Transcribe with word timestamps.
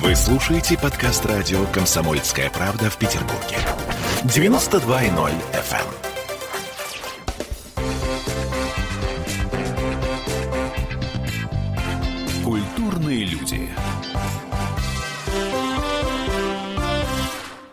Вы 0.00 0.16
слушаете 0.16 0.78
подкаст 0.78 1.26
радио 1.26 1.66
«Комсомольская 1.66 2.48
правда» 2.48 2.88
в 2.88 2.96
Петербурге. 2.96 3.58
92.0 4.24 5.34
FM. 5.52 5.86
Культурные 12.42 13.24
люди. 13.24 13.68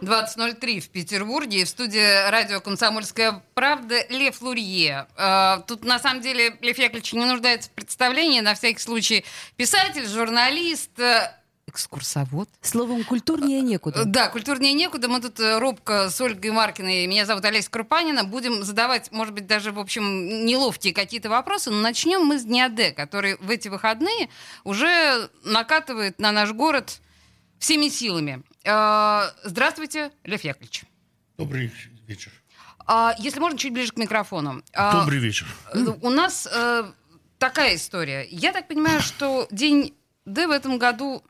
20.03 0.02 0.80
в 0.82 0.90
Петербурге. 0.90 1.64
В 1.64 1.70
студии 1.70 2.30
радио 2.30 2.60
«Комсомольская 2.60 3.42
правда» 3.54 4.06
Лев 4.10 4.42
Лурье. 4.42 5.08
Э, 5.16 5.62
Тут, 5.68 5.86
на 5.86 6.00
самом 6.00 6.22
деле, 6.22 6.58
Лев 6.62 6.78
Яковлевич 6.78 7.14
не 7.14 7.26
нуждается 7.26 7.70
в 7.70 7.74
представлении. 7.74 8.42
На 8.42 8.56
всякий 8.56 8.80
случай 8.80 9.24
писатель, 9.56 10.08
журналист, 10.08 11.00
э, 11.00 11.39
экскурсовод. 11.70 12.50
Словом, 12.62 13.04
культурнее 13.04 13.62
некуда. 13.62 14.04
Да, 14.06 14.28
культурнее 14.30 14.74
некуда. 14.74 15.08
Мы 15.08 15.22
тут 15.22 15.40
э, 15.40 15.58
робко 15.60 16.10
с 16.10 16.20
Ольгой 16.22 16.52
Маркиной, 16.52 17.08
меня 17.08 17.26
зовут 17.26 17.46
Олеся 17.46 17.70
Крупанина, 17.72 18.24
будем 18.26 18.64
задавать, 18.64 19.12
может 19.12 19.34
быть, 19.34 19.48
даже, 19.48 19.72
в 19.72 19.80
общем, 19.80 20.46
неловкие 20.46 20.94
какие-то 20.94 21.30
вопросы. 21.30 21.72
Но 21.72 21.78
начнем 21.80 22.22
мы 22.26 22.38
с 22.40 22.44
Дня 22.44 22.70
Д, 22.70 22.92
который 22.92 23.38
в 23.38 23.50
эти 23.50 23.70
выходные 23.70 24.30
уже 24.64 25.30
накатывает 25.44 26.20
на 26.20 26.32
наш 26.32 26.52
город 26.52 27.00
всеми 27.60 27.88
силами. 27.90 28.44
Э, 28.66 29.30
Здравствуйте, 29.44 30.12
Лев 30.24 30.44
Яковлевич. 30.44 30.84
Добрый 31.38 31.72
вечер. 32.08 32.32
А, 32.86 33.14
Если 33.20 33.40
можно, 33.40 33.58
чуть 33.58 33.72
ближе 33.72 33.92
к 33.94 33.98
микрофону. 33.98 34.64
А, 34.74 35.00
Добрый 35.00 35.20
вечер. 35.20 35.48
э, 35.74 35.80
У 36.02 36.10
нас 36.10 36.48
такая 37.38 37.76
история. 37.76 38.28
Я 38.30 38.52
так 38.52 38.68
понимаю, 38.68 39.00
что 39.02 39.48
День 39.52 39.94
Д 40.26 40.48
в 40.48 40.52
этом 40.52 40.78
году 40.78 41.24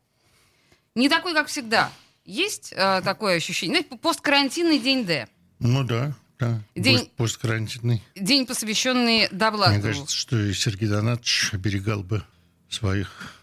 не 0.96 1.10
такой, 1.10 1.34
как 1.34 1.48
всегда. 1.48 1.92
Есть 2.26 2.74
э, 2.76 3.02
такое 3.04 3.38
ощущение? 3.38 3.84
Ну, 3.90 3.98
посткарантинный 3.98 4.80
День 4.80 5.06
Д. 5.06 5.28
Ну 5.60 5.84
да, 5.84 6.14
да. 6.38 6.62
День- 6.76 7.00
Пост- 7.00 7.16
Посткарантинный. 7.16 8.04
День, 8.16 8.46
посвященный 8.46 9.28
Мне 9.28 9.30
Довлатову. 9.32 9.82
кажется, 9.82 10.16
что 10.16 10.38
и 10.40 10.54
Сергей 10.54 10.88
Донатович 10.88 11.50
оберегал 11.54 12.04
бы 12.04 12.24
своих 12.70 13.34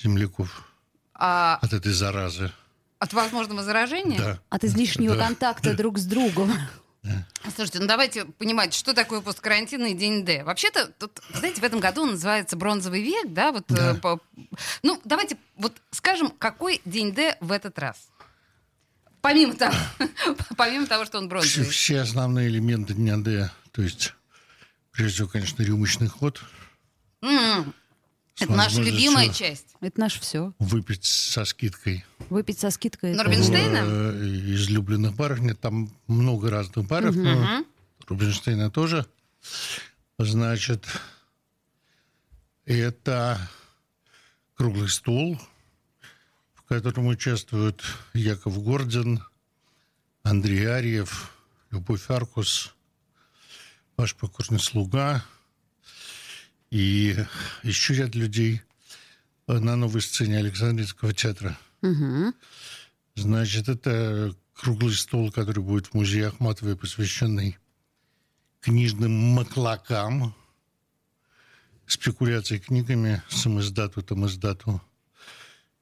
земляков 0.00 0.68
А, 1.14 1.58
от 1.60 1.72
этой 1.72 1.92
заразы. 1.92 2.52
от 2.98 3.12
возможного 3.12 3.62
заражения? 3.64 4.18
Да. 4.18 4.38
От 4.48 4.64
излишнего 4.64 5.16
Да. 5.16 5.26
контакта 5.26 5.74
друг 5.74 5.98
с 5.98 6.04
другом. 6.06 6.52
Слушайте, 7.56 7.80
ну 7.80 7.86
давайте 7.86 8.24
понимать, 8.24 8.72
что 8.74 8.94
такое 8.94 9.20
посткарантинный 9.20 9.94
день 9.94 10.24
Д. 10.24 10.44
Вообще-то, 10.44 10.86
тут, 10.86 11.20
знаете, 11.34 11.60
в 11.60 11.64
этом 11.64 11.80
году 11.80 12.02
он 12.02 12.12
называется 12.12 12.56
бронзовый 12.56 13.02
век, 13.02 13.32
да? 13.32 13.50
Вот, 13.52 13.64
Да. 13.68 13.92
э, 13.92 13.94
по- 13.96 14.20
Ну, 14.84 15.00
давайте 15.04 15.36
вот 15.56 15.80
скажем, 15.90 16.30
какой 16.30 16.80
день 16.84 17.12
Д 17.12 17.36
в 17.40 17.50
этот 17.50 17.78
раз? 17.78 17.96
Помимо 19.20 19.54
того, 19.54 19.74
помимо 20.56 20.86
того, 20.86 21.04
что 21.04 21.18
он 21.18 21.24
Все, 21.24 21.30
бронзовый. 21.30 21.68
все 21.70 22.00
основные 22.00 22.48
элементы 22.48 22.94
дня 22.94 23.16
Д, 23.16 23.50
то 23.72 23.82
есть, 23.82 24.14
прежде 24.92 25.14
всего, 25.14 25.28
конечно, 25.28 25.62
рюмочный 25.62 26.08
ход. 26.08 26.40
С 27.20 27.64
Это 28.40 28.52
наша 28.52 28.76
возможностью 28.76 28.94
любимая 28.94 29.28
часть. 29.32 29.66
Это 29.80 30.00
наше 30.00 30.20
все. 30.20 30.52
Выпить 30.58 31.04
со 31.04 31.44
скидкой 31.44 32.04
Выпить 32.30 32.58
со 32.58 32.70
скидкой. 32.70 33.14
Норбинштейна? 33.14 33.78
э, 33.84 34.24
из 34.54 34.68
любленных 34.70 35.14
баров. 35.14 35.40
Нет, 35.40 35.60
там 35.60 35.90
много 36.06 36.50
разных 36.50 36.86
баров, 36.86 37.14
но 37.14 37.34
Мгм. 37.34 37.66
Рубинштейна 38.08 38.70
тоже. 38.70 39.06
Значит, 40.18 40.86
это 42.64 43.38
круглый 44.54 44.88
стол, 44.88 45.38
в 46.54 46.62
котором 46.62 47.06
участвуют 47.08 47.82
Яков 48.14 48.62
Гордин, 48.62 49.22
Андрей 50.22 50.66
Арьев, 50.72 51.30
Любовь 51.70 52.08
Аркус, 52.10 52.74
ваш 53.96 54.14
покорный 54.14 54.60
слуга 54.60 55.24
и 56.72 57.14
еще 57.62 57.92
ряд 57.92 58.14
людей 58.14 58.62
на 59.46 59.76
новой 59.76 60.00
сцене 60.00 60.38
Александринского 60.38 61.12
театра. 61.12 61.58
Мгм. 61.82 62.34
Значит, 63.14 63.68
это 63.68 64.34
круглый 64.54 64.94
стол, 64.94 65.30
который 65.30 65.62
будет 65.62 65.88
в 65.88 65.94
музее 65.94 66.28
Ахматовой, 66.28 66.74
посвященный 66.74 67.58
книжным 68.60 69.12
маклакам, 69.12 70.34
спекуляции 71.86 72.56
книгами, 72.56 73.22
самоиздату, 73.28 74.00
тамоиздату 74.00 74.80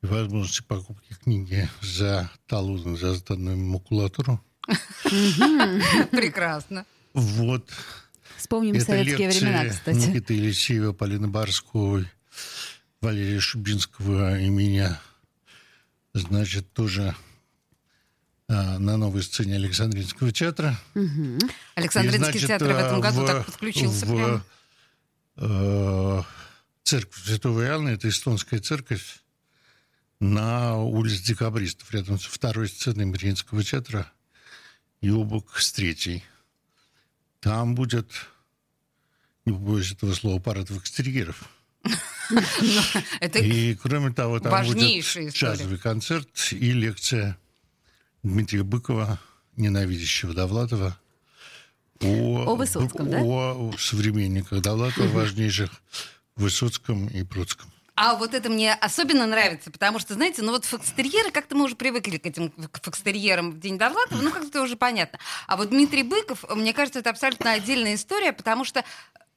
и 0.02 0.06
возможности 0.06 0.62
покупки 0.62 1.14
книги 1.22 1.70
за 1.82 2.28
талон, 2.48 2.96
за 2.96 3.14
сданную 3.14 3.56
макулатуру. 3.56 4.44
Прекрасно. 6.10 6.84
Вот. 7.14 7.70
Вспомним 8.40 8.74
Это 8.74 8.86
советские 8.86 9.28
лекции 9.28 9.44
времена, 9.44 9.68
кстати. 9.68 9.96
Никиты 9.96 10.34
Елисеева, 10.34 10.92
Полины 10.92 11.28
Барской, 11.28 12.08
Валерия 13.00 13.38
Шубинского 13.40 14.38
и 14.40 14.48
меня. 14.48 15.00
Значит, 16.14 16.72
тоже 16.72 17.14
а, 18.48 18.78
на 18.78 18.96
новой 18.96 19.22
сцене 19.22 19.56
Александринского 19.56 20.32
театра. 20.32 20.76
Александринский 21.74 22.16
И, 22.18 22.38
значит, 22.38 22.48
театр 22.48 22.72
в 22.72 22.76
этом 22.78 22.98
э, 22.98 23.02
году 23.02 23.20
в- 23.22 23.26
так 23.26 23.46
подключился 23.46 24.06
в, 24.06 24.14
прям. 24.16 24.44
э, 25.36 26.22
церковь 26.82 27.22
Святого 27.24 27.62
Иоанна, 27.64 27.90
это 27.90 28.08
эстонская 28.08 28.58
церковь, 28.60 29.20
на 30.18 30.76
улице 30.78 31.22
Декабристов, 31.24 31.92
рядом 31.92 32.18
с 32.18 32.24
второй 32.24 32.68
сценой 32.68 33.04
Мариинского 33.04 33.62
театра, 33.62 34.10
и 35.00 35.08
обок 35.10 35.58
с 35.60 35.72
третьей. 35.72 36.24
Там 37.40 37.74
будет, 37.74 38.10
не 39.44 39.52
побоюсь 39.52 39.92
этого 39.92 40.12
слова, 40.14 40.40
парад 40.40 40.70
экстерьеров. 40.70 41.48
Это 43.20 43.38
И, 43.38 43.74
кроме 43.74 44.12
того, 44.12 44.40
там 44.40 44.66
будет 44.66 45.04
джазовый 45.34 45.78
концерт 45.78 46.28
и 46.52 46.72
лекция 46.72 47.38
Дмитрия 48.22 48.62
Быкова, 48.62 49.18
ненавидящего 49.56 50.34
Довлатова, 50.34 50.98
о, 52.02 52.44
О 52.46 52.54
Высоцком, 52.56 53.10
да? 53.10 53.20
о 53.22 53.72
современниках 53.78 54.62
Довлатова, 54.62 55.06
важнейших 55.12 55.70
Высоцком 56.36 57.08
и 57.08 57.22
Пруцком. 57.24 57.70
А 58.02 58.14
вот 58.14 58.32
это 58.32 58.48
мне 58.48 58.72
особенно 58.72 59.26
нравится, 59.26 59.70
потому 59.70 59.98
что, 59.98 60.14
знаете, 60.14 60.40
ну 60.40 60.52
вот 60.52 60.64
фокстерьеры, 60.64 61.30
как-то 61.30 61.54
мы 61.54 61.66
уже 61.66 61.76
привыкли 61.76 62.16
к 62.16 62.24
этим 62.24 62.48
к 62.50 62.82
фокстерьерам 62.82 63.50
в 63.52 63.60
День 63.60 63.76
Довлатова, 63.76 64.22
ну 64.22 64.30
как-то 64.30 64.62
уже 64.62 64.74
понятно. 64.74 65.18
А 65.46 65.58
вот 65.58 65.68
Дмитрий 65.68 66.02
Быков, 66.02 66.46
мне 66.56 66.72
кажется, 66.72 67.00
это 67.00 67.10
абсолютно 67.10 67.52
отдельная 67.52 67.96
история, 67.96 68.32
потому 68.32 68.64
что 68.64 68.86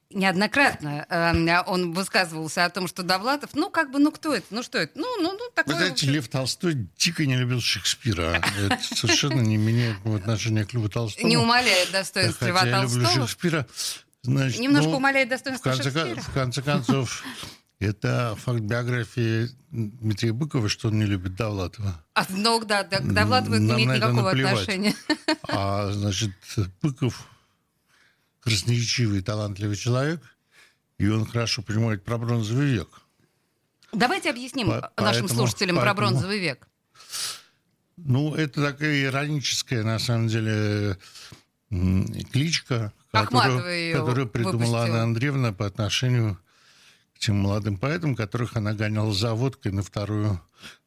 неоднократно 0.08 1.04
э, 1.10 1.62
он 1.66 1.92
высказывался 1.92 2.64
о 2.64 2.70
том, 2.70 2.88
что 2.88 3.02
Довлатов, 3.02 3.50
ну 3.52 3.68
как 3.68 3.90
бы, 3.90 3.98
ну 3.98 4.10
кто 4.10 4.34
это, 4.34 4.46
ну 4.48 4.62
что 4.62 4.78
это, 4.78 4.98
ну, 4.98 5.04
ну, 5.20 5.32
ну 5.32 5.44
Вы 5.44 5.52
такое... 5.54 5.74
знаете, 5.74 5.92
в 5.92 5.96
общем, 5.98 6.12
Лев 6.12 6.28
Толстой 6.28 6.88
дико 6.96 7.26
не 7.26 7.36
любил 7.36 7.60
Шекспира. 7.60 8.42
Это 8.58 8.78
совершенно 8.82 9.42
не 9.42 9.58
меняет 9.58 10.02
моего 10.06 10.16
отношения 10.16 10.64
к 10.64 10.72
Льву 10.72 10.88
Толстому. 10.88 11.28
не 11.28 11.36
умаляет 11.36 11.90
достоинства 11.90 12.46
Льва 12.46 12.60
Хотя 12.60 12.70
я 12.78 12.82
люблю 12.84 13.02
Толстого. 13.02 13.26
Шекспира. 13.26 13.66
Значит, 14.22 14.58
Немножко 14.58 14.88
ну, 14.88 14.96
умаляет 14.96 15.28
в 15.28 15.32
достоинство 15.32 15.68
конце, 15.68 15.82
Шекспира. 15.82 16.20
в 16.22 16.32
конце 16.32 16.62
концов, 16.62 17.22
это 17.84 18.36
факт 18.38 18.60
биографии 18.60 19.48
Дмитрия 19.70 20.32
Быкова, 20.32 20.68
что 20.68 20.88
он 20.88 20.98
не 20.98 21.06
любит 21.06 21.34
Довлатова. 21.36 22.02
А, 22.14 22.26
ну 22.30 22.64
да, 22.64 22.82
да, 22.84 22.98
к 22.98 23.12
Довлатову 23.12 23.54
это 23.54 23.62
не 23.62 23.68
Нам 23.68 23.82
имеет 23.84 24.02
никакого 24.02 24.22
наплевать. 24.30 24.52
отношения. 24.54 24.94
А, 25.48 25.90
значит, 25.92 26.32
Быков 26.82 27.26
красноречивый, 28.40 29.22
талантливый 29.22 29.76
человек, 29.76 30.20
и 30.98 31.08
он 31.08 31.24
хорошо 31.26 31.62
понимает 31.62 32.04
про 32.04 32.18
бронзовый 32.18 32.66
век. 32.70 32.88
Давайте 33.92 34.30
объясним 34.30 34.66
По- 34.68 34.92
нашим 34.96 35.22
поэтому- 35.22 35.28
слушателям 35.28 35.76
про 35.76 35.84
поэтому- 35.94 36.10
бронзовый 36.10 36.40
век. 36.40 36.68
Ну, 37.96 38.34
это 38.34 38.60
такая 38.62 39.04
ироническая, 39.04 39.82
на 39.84 39.98
самом 40.00 40.26
деле, 40.28 40.98
кличка, 42.32 42.92
Ахматова 43.12 43.58
которую, 43.58 43.92
которую 44.00 44.28
придумала 44.28 44.56
выпустила. 44.58 44.82
Анна 44.84 45.02
Андреевна 45.04 45.52
по 45.52 45.66
отношению 45.66 46.38
тем 47.18 47.36
молодым 47.36 47.76
поэтам, 47.76 48.14
которых 48.16 48.56
она 48.56 48.74
гоняла 48.74 49.12
за 49.12 49.34
водкой 49.34 49.72
на 49.72 49.82
вторую 49.82 50.40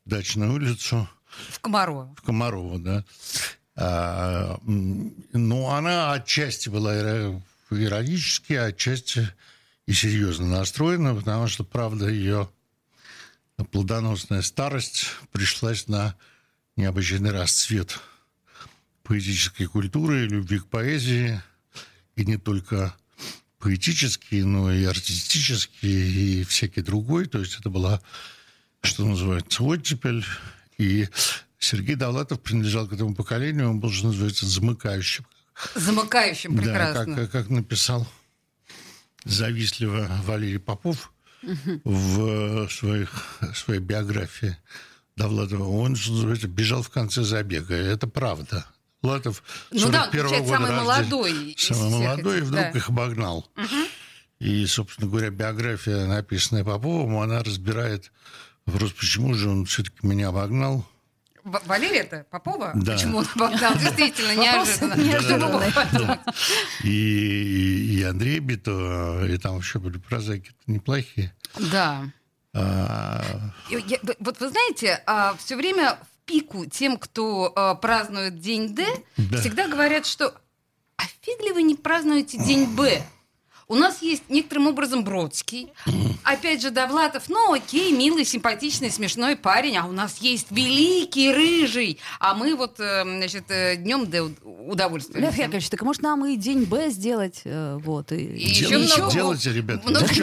дачную 0.05 0.53
улицу 0.53 1.07
В 1.49 1.59
Комарово. 1.59 2.13
в 2.17 2.21
Комарово, 2.21 2.79
да. 2.79 3.05
А, 3.75 4.59
ну, 4.63 5.69
она 5.69 6.13
отчасти 6.13 6.69
была 6.69 6.95
иро- 6.95 7.41
иронически, 7.69 8.53
отчасти 8.53 9.29
и 9.85 9.93
серьезно 9.93 10.47
настроена, 10.47 11.13
потому 11.15 11.47
что, 11.47 11.63
правда, 11.63 12.07
ее 12.09 12.49
плодоносная 13.71 14.41
старость 14.41 15.07
пришлась 15.31 15.87
на 15.87 16.15
необычайный 16.75 17.31
расцвет 17.31 17.99
поэтической 19.03 19.67
культуры, 19.67 20.27
любви 20.27 20.59
к 20.59 20.67
поэзии, 20.67 21.41
и 22.15 22.25
не 22.25 22.37
только 22.37 22.95
поэтический, 23.59 24.43
но 24.43 24.71
и 24.71 24.83
артистический, 24.85 26.41
и 26.41 26.43
всякий 26.43 26.81
другой. 26.81 27.25
То 27.27 27.39
есть 27.39 27.59
это 27.59 27.69
была, 27.69 28.01
что 28.81 29.05
называется, 29.05 29.63
оттепель. 29.63 30.25
И 30.77 31.07
Сергей 31.59 31.95
Довлатов 31.95 32.41
принадлежал 32.41 32.87
к 32.87 32.93
этому 32.93 33.15
поколению, 33.15 33.71
он 33.71 33.79
был, 33.79 33.91
что 33.91 34.07
называется, 34.07 34.45
замыкающим. 34.45 35.25
Замыкающим, 35.75 36.55
прекрасно. 36.55 37.15
Да, 37.15 37.21
как, 37.21 37.31
как 37.31 37.49
написал 37.49 38.07
завистливо 39.25 40.07
Валерий 40.25 40.59
Попов 40.59 41.11
в 41.83 42.69
своих, 42.69 43.39
своей 43.55 43.79
биографии 43.79 44.57
Довлатова, 45.15 45.63
он, 45.63 45.95
что 45.95 46.13
называется, 46.13 46.47
бежал 46.47 46.83
в 46.83 46.89
конце 46.89 47.23
забега. 47.23 47.73
Это 47.75 48.07
правда. 48.07 48.65
Латов 49.03 49.43
ну 49.71 49.89
да, 49.89 50.09
года 50.11 50.27
самый 50.27 50.69
рождения, 50.69 50.81
молодой. 50.81 51.55
Самый 51.57 51.89
молодой, 51.91 52.37
и 52.39 52.41
вдруг 52.41 52.61
да. 52.61 52.69
их 52.69 52.89
обогнал. 52.89 53.49
Угу. 53.55 53.87
И, 54.39 54.65
собственно 54.65 55.09
говоря, 55.09 55.29
биография, 55.29 56.05
написанная 56.05 56.63
Поповым, 56.63 57.17
она 57.17 57.43
разбирает 57.43 58.11
вопрос, 58.65 58.91
почему 58.93 59.33
же 59.33 59.49
он 59.49 59.65
все-таки 59.65 60.05
меня 60.05 60.29
обогнал. 60.29 60.85
Валерия 61.43 62.01
это 62.01 62.25
Попова? 62.29 62.71
Да. 62.75 62.93
Почему 62.93 63.19
он 63.19 63.27
обогнал? 63.35 63.73
Действительно, 63.79 64.35
неожиданно. 64.35 66.19
И, 66.83 68.05
Андрей 68.07 68.39
Бито, 68.39 69.25
и 69.27 69.37
там 69.37 69.59
еще 69.59 69.79
были 69.79 69.97
прозаики 69.97 70.51
неплохие. 70.67 71.33
Да. 71.71 72.09
А, 72.53 73.23
Я- 73.69 73.99
вот 74.19 74.39
вы 74.39 74.49
знаете, 74.49 75.03
все 75.37 75.55
время 75.55 75.97
в 76.01 76.16
пику 76.27 76.65
тем, 76.65 76.97
кто 76.97 77.51
а, 77.55 77.73
празднует 77.75 78.39
День 78.39 78.75
Д, 78.75 78.85
Да. 79.17 79.37
всегда 79.39 79.67
говорят, 79.67 80.05
что 80.05 80.33
а 80.97 81.03
фиг 81.21 81.41
ли 81.41 81.51
вы 81.51 81.63
не 81.63 81.75
празднуете 81.75 82.37
День 82.37 82.65
Б? 82.75 83.01
У 83.69 83.75
нас 83.75 84.01
есть 84.01 84.23
некоторым 84.29 84.67
образом 84.67 85.03
Бродский, 85.03 85.67
опять 86.23 86.61
же 86.61 86.71
Довлатов, 86.71 87.23
ну 87.27 87.51
окей, 87.51 87.91
милый, 87.91 88.23
симпатичный, 88.23 88.89
смешной 88.89 89.35
парень, 89.35 89.75
а 89.75 89.85
у 89.87 89.91
нас 89.91 90.19
есть 90.19 90.47
великий 90.51 91.33
рыжий, 91.33 91.99
а 92.21 92.33
мы 92.33 92.55
вот, 92.55 92.79
э, 92.79 93.03
значит, 93.03 93.43
днем 93.83 94.05
Д 94.09 94.21
удовольствия. 94.45 95.19
Лев 95.19 95.37
Яковлевич, 95.37 95.69
так 95.69 95.81
может 95.81 96.01
нам 96.01 96.25
и 96.25 96.37
день 96.37 96.63
Б 96.63 96.89
сделать? 96.89 97.41
э, 97.43 97.77
Вот, 97.83 98.13
и... 98.13 98.15
И 98.15 98.47
еще 98.47 98.69
делайте, 98.69 98.97
много- 98.99 99.13
делайте, 99.13 99.51
ребята, 99.53 99.89
много- 99.89 100.13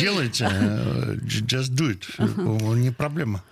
делайте. 0.00 0.44
э, 0.50 1.14
Just 1.46 1.70
do 1.70 1.96
it. 1.96 2.76
Не 2.76 2.90
проблема. 2.90 3.44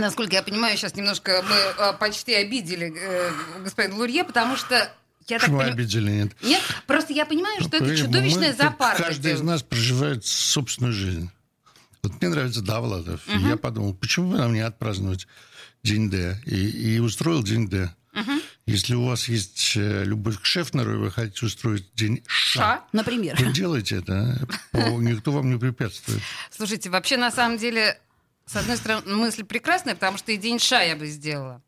Насколько 0.00 0.34
я 0.34 0.42
понимаю, 0.42 0.76
сейчас 0.76 0.94
немножко 0.94 1.44
мы 1.48 1.56
э, 1.56 1.92
почти 1.98 2.34
обидели 2.34 2.92
э, 2.96 3.30
господина 3.62 3.96
Лурье, 3.96 4.24
потому 4.24 4.56
что 4.56 4.90
я 5.28 5.38
так 5.38 5.48
понимаю... 5.48 5.72
обидели? 5.72 6.10
Нет. 6.10 6.32
Нет, 6.42 6.62
просто 6.86 7.12
я 7.12 7.26
понимаю, 7.26 7.60
что 7.60 7.68
это 7.68 7.78
Понимаете, 7.78 8.04
чудовищная 8.04 8.54
запарка. 8.54 9.02
Каждый 9.02 9.34
из 9.34 9.42
нас 9.42 9.62
проживает 9.62 10.24
собственную 10.24 10.92
жизнь. 10.92 11.30
Вот 12.02 12.20
мне 12.20 12.30
нравится 12.30 12.62
Давлатов. 12.62 13.20
И 13.28 13.38
я 13.38 13.56
подумал, 13.56 13.94
почему 13.94 14.32
бы 14.32 14.38
нам 14.38 14.54
не 14.54 14.60
отпраздновать 14.60 15.26
День 15.82 16.10
Д? 16.10 16.40
И, 16.46 16.94
и 16.94 16.98
устроил 16.98 17.42
День 17.42 17.68
Д. 17.68 17.94
Если 18.66 18.94
у 18.94 19.06
вас 19.06 19.28
есть 19.28 19.72
э, 19.76 20.04
любовь 20.04 20.40
к 20.40 20.44
Шефнеру, 20.44 20.94
и 20.94 20.96
вы 20.98 21.10
хотите 21.10 21.44
устроить 21.46 21.86
День 21.94 22.22
Ша, 22.26 22.60
Ша. 22.60 22.84
Например. 22.92 23.36
то 23.36 23.44
делайте 23.46 23.96
это. 23.96 24.46
а? 24.72 24.90
Никто 24.90 25.32
вам 25.32 25.50
не 25.50 25.58
препятствует. 25.58 26.20
Слушайте, 26.50 26.88
вообще, 26.88 27.16
на 27.16 27.32
самом 27.32 27.58
деле, 27.58 27.98
с 28.50 28.56
одной 28.56 28.76
стороны, 28.76 29.14
мысль 29.14 29.44
прекрасная, 29.44 29.94
потому 29.94 30.18
что 30.18 30.32
и 30.32 30.36
день 30.36 30.58
ша 30.58 30.82
я 30.82 30.96
бы 30.96 31.06
сделала. 31.06 31.62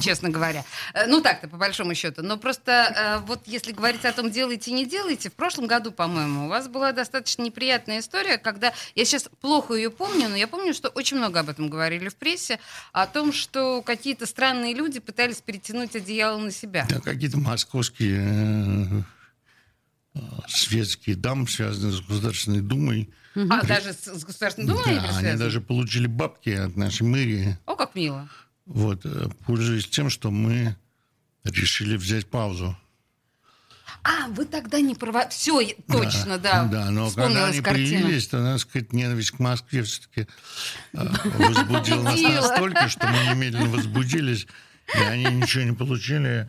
Честно 0.00 0.28
говоря. 0.28 0.64
Э, 0.94 1.06
Ну 1.06 1.20
так-то, 1.20 1.48
по 1.48 1.56
большому 1.56 1.94
счету. 1.96 2.22
Но 2.22 2.36
просто 2.36 2.72
э, 2.72 3.26
вот 3.26 3.40
если 3.46 3.72
говорить 3.72 4.04
о 4.04 4.12
том, 4.12 4.30
делайте, 4.30 4.70
не 4.70 4.86
делайте, 4.86 5.30
в 5.30 5.32
прошлом 5.32 5.66
году, 5.66 5.90
по-моему, 5.90 6.44
у 6.44 6.48
вас 6.48 6.68
была 6.68 6.92
достаточно 6.92 7.42
неприятная 7.42 7.98
история, 7.98 8.38
когда, 8.38 8.72
я 8.94 9.04
сейчас 9.04 9.28
плохо 9.40 9.74
ее 9.74 9.90
помню, 9.90 10.28
но 10.28 10.36
я 10.36 10.46
помню, 10.46 10.74
что 10.74 10.90
очень 10.90 11.16
много 11.16 11.40
об 11.40 11.48
этом 11.48 11.70
говорили 11.70 12.08
в 12.08 12.14
прессе, 12.14 12.60
о 12.92 13.06
том, 13.08 13.32
что 13.32 13.82
какие-то 13.82 14.26
странные 14.26 14.74
люди 14.74 15.00
пытались 15.00 15.40
перетянуть 15.40 15.96
одеяло 15.96 16.38
на 16.38 16.52
себя. 16.52 16.86
Да, 16.88 17.00
какие-то 17.00 17.38
московские 17.38 19.04
э, 20.14 20.20
светские 20.46 21.16
дамы, 21.16 21.48
связанные 21.48 21.92
с 21.92 22.00
Государственной 22.00 22.60
Думой. 22.60 23.10
А 23.50 23.64
даже 23.64 23.92
с, 23.92 24.04
с 24.06 24.24
Государственной 24.24 24.68
Думой 24.68 24.98
они 24.98 25.08
Да, 25.08 25.18
они 25.18 25.38
даже 25.38 25.60
получили 25.60 26.06
бабки 26.06 26.50
от 26.50 26.76
нашей 26.76 27.02
мэрии. 27.02 27.56
О, 27.66 27.76
как 27.76 27.94
мило. 27.94 28.28
Вот, 28.66 29.04
э, 29.04 29.28
пользуясь 29.46 29.86
тем, 29.88 30.10
что 30.10 30.30
мы 30.30 30.76
решили 31.44 31.96
взять 31.96 32.26
паузу. 32.26 32.76
А, 34.02 34.28
вы 34.28 34.44
тогда 34.44 34.80
не 34.80 34.94
права... 34.94 35.28
Все, 35.28 35.60
точно, 35.86 36.38
да. 36.38 36.64
Да, 36.64 36.90
но 36.90 37.10
когда 37.10 37.46
они 37.46 37.60
картина. 37.60 38.00
появились, 38.00 38.28
то, 38.28 38.38
надо 38.38 38.58
сказать, 38.58 38.92
ненависть 38.92 39.32
к 39.32 39.38
Москве 39.38 39.82
все-таки 39.82 40.26
возбудила 40.92 42.02
нас 42.02 42.20
настолько, 42.20 42.88
что 42.88 43.06
мы 43.06 43.34
немедленно 43.34 43.68
возбудились, 43.68 44.46
и 44.94 44.98
они 44.98 45.24
ничего 45.24 45.64
не 45.64 45.72
получили. 45.72 46.48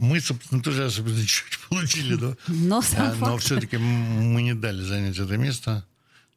Мы, 0.00 0.20
собственно, 0.20 0.62
тоже 0.62 0.84
особенно 0.84 1.18
ничего 1.18 1.48
не 1.50 1.68
получили, 1.76 2.14
да. 2.16 2.36
Но 2.48 2.76
Но 2.76 2.82
факт. 2.82 3.42
все-таки 3.42 3.76
мы 3.76 4.42
не 4.42 4.54
дали 4.54 4.82
занять 4.82 5.18
это 5.18 5.36
место. 5.36 5.86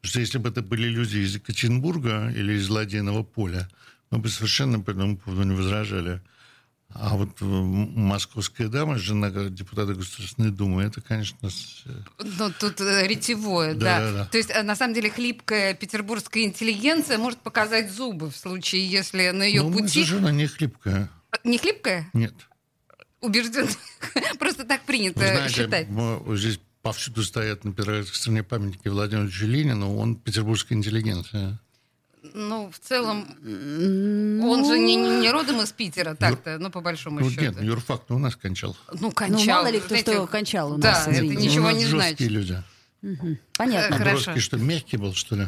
Что 0.06 0.20
если 0.20 0.38
бы 0.38 0.48
это 0.48 0.62
были 0.62 0.88
люди 0.88 1.18
из 1.18 1.34
Екатеринбурга 1.34 2.32
или 2.34 2.54
из 2.54 2.68
Ладейного 2.68 3.22
поля, 3.22 3.68
мы 4.10 4.18
бы 4.18 4.28
совершенно 4.28 4.80
по 4.80 4.90
этому 4.90 5.18
поводу 5.18 5.42
не 5.42 5.54
возражали. 5.54 6.20
А 6.94 7.16
вот 7.16 7.42
э, 7.42 7.44
московская 7.44 8.68
дама, 8.68 8.96
жена 8.96 9.30
депутата 9.30 9.94
Государственной 9.94 10.50
Думы, 10.50 10.84
это, 10.84 11.00
конечно, 11.00 11.48
э, 11.86 11.90
Ну, 12.38 12.50
тут 12.58 12.80
э, 12.80 13.06
ретевое, 13.06 13.74
Да, 13.74 13.98
да. 13.98 14.00
да, 14.00 14.12
да. 14.12 14.24
То 14.26 14.38
есть, 14.38 14.50
на 14.62 14.76
самом 14.76 14.94
деле, 14.94 15.10
хлипкая 15.10 15.74
петербургская 15.74 16.44
интеллигенция 16.44 17.18
может 17.18 17.40
показать 17.40 17.90
зубы 17.90 18.30
в 18.30 18.36
случае, 18.36 18.88
если 18.88 19.30
на 19.30 19.42
ее 19.42 19.62
ну, 19.62 19.70
мы 19.70 19.82
пути... 19.82 20.04
жена 20.04 20.30
не 20.30 20.46
хлипкая. 20.46 21.10
Не 21.44 21.58
хлипкая? 21.58 22.08
Нет. 22.14 22.34
Убежден. 23.20 23.68
Просто 24.38 24.64
так 24.64 24.82
принято 24.82 25.20
Вы 25.20 25.26
знаете, 25.26 25.54
считать. 25.54 25.88
здесь 26.38 26.60
повсюду 26.86 27.24
стоят 27.24 27.64
на 27.64 27.72
Петроградской 27.72 28.16
стране 28.16 28.44
памятники 28.44 28.86
Владимиру 28.86 29.24
Ильичу 29.26 29.46
Ленину, 29.46 29.96
он 29.96 30.14
петербургская 30.14 30.78
интеллигенция. 30.78 31.58
Ну, 32.32 32.70
в 32.70 32.78
целом, 32.78 33.26
он 33.42 34.64
же 34.64 34.78
не, 34.78 34.94
не- 34.94 35.20
не 35.20 35.30
родом 35.32 35.60
из 35.62 35.72
Питера, 35.72 36.14
так-то, 36.14 36.58
ну, 36.58 36.70
по 36.70 36.80
большому 36.80 37.18
Ну, 37.20 37.28
счету. 37.30 37.40
нет, 37.42 37.60
юрфак 37.60 38.08
у 38.10 38.18
нас 38.18 38.36
кончал. 38.36 38.76
Ну, 39.00 39.10
кончал. 39.10 39.38
Ну, 39.40 39.46
мало 39.46 39.66
ли 39.70 39.78
кто 39.80 39.88
знаете, 39.88 40.12
что 40.12 40.26
кончал 40.28 40.72
у 40.74 40.78
да, 40.78 40.92
нас, 40.92 41.08
это 41.08 41.16
извините. 41.16 41.42
ничего 41.48 41.64
у 41.64 41.68
нас 41.70 41.76
не 41.76 41.86
жесткие 41.86 42.30
значит. 42.30 42.30
люди. 42.30 42.62
Понятно. 43.56 43.94
Э, 43.94 43.96
А 43.96 43.98
Хорошо. 43.98 44.24
Бродский 44.24 44.40
что, 44.40 44.56
мягкий 44.58 44.96
был, 44.96 45.14
что 45.14 45.34
ли? 45.36 45.46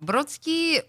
Бродский, 0.00 0.82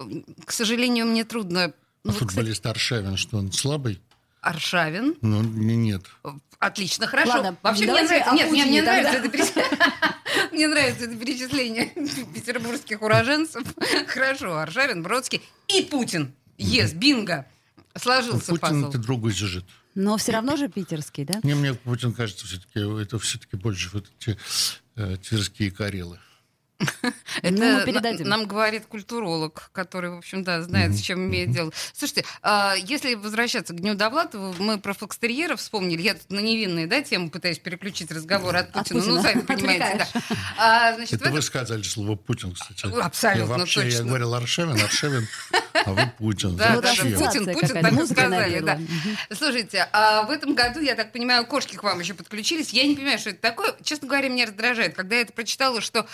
к 0.45 0.51
сожалению, 0.51 1.07
мне 1.07 1.23
трудно... 1.25 1.63
А 1.65 1.73
Ну, 2.03 2.11
кстати, 2.11 2.27
футболист 2.29 2.65
Аршавин, 2.67 3.17
что 3.17 3.38
он 3.38 3.51
слабый? 3.51 3.99
Аршавин. 4.47 5.16
Ну, 5.21 5.42
не- 5.44 5.75
нет. 5.75 6.04
Отлично, 6.59 7.06
хорошо. 7.06 7.30
Ладно, 7.33 7.57
Вообще 7.61 7.83
мне 7.83 7.94
нравится, 7.94 8.31
о 8.31 8.35
нет, 8.35 8.49
мне, 8.51 8.66
мне 8.66 8.81
нравится 8.81 9.13
это 9.18 9.30
перечисление. 9.30 9.71
Мне 10.51 10.68
нравится 10.68 11.04
это 11.06 11.16
перечисление 11.16 11.85
петербургских 12.33 13.01
уроженцев. 13.01 13.63
Хорошо, 14.07 14.57
Аршавин, 14.57 15.04
Бродский 15.04 15.42
и 15.68 15.83
Путин. 15.83 16.33
Ес, 16.57 16.94
бинго. 16.94 17.45
Ну, 17.77 17.83
Сложился 18.01 18.47
Путин 18.51 18.59
пазл. 18.59 18.89
это 18.89 18.97
другой 18.97 19.33
сюжет. 19.33 19.66
Но 19.95 20.18
все 20.18 20.31
равно 20.31 20.56
же 20.56 20.68
питерский, 20.68 21.25
да? 21.25 21.39
Не, 21.44 21.56
мне 21.56 21.73
Путин 21.73 22.13
кажется, 22.13 22.45
все-таки 22.45 22.80
это 23.01 23.18
все-таки 23.19 23.56
больше 23.57 23.89
вот 23.94 24.06
эти 24.19 24.37
э, 24.95 25.18
тверские 25.18 25.71
карелы. 25.71 26.19
Это 27.42 27.52
Ну, 27.57 27.78
мы 27.80 27.86
передадим. 27.86 28.28
нам 28.28 28.46
говорит 28.46 28.86
культуролог, 28.86 29.69
который, 29.74 30.12
в 30.12 30.18
общем, 30.18 30.44
да, 30.44 30.62
знает, 30.62 30.96
с 30.96 31.02
чем 31.02 31.26
имеет 31.26 31.52
дело. 31.52 31.72
Слушайте, 31.94 32.24
а, 32.44 32.76
если 32.76 33.16
возвращаться 33.16 33.74
к 33.74 33.78
Дню 33.80 33.96
Довлатова, 33.96 34.54
мы 34.60 34.78
про 34.80 34.94
фокстерьеров 34.94 35.60
вспомнили. 35.60 36.02
Я 36.02 36.14
тут 36.14 36.30
на 36.30 36.40
невинные, 36.40 36.86
да, 36.88 37.02
тему 37.02 37.30
пытаюсь 37.31 37.57
переключить 37.60 38.12
разговор 38.12 38.56
от 38.56 38.68
От 38.76 38.90
Путина. 38.90 39.04
Ну, 39.06 39.22
сами 39.22 39.42
понимаете, 39.42 40.07
да. 40.14 40.22
А, 40.57 40.94
значит, 40.96 41.14
Это 41.14 41.24
этом- 41.26 41.34
вы 41.34 41.42
сказали 41.42 41.81
слово 41.81 42.16
Путин, 42.16 42.54
кстати. 42.54 42.86
Абсолютно 43.02 43.54
я 43.54 43.57
вообще, 43.60 43.81
точно. 43.81 43.98
Я 43.98 44.04
говорил 44.04 44.34
Аршавин, 44.36 44.81
Аршавин, 44.81 45.28
а 45.74 45.92
вы 45.94 46.12
Путин. 46.18 46.56
Да, 46.57 46.76
Путин, 46.76 47.16
Путин, 47.18 47.46
так 47.46 47.94
и 47.94 48.06
сказали, 48.06 48.60
да. 48.60 48.80
Слушайте, 49.36 49.88
а 49.94 50.24
в 50.24 50.31
этом 50.31 50.54
году, 50.56 50.80
я 50.80 50.96
так 50.96 51.12
понимаю, 51.12 51.46
кошки 51.46 51.76
к 51.76 51.84
вам 51.84 52.00
еще 52.00 52.14
подключились. 52.14 52.69
Я 52.72 52.84
не 52.86 52.96
понимаю, 52.96 53.18
что 53.19 53.31
это 53.31 53.42
такое. 53.42 53.76
Честно 53.84 54.07
говоря, 54.07 54.30
меня 54.30 54.46
раздражает. 54.46 54.96
Когда 54.96 55.16
я 55.16 55.22
это 55.24 55.34
прочитала, 55.34 55.81
что 55.81 56.06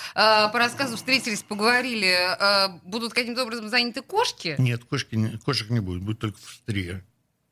по 0.54 0.60
рассказу 0.60 0.96
встретились, 0.98 1.42
поговорили, 1.44 2.16
а, 2.40 2.80
будут 2.84 3.14
каким-то 3.14 3.44
образом 3.44 3.70
заняты 3.70 4.02
кошки. 4.04 4.56
Нет, 4.60 4.84
кошки, 4.86 5.16
не- 5.16 5.38
кошек 5.40 5.70
не 5.72 5.80
будет, 5.80 6.02
будет 6.04 6.20
только 6.20 6.38
фостерьер. 6.38 7.04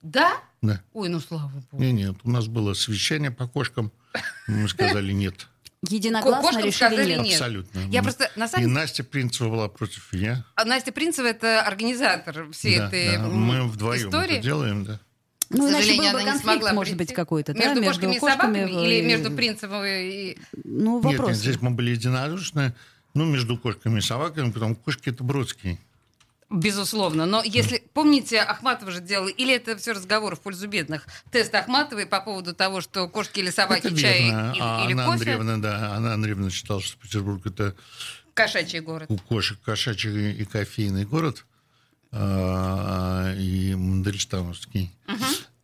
Да? 0.03 0.37
Да. 0.61 0.81
Ой, 0.93 1.09
ну 1.09 1.19
слава 1.19 1.47
богу. 1.71 1.83
Не, 1.83 1.91
нет, 1.91 2.15
у 2.23 2.29
нас 2.29 2.47
было 2.47 2.73
совещание 2.75 3.31
по 3.31 3.47
кошкам, 3.47 3.91
мы 4.47 4.69
сказали 4.69 5.11
нет. 5.11 5.47
Единогласно 5.89 6.41
Кошкам 6.43 6.59
решили 6.65 6.71
сказали 6.89 7.09
нет. 7.15 7.21
нет. 7.23 7.33
Абсолютно. 7.33 7.79
Я 7.89 8.03
просто, 8.03 8.31
на 8.35 8.43
И 8.45 8.47
самом 8.47 8.65
деле, 8.67 8.79
Настя 8.79 9.03
Принцева 9.03 9.49
была 9.49 9.67
против, 9.67 10.13
и 10.13 10.19
я. 10.19 10.45
а 10.55 10.63
Настя 10.65 10.91
Принцева 10.91 11.25
это 11.25 11.63
организатор 11.63 12.51
всей 12.51 12.77
Да, 12.77 12.87
этой 12.87 13.17
да, 13.17 13.23
м, 13.23 13.33
Мы 13.41 13.67
вдвоем 13.67 14.07
истории. 14.09 14.33
это 14.35 14.43
делаем, 14.43 14.85
да. 14.85 14.99
Ну, 15.53 15.67
К 15.67 15.69
иначе 15.69 15.83
сожалению, 15.83 16.11
был 16.11 16.19
бы 16.19 16.21
она 16.23 16.33
не 16.33 16.39
смогла 16.39 16.73
может 16.73 16.97
быть, 16.97 17.13
какой-то, 17.13 17.53
да, 17.53 17.59
Между 17.73 17.83
кошками 17.83 18.15
и 18.15 18.19
собаками 18.19 18.57
э, 18.59 18.85
или 18.85 19.01
между 19.05 19.31
Принцевой 19.31 20.05
и... 20.13 20.37
Ну, 20.63 20.95
Нет, 20.97 21.03
вопрос. 21.03 21.29
нет, 21.29 21.37
здесь 21.37 21.61
мы 21.61 21.71
были 21.71 21.91
единодушны. 21.91 22.73
Ну, 23.13 23.25
между 23.25 23.57
кошками 23.57 23.99
и 23.99 24.01
собаками, 24.01 24.51
потому 24.51 24.75
кошки 24.75 25.09
это 25.09 25.23
Бродский. 25.23 25.79
Безусловно. 26.49 27.25
Но 27.25 27.41
если, 27.43 27.81
помните, 27.93 28.39
Ахматова 28.39 28.91
же 28.91 28.99
делала, 28.99 29.29
или 29.29 29.53
это 29.55 29.77
все 29.77 29.93
разговор 29.93 30.35
в 30.35 30.41
пользу 30.41 30.67
бедных, 30.67 31.05
тест 31.31 31.53
Ахматовой 31.55 32.05
по 32.05 32.19
поводу 32.19 32.53
того, 32.53 32.81
что 32.81 33.07
кошки 33.07 33.39
или 33.39 33.49
собаки, 33.49 33.87
Это 33.87 33.95
чай 33.97 34.23
верно. 34.25 34.51
или, 34.53 34.59
А 34.61 34.83
или 34.85 34.91
Анна 34.91 35.05
кофе, 35.05 35.13
Андреевна, 35.13 35.57
да, 35.59 35.91
Анна 35.95 36.13
Андреевна 36.13 36.49
считала, 36.49 36.81
что 36.81 36.97
Петербург 36.97 37.45
это 37.45 37.73
кошачий 38.33 38.81
город. 38.81 39.09
у 39.09 39.17
кошек 39.17 39.59
кошачий 39.63 40.33
и 40.33 40.43
кофейный 40.43 41.05
город, 41.05 41.45
и 42.13 43.75
Мандельштамовский. 43.75 44.91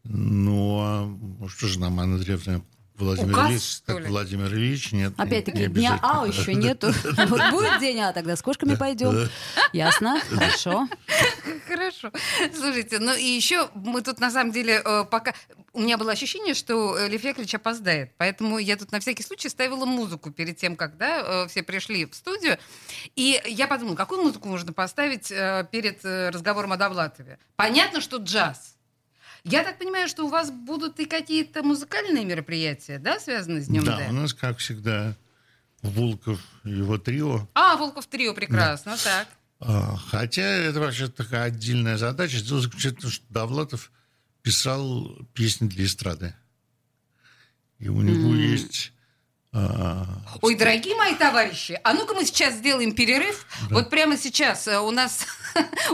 Ну, 0.03 0.79
а 0.79 1.09
что 1.47 1.67
же 1.67 1.79
нам, 1.79 1.99
Анна 1.99 2.15
Андреевна, 2.15 2.61
Владимир 2.97 3.33
Указ, 3.33 3.49
Ильич, 3.51 3.81
ли? 3.87 4.09
Владимир 4.09 4.53
Ильич, 4.53 4.91
нет. 4.91 5.17
не 5.17 5.23
Опять-таки, 5.23 5.67
дня 5.67 5.99
А 6.01 6.25
еще 6.25 6.55
нету. 6.55 6.91
Вот 7.27 7.41
будет 7.51 7.79
день 7.79 7.99
А, 7.99 8.11
тогда 8.11 8.35
с 8.35 8.41
кошками 8.41 8.75
пойдем. 8.75 9.29
Ясно, 9.71 10.19
хорошо. 10.29 10.87
Хорошо. 11.67 12.11
Слушайте, 12.55 12.99
ну 12.99 13.13
и 13.13 13.23
еще 13.23 13.69
мы 13.75 14.01
тут 14.01 14.19
на 14.19 14.31
самом 14.31 14.51
деле 14.51 14.81
э, 14.83 15.05
пока... 15.05 15.33
У 15.73 15.81
меня 15.81 15.97
было 15.97 16.11
ощущение, 16.11 16.55
что 16.55 16.97
э, 16.97 17.07
Лев 17.07 17.23
Яковлевич 17.23 17.53
опоздает. 17.53 18.13
Поэтому 18.17 18.57
я 18.57 18.77
тут 18.77 18.91
на 18.91 18.99
всякий 18.99 19.21
случай 19.21 19.49
ставила 19.49 19.85
музыку 19.85 20.31
перед 20.31 20.57
тем, 20.57 20.75
когда 20.75 21.43
э, 21.43 21.47
все 21.49 21.61
пришли 21.61 22.05
в 22.05 22.15
студию. 22.15 22.57
И 23.15 23.39
я 23.45 23.67
подумала, 23.67 23.95
какую 23.95 24.23
музыку 24.23 24.47
можно 24.47 24.73
поставить 24.73 25.27
перед 25.27 26.03
разговором 26.03 26.73
о 26.73 26.77
Довлатове? 26.77 27.37
Понятно, 27.57 28.01
что 28.01 28.17
джаз. 28.17 28.76
Я 29.49 29.63
так 29.63 29.77
понимаю, 29.79 30.07
что 30.07 30.25
у 30.25 30.29
вас 30.29 30.51
будут 30.51 30.99
и 30.99 31.05
какие-то 31.05 31.63
музыкальные 31.63 32.25
мероприятия, 32.25 32.99
да, 32.99 33.19
связанные 33.19 33.61
с 33.61 33.67
Днем 33.67 33.83
Да, 33.85 33.97
Д? 33.97 34.07
у 34.09 34.13
нас, 34.13 34.33
как 34.33 34.57
всегда, 34.57 35.15
Волков 35.81 36.39
и 36.65 36.69
его 36.71 36.97
трио. 36.97 37.47
А, 37.53 37.75
Волков 37.77 38.07
трио, 38.07 38.33
прекрасно, 38.33 38.97
так. 39.03 39.27
А, 39.59 39.95
Хотя 40.09 40.41
это 40.43 40.79
вообще 40.79 41.07
такая 41.07 41.43
отдельная 41.45 41.97
задача. 41.97 42.41
Дело 42.41 42.61
заключается 42.61 42.99
в 42.99 43.01
том, 43.03 43.11
что 43.11 43.25
Довлатов 43.29 43.91
писал 44.41 45.15
песни 45.33 45.67
для 45.67 45.85
эстрады. 45.85 46.33
И 47.79 47.89
у 47.89 48.01
него 48.01 48.35
есть... 48.35 48.91
а, 49.53 50.05
Ой, 50.41 50.55
дорогие 50.55 50.95
мои 50.95 51.15
товарищи, 51.15 51.79
а 51.83 51.93
ну-ка 51.93 52.13
мы 52.13 52.25
сейчас 52.25 52.55
сделаем 52.55 52.93
перерыв. 52.93 53.45
Вот 53.69 53.89
прямо 53.89 54.17
сейчас 54.17 54.67
э, 54.67 54.79
у 54.79 54.91
нас, 54.91 55.25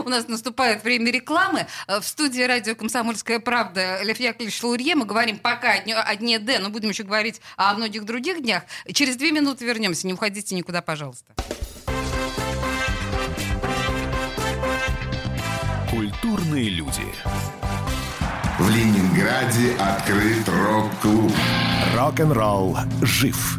у 0.04 0.08
нас 0.08 0.28
наступает 0.28 0.84
время 0.84 1.10
рекламы. 1.10 1.66
Э, 1.86 2.00
В 2.00 2.04
студии 2.04 2.42
радио 2.42 2.74
«Комсомольская 2.74 3.38
правда» 3.40 4.02
Лев 4.02 4.18
Яковлевич 4.20 4.62
Лаурье. 4.62 4.94
Мы 4.94 5.04
говорим 5.04 5.38
пока 5.38 5.72
о 5.72 5.78
дне, 5.80 5.96
о 5.96 6.16
дне 6.16 6.38
Д, 6.38 6.58
но 6.58 6.70
будем 6.70 6.90
еще 6.90 7.02
говорить 7.02 7.40
о 7.56 7.74
многих 7.74 8.04
других 8.04 8.42
днях. 8.42 8.64
Через 8.92 9.16
две 9.16 9.32
минуты 9.32 9.64
вернемся. 9.64 10.06
Не 10.06 10.12
уходите 10.14 10.54
никуда, 10.54 10.82
пожалуйста. 10.82 11.34
Культурные 15.90 16.68
люди. 16.70 17.04
В 18.58 18.70
Ленинграде 18.70 19.74
открыт 19.80 20.48
рок-клуб. 20.48 21.32
Рок-н-ролл 21.96 22.78
жив. 23.02 23.58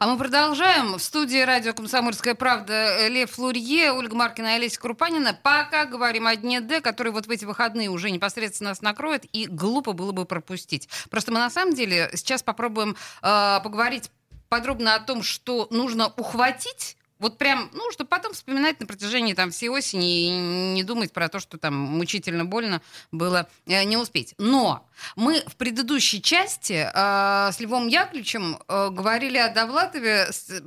А 0.00 0.06
мы 0.06 0.16
продолжаем. 0.16 0.94
В 0.94 1.02
студии 1.02 1.40
радио 1.40 1.74
«Комсомольская 1.74 2.36
правда» 2.36 3.08
Лев 3.08 3.36
Лурье, 3.36 3.90
Ольга 3.90 4.14
Маркина 4.14 4.52
и 4.52 4.56
Олеся 4.56 4.78
Крупанина. 4.78 5.36
Пока 5.42 5.86
говорим 5.86 6.28
о 6.28 6.36
Дне 6.36 6.60
Д, 6.60 6.80
который 6.80 7.10
вот 7.10 7.26
в 7.26 7.30
эти 7.32 7.44
выходные 7.44 7.88
уже 7.88 8.12
непосредственно 8.12 8.70
нас 8.70 8.80
накроет, 8.80 9.24
и 9.32 9.46
глупо 9.46 9.94
было 9.94 10.12
бы 10.12 10.24
пропустить. 10.24 10.88
Просто 11.10 11.32
мы 11.32 11.40
на 11.40 11.50
самом 11.50 11.74
деле 11.74 12.10
сейчас 12.14 12.44
попробуем 12.44 12.94
э, 13.22 13.60
поговорить 13.64 14.12
подробно 14.48 14.94
о 14.94 15.00
том, 15.00 15.24
что 15.24 15.66
нужно 15.72 16.12
ухватить 16.16 16.96
вот 17.18 17.38
прям, 17.38 17.70
ну, 17.72 17.90
чтобы 17.92 18.08
потом 18.08 18.32
вспоминать 18.32 18.78
на 18.80 18.86
протяжении 18.86 19.34
там 19.34 19.50
всей 19.50 19.68
осени 19.68 20.26
и 20.26 20.30
не 20.74 20.82
думать 20.84 21.12
про 21.12 21.28
то, 21.28 21.40
что 21.40 21.58
там 21.58 21.74
мучительно 21.74 22.44
больно 22.44 22.80
было 23.12 23.48
э, 23.66 23.82
не 23.84 23.96
успеть. 23.96 24.34
Но 24.38 24.86
мы 25.16 25.42
в 25.46 25.56
предыдущей 25.56 26.22
части 26.22 26.88
э, 26.92 27.52
с 27.52 27.58
Львом 27.60 27.88
Яковлевичем 27.88 28.58
э, 28.68 28.90
говорили 28.90 29.38
о 29.38 29.52
Довлатове. 29.52 30.28
с- 30.30 30.62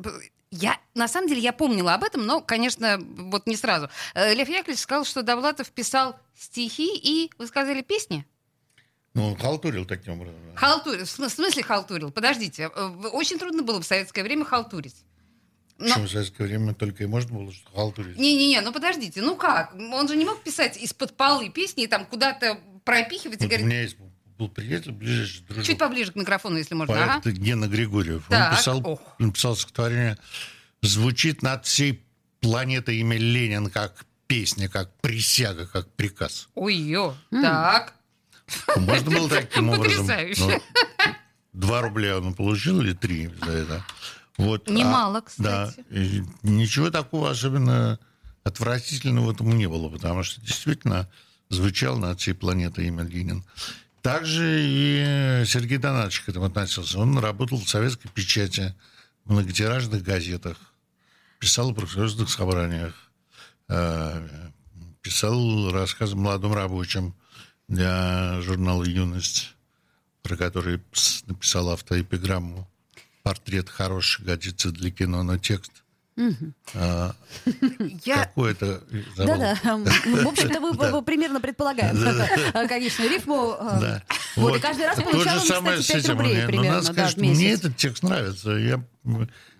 я, 0.53 0.77
на 0.95 1.07
самом 1.07 1.29
деле, 1.29 1.39
я 1.41 1.53
помнила 1.53 1.93
об 1.93 2.03
этом, 2.03 2.25
но, 2.25 2.41
конечно, 2.41 2.97
вот 3.01 3.47
не 3.47 3.55
сразу. 3.55 3.89
Э, 4.13 4.33
Лев 4.33 4.49
Яковлевич 4.49 4.81
сказал, 4.81 5.05
что 5.05 5.23
Довлатов 5.23 5.71
писал 5.71 6.17
стихи 6.37 6.89
и, 6.97 7.31
вы 7.37 7.47
сказали, 7.47 7.81
песни? 7.81 8.25
Ну, 9.13 9.27
он 9.29 9.35
халтурил 9.37 9.85
таким 9.85 10.13
образом. 10.19 10.35
Халтурил. 10.55 11.05
В 11.05 11.09
см- 11.09 11.29
в 11.31 11.33
смысле 11.35 11.63
халтурил? 11.63 12.11
Подождите. 12.11 12.69
э, 12.75 12.85
Очень 13.13 13.39
трудно 13.39 13.63
было 13.63 13.81
в 13.81 13.85
советское 13.85 14.23
время 14.23 14.43
халтурить. 14.45 14.95
Но- 15.81 15.87
Причем 15.87 16.07
в 16.07 16.11
советское 16.11 16.43
время 16.45 16.73
только 16.73 17.03
и 17.03 17.07
можно 17.07 17.37
было 17.39 17.51
что 17.51 17.69
халтурить. 17.73 18.17
Не-не-не, 18.17 18.61
ну 18.61 18.71
подождите, 18.71 19.21
ну 19.21 19.35
как? 19.35 19.73
Он 19.75 20.07
же 20.07 20.15
не 20.15 20.25
мог 20.25 20.43
писать 20.43 20.77
из-под 20.77 21.17
полы 21.17 21.49
песни 21.49 21.83
и 21.83 21.87
там 21.87 22.05
куда-то 22.05 22.59
пропихивать 22.85 23.41
и 23.41 23.45
Вот 23.45 23.45
у 23.45 23.49
говорить... 23.49 23.65
меня 23.65 23.81
есть 23.81 23.97
был 24.37 24.49
приятель, 24.49 24.91
ближайший 24.91 25.41
дружок. 25.43 25.65
Чуть 25.65 25.77
поближе 25.77 26.11
к 26.11 26.15
микрофону, 26.15 26.57
если 26.57 26.73
можно. 26.73 26.93
поэт 26.95 27.09
Ага. 27.09 27.31
Гена 27.31 27.67
Григорьев. 27.67 28.25
Так, 28.29 28.51
Он 28.51 28.57
писал, 28.57 28.81
ох. 28.87 28.99
написал 29.19 29.55
стихотворение 29.55 30.17
«Звучит 30.81 31.41
над 31.43 31.65
всей 31.65 32.03
планетой 32.39 32.97
имя 32.97 33.17
Ленин 33.17 33.69
как 33.69 34.05
песня, 34.27 34.67
как 34.67 34.91
присяга, 35.01 35.67
как 35.67 35.91
приказ». 35.93 36.49
Ой-ё, 36.55 37.15
так. 37.29 37.93
Можно 38.77 39.11
было 39.11 39.29
таким 39.29 39.69
образом. 39.69 40.07
Потрясающе. 40.07 40.41
Ну, 40.41 40.61
Два 41.53 41.81
рубля 41.81 42.17
он 42.17 42.33
получил 42.33 42.81
или 42.81 42.93
три 42.93 43.29
за 43.45 43.51
это. 43.51 43.85
Вот. 44.37 44.69
Немало, 44.69 45.19
А, 45.19 45.21
кстати. 45.21 45.83
Да. 45.89 45.97
И 45.97 46.23
ничего 46.43 46.89
такого 46.89 47.29
особенно 47.29 47.99
отвратительного 48.43 49.27
в 49.27 49.31
этом 49.31 49.55
не 49.57 49.67
было, 49.67 49.89
потому 49.89 50.23
что 50.23 50.41
действительно 50.41 51.09
звучал 51.49 51.97
над 51.97 52.19
всей 52.19 52.33
планетой 52.33 52.87
имя 52.87 53.03
Ленин. 53.03 53.43
Также 54.01 54.61
и 54.63 55.43
Сергей 55.45 55.77
Донатович 55.77 56.21
к 56.21 56.29
этому 56.29 56.45
относился. 56.45 56.97
Он 56.97 57.19
работал 57.19 57.59
в 57.59 57.69
советской 57.69 58.09
печати, 58.09 58.73
в 59.25 59.33
многотиражных 59.33 60.01
газетах, 60.01 60.57
писал 61.39 61.69
о 61.69 61.73
профсоюзных 61.73 62.29
собраниях, 62.29 62.95
э, 63.69 64.27
писал 65.01 65.71
рассказы 65.71 66.15
молодым 66.15 66.53
рабочим 66.53 67.13
для 67.67 68.41
журнала 68.41 68.83
«Юность», 68.83 69.53
про 70.23 70.35
который 70.35 70.81
написал 71.27 71.69
автоэпиграмму 71.69 72.70
«Портрет 73.23 73.69
хороший 73.69 74.23
годится 74.25 74.71
для 74.71 74.91
кино, 74.91 75.23
но 75.23 75.37
текст». 75.37 75.71
А, 76.75 77.15
Я... 78.05 78.25
Какой 78.25 78.51
это? 78.51 78.83
забыл. 79.15 79.37
Да-да. 79.37 79.77
В 79.77 80.27
общем-то, 80.27 80.59
вы 80.59 81.01
примерно 81.03 81.39
предполагаем 81.39 81.97
э, 81.97 82.67
конечную 82.67 83.09
рифму. 83.09 83.55
Да. 83.59 84.03
Вот, 84.35 84.57
и 84.57 84.59
каждый 84.59 84.85
раз 84.85 84.97
То 84.97 85.03
получал 85.03 85.35
же 85.35 85.41
он, 85.41 85.47
самое 85.47 85.79
кстати, 85.79 85.99
с 85.99 86.03
5 86.03 86.03
этим. 86.03 86.17
рублей 86.17 86.41
но 86.41 86.47
примерно, 86.47 86.81
да, 86.93 87.07
в 87.07 87.09
что 87.09 87.19
мне 87.19 87.29
месяц. 87.29 87.59
этот 87.59 87.77
текст 87.77 88.03
нравится. 88.03 88.51
Я, 88.51 88.83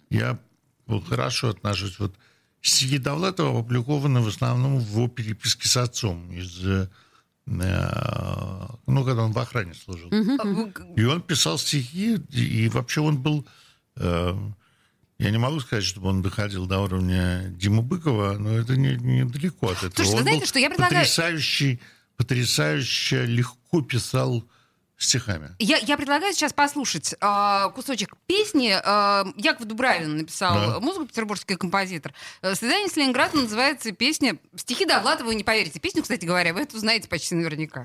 я 0.09 0.39
хорошо 1.07 1.49
отношусь. 1.49 1.99
Вот 1.99 2.15
стихи 2.61 2.97
Довлатова 2.97 3.59
опубликованы 3.59 4.21
в 4.21 4.27
основном 4.27 4.79
в 4.79 4.89
его 4.91 5.07
переписке 5.07 5.67
с 5.67 5.77
отцом. 5.77 6.31
Из, 6.31 6.65
э, 6.65 6.87
ну, 7.45 9.05
когда 9.05 9.23
он 9.23 9.31
в 9.31 9.39
охране 9.39 9.73
служил. 9.73 10.09
И 10.95 11.03
он 11.03 11.21
писал 11.21 11.57
стихи, 11.57 12.15
и 12.29 12.69
вообще 12.69 13.01
он 13.01 13.17
был... 13.21 13.45
э, 13.97 14.33
я 15.19 15.29
не 15.31 15.37
могу 15.37 15.59
сказать, 15.59 15.83
чтобы 15.83 16.09
он 16.09 16.21
доходил 16.21 16.65
до 16.65 16.79
уровня 16.79 17.43
Димы 17.49 17.81
Быкова, 17.83 18.37
но 18.39 18.57
это 18.57 18.75
не- 18.75 18.95
недалеко 18.95 19.69
от 19.69 19.77
этого. 19.83 19.93
Слушайте, 19.95 20.11
вы 20.13 20.17
он 20.17 20.23
знаете, 20.23 20.39
был 20.41 20.47
что 20.47 20.59
я 20.59 20.69
предлагаю- 20.69 21.01
потрясающий, 21.01 21.79
потрясающе 22.17 23.25
легко 23.25 23.81
писал 23.81 24.43
стихами. 25.03 25.55
Я, 25.59 25.77
я 25.77 25.97
предлагаю 25.97 26.33
сейчас 26.33 26.53
послушать 26.53 27.15
э, 27.19 27.69
кусочек 27.75 28.15
песни. 28.27 28.71
Э, 28.83 29.25
Яков 29.37 29.65
Дубравин 29.67 30.17
написал 30.17 30.53
Да. 30.53 30.79
музыку, 30.79 31.05
петербургский 31.07 31.55
композитор. 31.55 32.13
Э, 32.41 32.55
«Свидание 32.55 32.87
с 32.89 32.95
Ленинградом» 32.95 33.43
называется 33.43 33.91
песня... 33.91 34.37
Стихи 34.55 34.85
Довлатова, 34.85 35.27
вы 35.27 35.35
не 35.35 35.43
поверите. 35.43 35.79
Песню, 35.79 36.01
кстати 36.03 36.25
говоря, 36.25 36.53
вы 36.53 36.61
эту 36.61 36.77
знаете 36.79 37.07
почти 37.09 37.35
наверняка. 37.35 37.83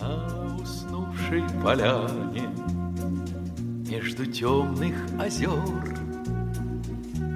На 0.00 0.56
уснувшей 0.56 1.42
поляне 1.62 2.48
Между 3.88 4.26
темных 4.26 4.94
озер 5.20 5.98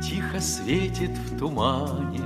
Тихо 0.02 0.40
светит 0.40 1.10
в 1.10 1.38
тумане 1.38 2.22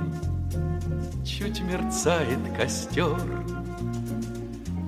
Чуть 1.25 1.59
мерцает 1.61 2.39
костер 2.55 3.19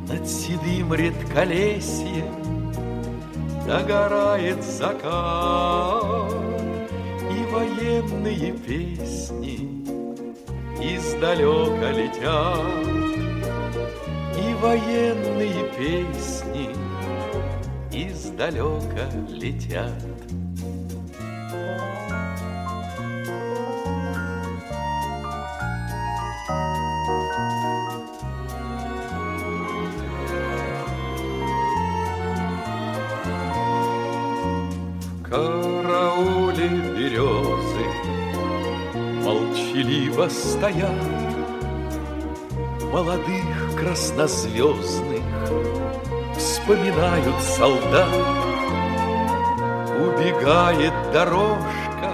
Над 0.07 0.27
седым 0.27 0.93
редколесьем 0.93 2.73
Догорает 3.65 4.63
закат 4.63 6.31
И 7.31 7.43
военные 7.51 8.53
песни 8.53 9.83
Издалека 10.79 11.91
летят 11.91 13.07
и 14.37 14.53
военные 14.61 15.71
песни 15.75 16.69
издалека 17.91 19.09
летят. 19.29 20.16
Молчаливо 40.17 40.29
стоят 40.29 40.91
молодых 42.91 43.75
краснозвездных. 43.77 45.23
Вспоминают 46.35 47.41
солдат 47.41 48.07
Убегает 49.99 50.93
дорожка 51.11 52.13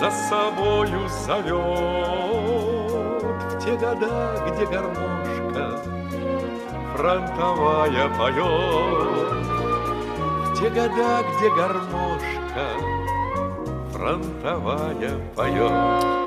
За 0.00 0.10
собою 0.10 1.08
зовет. 1.08 1.58
В 3.22 3.64
те 3.64 3.72
года, 3.76 4.44
где 4.48 4.66
гармошка 4.66 5.80
Фронтовая 6.96 8.08
поет. 8.18 9.18
В 10.46 10.58
те 10.58 10.68
года, 10.70 11.24
где 11.36 11.50
гармошка 11.50 12.66
Фронтовая 13.92 15.20
поет 15.36 16.17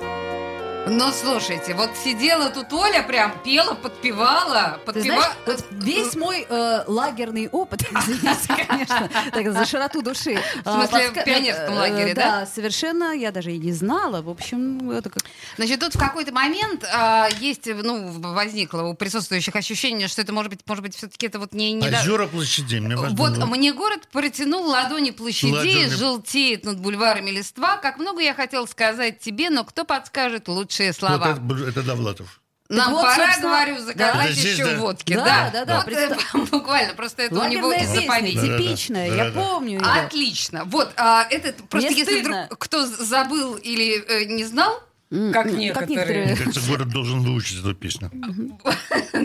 Но 0.92 1.10
слушайте, 1.14 1.74
вот 1.74 1.92
сидела 2.04 2.50
тут 2.50 2.74
Оля, 2.74 3.02
прям 3.02 3.32
пела, 3.46 3.76
подпевала, 3.76 4.78
Ты 4.80 4.92
подпевала. 4.92 5.22
знаешь, 5.22 5.36
вот 5.46 5.66
весь 5.72 6.16
мой 6.16 6.46
э, 6.50 6.84
лагерный 6.86 7.48
опыт, 7.48 7.84
извините, 7.92 8.66
конечно, 8.68 9.10
так, 9.32 9.54
за 9.54 9.66
широту 9.66 10.02
души. 10.02 10.38
В 10.66 10.70
смысле, 10.70 11.12
в 11.12 11.24
пионерском 11.24 11.76
лагере, 11.76 12.14
да? 12.14 12.42
Да, 12.42 12.46
совершенно, 12.46 13.14
я 13.16 13.32
даже 13.32 13.54
и 13.54 13.58
не 13.58 13.72
знала. 13.72 14.22
В 14.22 14.30
общем, 14.30 14.92
это 14.92 15.10
как... 15.10 15.24
Значит, 15.56 15.80
тут 15.80 15.96
в 15.96 15.98
какой-то 15.98 16.34
момент 16.34 16.84
а, 16.94 17.30
есть, 17.40 17.68
ну, 17.68 18.12
возникло 18.34 18.82
у 18.82 18.94
присутствующих 18.94 19.56
ощущение, 19.56 20.10
что 20.10 20.22
это 20.22 20.34
может 20.34 20.52
быть, 20.52 20.60
может 20.68 20.84
быть, 20.84 20.96
все-таки 20.98 21.28
это 21.28 21.40
вот 21.40 21.54
не... 21.54 21.72
не 21.72 21.90
до- 21.90 22.00
Озера 22.02 22.28
площадей, 22.28 22.82
мне 22.82 22.98
важно 22.98 23.16
Вот 23.16 23.38
было. 23.38 23.46
мне 23.46 23.72
город 23.72 24.10
протянул 24.12 24.66
ладони 24.68 25.12
площадей, 25.12 25.54
Ладони. 25.54 25.86
желтеет 25.96 26.66
над 26.66 26.82
бульварами 26.82 27.30
листва. 27.32 27.78
Как 27.78 27.98
много 27.98 28.20
я 28.22 28.34
хотел 28.34 28.68
сказать 28.68 29.20
тебе, 29.20 29.50
но 29.50 29.64
кто 29.64 29.86
подскажет 29.86 30.50
лучшие 30.50 30.81
Вот 30.88 30.96
слова? 30.96 31.32
это, 31.32 31.40
б- 31.42 31.68
это 31.70 31.84
Довлатов. 31.84 32.40
Нам 32.70 32.94
вот, 32.94 33.02
пора, 33.02 33.16
собственно, 33.26 33.48
говорю, 33.50 33.80
заказать 33.80 34.14
да. 34.16 34.50
Еще 34.50 34.66
да. 34.66 34.78
водки. 34.78 35.14
Да, 35.14 35.26
Да, 35.26 35.50
да, 35.52 35.66
да, 35.66 36.18
Вот, 36.34 36.50
буквально, 36.52 36.94
просто 36.94 37.24
это 37.24 37.36
у 37.38 37.48
него 37.48 37.72
из. 37.74 37.90
Да-да-да. 37.90 38.58
типичная, 38.58 39.08
я 39.10 39.18
Да-да-да. 39.26 39.42
помню 39.42 39.80
ее. 39.82 39.86
Отлично. 39.86 40.64
Вот, 40.66 40.90
а, 40.96 41.28
этот, 41.30 41.58
просто 41.68 41.90
Мне 41.92 42.00
если 42.00 42.14
стыдно. 42.20 42.44
вдруг 42.46 42.60
кто 42.60 42.86
забыл 42.86 43.56
или 43.56 44.02
э, 44.08 44.24
не 44.24 44.46
знал, 44.46 44.82
как 45.12 45.34
Как 45.34 45.52
некоторые. 45.52 46.26
Мне 46.28 46.36
кажется, 46.38 46.62
город 46.70 46.90
должен 46.90 47.20
выучить 47.20 47.60
эту 47.60 47.76
песню. 47.76 48.10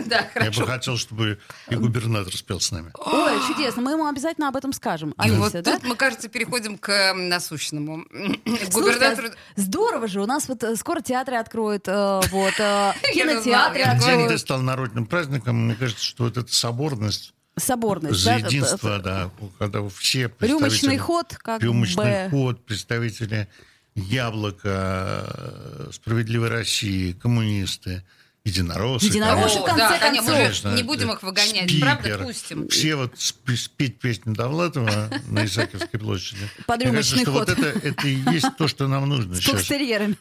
Да, 0.05 0.17
Я 0.19 0.29
хорошо. 0.31 0.61
бы 0.61 0.67
хотел, 0.67 0.97
чтобы 0.97 1.39
и 1.69 1.75
губернатор 1.75 2.35
спел 2.35 2.59
с 2.59 2.71
нами. 2.71 2.91
Ой, 2.93 3.33
чудесно, 3.47 3.81
мы 3.81 3.91
ему 3.91 4.05
обязательно 4.05 4.47
об 4.49 4.55
этом 4.55 4.71
скажем. 4.71 5.13
И 5.25 5.31
вот 5.31 5.53
тут 5.53 5.83
мы, 5.83 5.95
кажется, 5.95 6.29
переходим 6.29 6.77
к 6.77 7.13
насущному. 7.13 8.05
Слушайте, 8.45 8.71
Губернатору... 8.71 9.27
а 9.29 9.31
здорово 9.59 10.07
же, 10.07 10.21
у 10.21 10.25
нас 10.25 10.47
вот 10.47 10.63
э, 10.63 10.75
скоро 10.75 11.01
театры 11.01 11.37
откроют, 11.37 11.87
э, 11.87 12.21
вот, 12.31 12.53
э, 12.59 12.93
Я 13.03 13.11
кинотеатры 13.13 13.79
я 13.79 13.91
откроют, 13.93 14.39
стал 14.39 14.61
народным 14.61 15.05
праздником. 15.07 15.65
Мне 15.65 15.75
кажется, 15.75 16.03
что 16.03 16.25
вот 16.25 16.37
эта 16.37 16.53
соборность 16.53 17.33
соборность. 17.57 18.19
за 18.19 18.31
да, 18.31 18.35
единство, 18.37 18.99
да, 18.99 19.31
когда 19.57 19.87
все 19.89 20.31
Рюмочный 20.39 20.59
представители- 20.59 20.97
ход, 20.97 21.35
как 21.41 21.61
Рюмочный 21.63 22.25
бы. 22.25 22.29
ход, 22.29 22.65
представители 22.65 23.47
Яблока, 23.97 25.25
э, 25.27 25.89
Справедливой 25.91 26.49
России, 26.49 27.13
коммунисты, 27.13 28.03
единороссы. 28.45 29.07
Единороссы, 29.07 29.59
конечно. 29.59 29.61
в 29.61 29.65
конце 29.65 29.89
да, 29.89 29.97
конечно, 29.99 30.31
концов. 30.33 30.51
уже 30.67 30.75
не 30.75 30.83
будем 30.83 31.11
их 31.11 31.23
выгонять, 31.23 31.69
Спикер. 31.69 31.81
правда, 31.81 32.17
пустим. 32.19 32.67
Все 32.69 32.95
вот 32.95 33.13
сп- 33.15 33.55
спеть 33.57 33.99
песню 33.99 34.33
Довлатова 34.35 35.09
на 35.27 35.45
Исаакиевской 35.45 35.99
площади. 35.99 36.47
Под 36.65 36.79
Мне 36.79 36.91
кажется, 36.91 37.15
рюмочный 37.15 37.23
что 37.23 37.31
ход. 37.33 37.49
вот 37.49 37.59
это, 37.59 37.87
это 37.87 38.07
и 38.07 38.15
есть 38.31 38.47
то, 38.57 38.67
что 38.67 38.87
нам 38.87 39.09
нужно 39.09 39.35
С 39.35 39.39
сейчас. 39.39 39.55
фокстерьерами. 39.55 40.15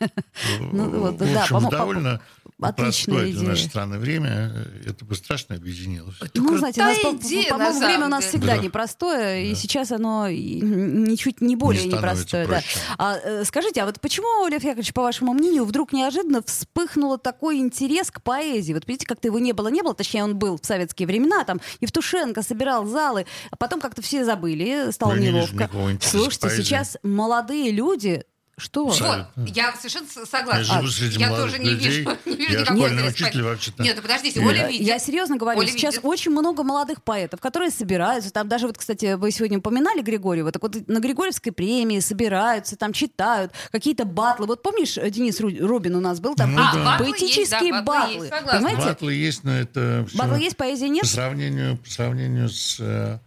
Ну, 0.59 0.91
вот, 1.01 1.15
в 1.21 1.33
да, 1.33 1.43
общем, 1.43 1.69
довольно 1.69 2.21
отличная 2.61 3.17
простое 3.17 3.23
для 3.25 3.31
идея. 3.41 3.49
нашей 3.51 3.65
страны 3.69 3.99
время. 3.99 4.67
Это 4.87 5.05
бы 5.05 5.15
страшно 5.15 5.57
объединилось. 5.57 6.17
Ну, 6.35 6.57
знаете, 6.57 6.81
у 6.81 6.85
нас, 6.85 6.99
по- 7.01 7.17
идея, 7.17 7.51
по-моему, 7.51 7.79
на 7.81 7.87
время 7.87 8.05
у 8.07 8.09
нас 8.09 8.25
всегда 8.25 8.57
Да. 8.57 8.63
непростое, 8.63 9.51
и 9.51 9.55
сейчас 9.55 9.93
оно 9.93 10.29
ничуть 10.31 11.41
не 11.41 11.57
более 11.57 11.85
Не 11.85 11.93
непростое. 11.93 12.47
Да. 12.47 12.63
А, 12.99 13.17
э, 13.17 13.45
скажите, 13.45 13.83
а 13.83 13.87
вот 13.87 14.01
почему, 14.01 14.47
Лев 14.49 14.63
Яковлевич, 14.63 14.93
по 14.95 15.03
вашему 15.03 15.33
мнению, 15.35 15.65
вдруг 15.65 15.93
неожиданно 15.93 16.43
вспыхнул 16.43 17.19
такой 17.19 17.59
интерес 17.59 18.11
к 18.11 18.23
поэзии? 18.23 18.73
Вот 18.73 18.87
видите, 18.87 19.07
как-то 19.07 19.29
его 19.29 19.39
не 19.39 19.53
было, 19.53 19.69
не 19.69 19.83
было, 19.83 19.95
точнее, 19.95 20.25
он 20.25 20.37
был 20.37 20.59
в 20.61 20.65
советские 20.67 21.07
времена, 21.07 21.45
там 21.45 21.61
Евтушенко 21.81 22.43
собирал 22.43 22.87
залы, 22.87 23.27
а 23.51 23.57
потом 23.57 23.81
как-то 23.81 24.03
все 24.03 24.25
забыли, 24.25 24.91
стало 24.93 25.13
Ну, 25.15 25.21
не 25.21 25.29
неловко. 25.29 25.69
к 25.69 26.03
Слушайте, 26.03 26.41
поэзии. 26.49 26.63
сейчас 26.63 26.97
молодые 27.03 27.71
люди... 27.71 28.25
Что? 28.59 28.87
Вот, 28.87 29.27
я 29.55 29.75
совершенно 29.77 30.07
согласна. 30.09 30.61
Я 30.61 30.65
живу 30.65 30.87
среди 30.89 31.19
я 31.19 31.29
молодых 31.29 31.51
тоже 31.53 31.63
не 31.63 31.71
людей. 31.73 31.89
вижу, 31.99 32.11
не 32.25 32.37
вижу 32.37 32.53
Я 32.55 32.61
никакого 32.63 32.89
интереса. 32.89 33.13
учитель 33.25 33.43
вообще-то. 33.43 33.83
Нет, 33.83 33.97
ну 33.97 34.03
подождите, 34.03 34.41
Оля 34.41 34.69
видит. 34.69 34.87
Я 34.87 34.99
серьезно 34.99 35.37
говорю, 35.37 35.59
Оля 35.61 35.69
сейчас 35.69 35.97
видит. 35.97 36.07
очень 36.07 36.31
много 36.31 36.63
молодых 36.63 37.03
поэтов, 37.03 37.39
которые 37.41 37.71
собираются. 37.71 38.33
Там 38.33 38.49
даже 38.49 38.67
вот, 38.67 38.79
кстати, 38.79 39.13
вы 39.13 39.31
сегодня 39.31 39.59
упоминали 39.59 40.01
Григорьева, 40.01 40.53
так 40.53 40.63
вот 40.63 40.89
на 40.89 41.01
Григорьевской 41.01 41.53
премии 41.53 42.01
собираются, 42.01 42.77
там 42.77 42.95
читают 42.95 43.53
какие-то 43.73 44.07
батлы. 44.07 44.47
Вот 44.47 44.63
помнишь, 44.63 44.97
э, 44.97 45.11
Денис 45.11 45.39
Ру- 45.39 45.59
Рубин 45.61 45.95
у 45.95 46.01
нас 46.01 46.21
был 46.21 46.35
там? 46.35 46.55
Ну 46.55 46.63
А, 46.63 46.73
да. 46.75 46.85
батлы 46.85 47.09
есть, 47.09 47.21
Поэтические 47.21 47.73
да, 47.73 47.83
батлы 47.83 48.15
есть, 48.15 48.31
батлы. 48.31 48.39
согласна. 48.39 48.59
Понимаете? 48.69 48.89
Батлы 48.89 49.13
есть, 49.15 49.45
но 49.45 49.53
это 49.53 50.07
всё 50.09 50.17
Батлы 50.19 50.39
есть, 50.41 50.57
поэзии 50.57 50.87
нет? 50.87 51.03
По 51.03 51.09
сравнению, 51.09 51.77
по 51.77 51.91
сравнению 51.91 52.49
с 52.49 52.79
э, 52.81 53.19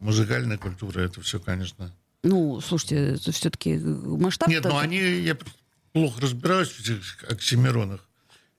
музыкальной 0.00 0.58
культурой, 0.58 1.06
это 1.06 1.20
все, 1.20 1.38
конечно. 1.38 1.92
Ну, 2.24 2.60
слушайте, 2.60 3.16
все-таки 3.32 3.76
масштаб... 3.76 4.48
Нет, 4.48 4.64
ну 4.64 4.78
они, 4.78 4.98
я 4.98 5.36
плохо 5.92 6.22
разбираюсь 6.22 6.70
в 6.70 6.80
этих 6.80 7.24
оксимиронах. 7.30 8.08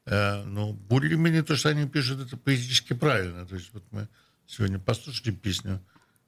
Э, 0.06 0.44
но 0.44 0.72
более-менее 0.72 1.42
то, 1.42 1.56
что 1.56 1.70
они 1.70 1.88
пишут, 1.88 2.22
это 2.22 2.38
поэтически 2.38 2.94
правильно. 2.94 3.46
То 3.46 3.56
есть 3.56 3.72
вот 3.74 3.84
мы 3.90 4.08
сегодня 4.46 4.78
послушали 4.78 5.32
песню 5.32 5.82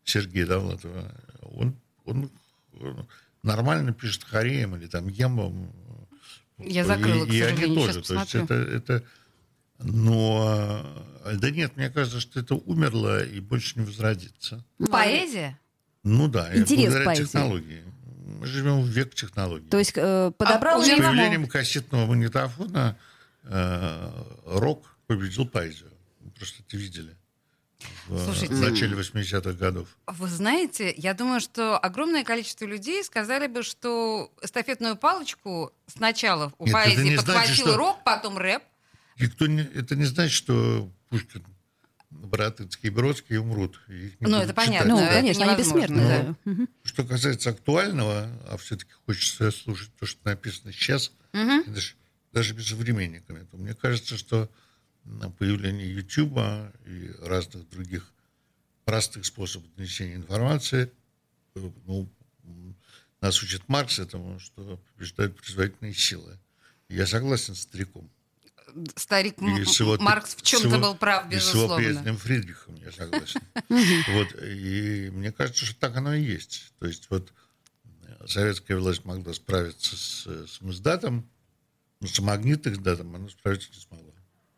Сергея 0.03 0.47
Довлатова. 0.47 1.15
Он, 1.43 1.75
он, 2.05 2.31
он 2.73 3.07
нормально 3.43 3.93
пишет 3.93 4.23
хореем 4.23 4.75
или 4.75 4.87
там 4.87 5.07
ембом. 5.07 5.71
Я 6.57 6.85
закрыла, 6.85 7.23
и, 7.25 7.29
к 7.29 7.33
и 7.33 7.41
они 7.41 7.55
сожалению, 7.57 7.85
тоже. 7.85 8.01
То 8.01 8.13
есть 8.15 8.35
это, 8.35 8.53
это... 8.55 9.03
Но... 9.79 10.83
э, 11.25 11.35
Да 11.35 11.51
нет, 11.51 11.77
мне 11.77 11.91
кажется, 11.91 12.19
что 12.19 12.39
это 12.39 12.55
умерло 12.55 13.23
и 13.23 13.39
больше 13.39 13.79
не 13.79 13.85
возродится. 13.85 14.65
Поэзия? 14.89 15.59
Ну 16.07 16.27
да, 16.27 16.53
и 16.53 16.59
Интерес 16.59 16.85
благодаря 16.85 17.05
поэзии. 17.05 17.23
технологии. 17.23 17.83
Мы 18.39 18.45
живем 18.45 18.81
в 18.81 18.87
век 18.87 19.13
технологий. 19.15 19.67
То 19.69 19.77
есть 19.79 19.93
э, 19.95 20.31
подобрал 20.37 20.79
А, 20.81 20.83
С 20.83 20.87
появлением 20.87 21.47
кассетного 21.47 22.05
магнитофона 22.05 22.97
э, 23.43 24.09
рок 24.45 24.95
победил 25.07 25.47
поэзию. 25.47 25.91
Просто 26.37 26.63
это 26.67 26.77
видели. 26.77 27.15
В, 28.07 28.23
Слушайте. 28.23 28.55
в 28.55 28.61
начале 28.61 28.95
80-х 28.95 29.53
годов. 29.53 29.87
Вы 30.07 30.27
знаете, 30.29 30.93
я 30.97 31.13
думаю, 31.13 31.39
что 31.41 31.77
огромное 31.77 32.23
количество 32.23 32.65
людей 32.65 33.03
сказали 33.03 33.47
бы, 33.47 33.63
что 33.63 34.31
эстафетную 34.41 34.95
палочку 34.95 35.71
сначала 35.87 36.53
у 36.57 36.65
Нет, 36.65 36.73
поэзии 36.73 37.01
не 37.03 37.09
значит, 37.17 37.25
подхватил 37.25 37.65
что- 37.67 37.77
рок, 37.77 38.03
потом 38.03 38.37
рэп, 38.37 38.63
Никто 39.19 39.47
не, 39.47 39.61
это 39.61 39.95
не 39.95 40.05
значит, 40.05 40.33
что 40.33 40.89
Пушкин, 41.09 41.43
Боротынский 42.09 42.87
и 42.87 42.89
Бродский 42.89 43.37
умрут. 43.37 43.79
Ну, 44.19 44.37
это 44.37 44.53
понятно. 44.53 44.95
Ну, 44.95 45.07
конечно, 45.07 45.45
они 45.45 45.57
бессмертны, 45.57 45.97
да. 45.97 46.35
да. 46.45 46.67
Что 46.83 47.03
касается 47.03 47.49
актуального, 47.49 48.29
а 48.47 48.57
все-таки 48.57 48.91
хочется 49.05 49.51
слушать 49.51 49.91
то, 49.99 50.05
что 50.05 50.19
написано 50.23 50.71
сейчас, 50.71 51.11
и 51.33 51.69
даже, 51.69 51.93
даже 52.31 52.53
без 52.53 52.67
современниками, 52.67 53.45
то 53.45 53.57
мне 53.57 53.73
кажется, 53.73 54.17
что 54.17 54.49
на 55.03 55.29
появление 55.29 55.93
Ютуба 55.93 56.71
и 56.85 57.11
разных 57.21 57.69
других 57.69 58.11
простых 58.85 59.25
способов 59.25 59.73
донесения 59.75 60.15
информации, 60.15 60.91
ну, 61.55 62.09
нас 63.21 63.41
учит 63.43 63.67
Маркс 63.67 63.99
этому, 63.99 64.39
что 64.39 64.79
побеждают 64.93 65.35
производительные 65.35 65.93
силы. 65.93 66.37
Я 66.87 67.05
согласен 67.05 67.55
с 67.55 67.61
стариком. 67.61 68.09
Старик 68.95 69.35
М- 69.39 69.57
И 69.57 69.65
с 69.65 69.79
его- 69.79 69.97
Маркс 69.99 70.35
в 70.35 70.39
с 70.39 70.41
чем-то 70.43 70.67
его- 70.67 70.79
был 70.79 70.95
прав, 70.95 71.31
и 71.31 71.39
с 71.39 71.53
его 71.53 71.77
безусловно. 71.77 72.17
Фридрихом, 72.17 72.75
я 72.75 72.91
согласен. 72.91 73.41
Вот, 74.13 74.35
и 74.43 75.09
мне 75.13 75.31
кажется, 75.31 75.65
что 75.65 75.79
так 75.79 75.95
оно 75.95 76.13
и 76.13 76.21
есть. 76.23 76.73
То 76.79 76.87
есть 76.87 77.07
вот 77.09 77.31
э, 78.03 78.27
советская 78.27 78.77
власть 78.77 79.05
могла 79.05 79.33
справиться 79.33 79.95
с, 79.95 80.23
э, 80.27 80.45
с 80.47 80.61
Моздатом, 80.61 81.27
но 82.01 82.07
с 82.07 82.19
магнитом 82.19 82.75
она 83.15 83.29
справиться 83.29 83.69
не 83.73 83.79
смогла. 83.79 84.11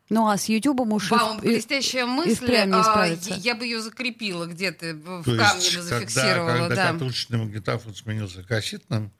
Ну 0.09 0.27
а 0.27 0.37
с 0.39 0.49
Ютубом 0.49 0.91
уж... 0.93 1.11
и 1.11 1.13
Вау, 1.15 1.37
в- 1.37 1.41
блестящая 1.41 2.05
мысль. 2.07 2.33
впрямь 2.43 2.69
не 2.69 2.75
а, 2.75 3.05
я 3.37 3.53
бы 3.55 3.63
ее 3.65 3.79
закрепила 3.79 4.47
где-то 4.47 4.95
в 4.95 5.23
То 5.23 5.37
камне 5.37 5.63
есть, 5.63 5.75
бы 5.77 5.81
когда, 5.83 5.99
зафиксировала. 5.99 6.57
когда 6.57 6.75
да. 6.75 6.93
катушечный 6.93 7.37
магнитофон 7.37 7.93
сменился 7.93 8.41
кассетным, 8.43 9.11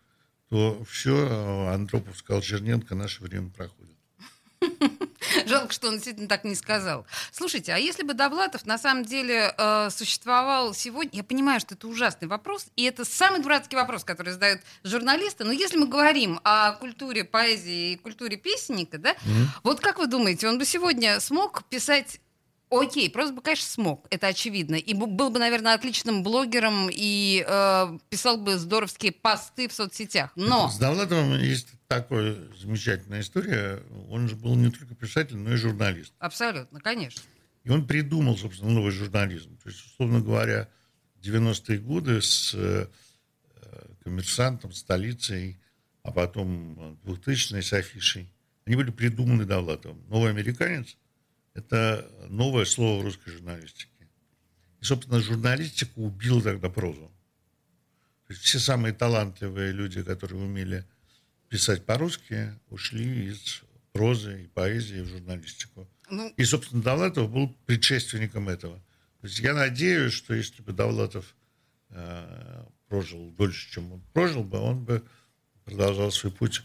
то 0.50 0.84
все, 0.90 1.70
Андропов 1.72 2.18
сказал, 2.18 2.42
Черненко, 2.42 2.96
наше 2.96 3.22
время 3.22 3.52
проходит. 3.52 3.89
Жалко, 5.46 5.74
что 5.74 5.88
он 5.88 5.96
действительно 5.96 6.28
так 6.28 6.44
не 6.44 6.56
сказал. 6.56 7.06
Слушайте, 7.32 7.74
а 7.74 7.78
если 7.78 8.04
бы 8.04 8.14
Довлатов 8.14 8.66
на 8.66 8.78
самом 8.78 9.06
деле 9.06 9.54
э, 9.58 9.90
существовал 9.90 10.74
сегодня, 10.74 11.18
я 11.18 11.24
понимаю, 11.24 11.60
что 11.60 11.76
это 11.76 11.88
ужасный 11.88 12.28
вопрос, 12.28 12.68
и 12.76 12.84
это 12.84 13.06
самый 13.06 13.42
дурацкий 13.42 13.76
вопрос, 13.76 14.04
который 14.04 14.34
задают 14.34 14.62
журналисты, 14.84 15.44
но 15.44 15.52
если 15.52 15.78
мы 15.78 15.88
говорим 15.88 16.40
о 16.44 16.74
культуре 16.74 17.24
поэзии 17.24 17.94
и 17.94 17.96
культуре 17.98 18.38
песенника, 18.38 18.98
да, 18.98 19.16
вот 19.64 19.80
как 19.80 20.00
вы 20.00 20.08
думаете, 20.08 20.48
он 20.48 20.58
бы 20.58 20.66
сегодня 20.66 21.20
смог 21.20 21.64
писать 21.66 22.20
Окей, 22.72 23.10
просто 23.10 23.34
бы, 23.34 23.42
конечно, 23.42 23.66
смог, 23.66 24.06
это 24.12 24.28
очевидно. 24.28 24.76
И 24.76 24.94
был 24.94 25.32
бы, 25.32 25.40
наверное, 25.40 25.74
отличным 25.74 26.22
блогером 26.22 26.88
и 26.92 27.44
э, 27.48 27.98
писал 28.10 28.38
бы 28.38 28.58
здоровские 28.58 29.12
посты 29.12 29.68
в 29.68 29.74
соцсетях. 29.74 30.32
Но 30.36 30.70
С 30.70 30.78
Довлатовым 30.78 31.40
есть 31.40 31.70
такая 31.88 32.36
замечательная 32.56 33.22
история. 33.22 33.82
Он 34.10 34.30
же 34.30 34.36
был 34.36 34.56
не 34.56 34.70
только 34.70 34.94
писатель, 34.94 35.38
но 35.38 35.54
и 35.54 35.56
журналист. 35.56 36.14
абсолютно, 36.20 36.80
конечно. 36.80 37.22
И 37.64 37.72
он 37.72 37.88
придумал, 37.88 38.38
собственно, 38.38 38.72
новый 38.72 38.92
журнализм. 38.92 39.58
То 39.64 39.70
есть, 39.70 39.84
условно 39.86 40.22
говоря, 40.22 40.70
90-е 41.24 41.80
годы 41.80 42.22
с 42.22 42.54
э, 42.54 42.86
э, 43.64 43.86
коммерсантом, 44.04 44.74
столицей, 44.74 45.60
а 46.04 46.12
потом 46.12 47.00
2000-е 47.04 47.64
с 47.64 47.74
афишей, 47.74 48.32
они 48.66 48.76
были 48.76 48.92
придуманы 48.92 49.46
Довлатовым. 49.46 50.04
Новый 50.08 50.30
американец– 50.30 50.96
это 51.54 52.10
новое 52.30 52.66
слово 52.66 53.02
в 53.02 53.06
русской 53.06 53.32
журналистике. 53.32 53.90
И, 54.82 54.86
собственно, 54.86 55.20
журналистика 55.20 55.92
убила 55.96 56.42
тогда 56.42 56.70
прозу. 56.70 57.12
То 58.28 58.34
есть 58.34 58.44
все 58.44 58.60
самые 58.60 58.94
талантливые 58.94 59.72
люди, 59.72 60.04
которые 60.04 60.44
умели 60.44 60.86
писать 61.50 61.86
по-русски, 61.86 62.54
ушли 62.70 63.30
из 63.30 63.64
прозы 63.92 64.44
и 64.44 64.48
поэзии 64.48 65.02
в 65.02 65.08
журналистику. 65.08 65.88
Ну, 66.10 66.32
И, 66.38 66.44
собственно, 66.44 66.82
Довлатов 66.82 67.32
был 67.32 67.56
предшественником 67.66 68.50
этого. 68.50 68.78
То 69.22 69.28
есть 69.28 69.40
я 69.40 69.54
надеюсь, 69.54 70.14
что 70.14 70.34
если 70.34 70.62
бы 70.62 70.72
Довлатов 70.72 71.36
э, 71.90 72.64
прожил 72.88 73.32
дольше, 73.32 73.72
чем 73.72 73.92
он 73.92 74.02
прожил 74.14 74.44
бы, 74.44 74.60
он 74.60 74.84
бы 74.84 75.04
продолжал 75.66 76.12
свой 76.12 76.32
путь, 76.32 76.64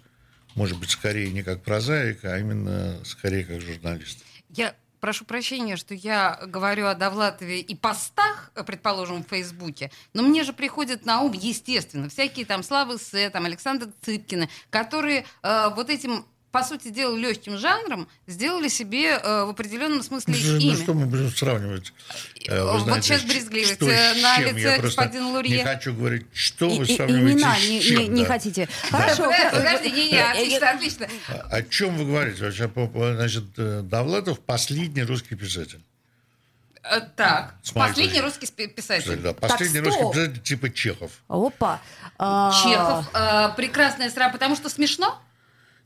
может 0.54 0.78
быть, 0.78 0.90
скорее 0.90 1.30
не 1.32 1.42
как 1.42 1.62
прозаик, 1.62 2.24
а 2.24 2.38
именно 2.38 3.02
скорее 3.04 3.44
как 3.44 3.60
журналист. 3.60 4.24
Я 4.56 4.76
прошу 5.00 5.24
прощения, 5.24 5.76
что 5.76 5.94
я 5.94 6.38
говорю 6.46 6.86
о 6.86 6.94
Довлатове 6.94 7.60
и 7.60 7.74
постах, 7.74 8.52
предположим, 8.66 9.24
в 9.24 9.28
Фейсбуке, 9.28 9.90
но 10.12 10.22
мне 10.22 10.44
же 10.44 10.52
приходят 10.52 11.04
на 11.04 11.22
ум, 11.22 11.32
естественно, 11.32 12.08
всякие 12.08 12.46
там 12.46 12.62
Славы 12.62 12.98
Сэ, 12.98 13.30
там 13.30 13.44
Александр 13.46 13.88
Цыпкина, 14.02 14.48
которые 14.70 15.26
э, 15.42 15.70
вот 15.74 15.90
этим 15.90 16.24
по 16.54 16.62
сути 16.62 16.88
дела, 16.90 17.16
легким 17.16 17.58
жанром 17.58 18.06
сделали 18.28 18.68
себе 18.68 19.10
э, 19.18 19.44
в 19.44 19.48
определенном 19.50 20.04
смысле 20.04 20.36
Ну, 20.38 20.56
имя. 20.58 20.72
ну, 20.76 20.78
что 20.82 20.94
мы 20.94 21.06
будем 21.06 21.28
сравнивать? 21.34 21.92
Э, 22.46 22.62
вы 22.62 22.72
Вот 22.74 22.82
знаете, 22.82 23.08
сейчас 23.08 23.20
ч- 23.22 23.26
брезгливость, 23.26 23.74
что 23.74 23.86
э, 23.90 24.14
на 24.22 24.36
чем? 24.36 24.56
лице 24.56 24.60
Я 24.70 24.78
господина 24.78 25.28
Лурье. 25.30 25.56
Не 25.58 25.64
хочу 25.64 25.92
говорить, 25.92 26.26
что 26.32 26.66
И- 26.70 26.78
вы 26.78 26.84
и- 26.86 26.92
и 26.92 26.96
сравниваете 26.96 27.32
имена 27.38 27.56
с 27.56 27.68
не, 27.68 27.80
чем. 27.82 27.98
не- 28.02 28.06
не 28.08 28.22
да. 28.22 28.28
хотите. 28.28 28.68
Хорошо. 28.88 29.32
Подожди, 29.52 29.90
не, 29.90 30.10
не, 30.12 30.18
отлично, 30.20 30.70
отлично. 30.70 31.08
А 31.28 31.56
О 31.56 31.62
чем 31.64 31.96
вы 31.98 32.04
говорите? 32.04 32.36
Значит, 33.16 33.44
э, 33.56 33.80
Довлатов 33.82 34.38
последний 34.38 35.02
русский 35.02 35.34
писатель. 35.34 35.80
Э, 36.84 37.00
Так, 37.16 37.56
последний 37.74 38.20
русский 38.20 38.46
писатель. 38.68 39.16
Да, 39.16 39.32
последний 39.32 39.80
стоп. 39.80 39.86
русский 39.86 40.12
писатель 40.20 40.40
типа 40.40 40.70
Чехов. 40.72 41.10
Опа. 41.26 41.80
А, 42.16 42.52
Чехов. 42.62 43.06
э, 43.12 43.56
прекрасная 43.56 44.08
страна, 44.08 44.30
потому 44.32 44.54
что 44.54 44.68
смешно? 44.68 45.20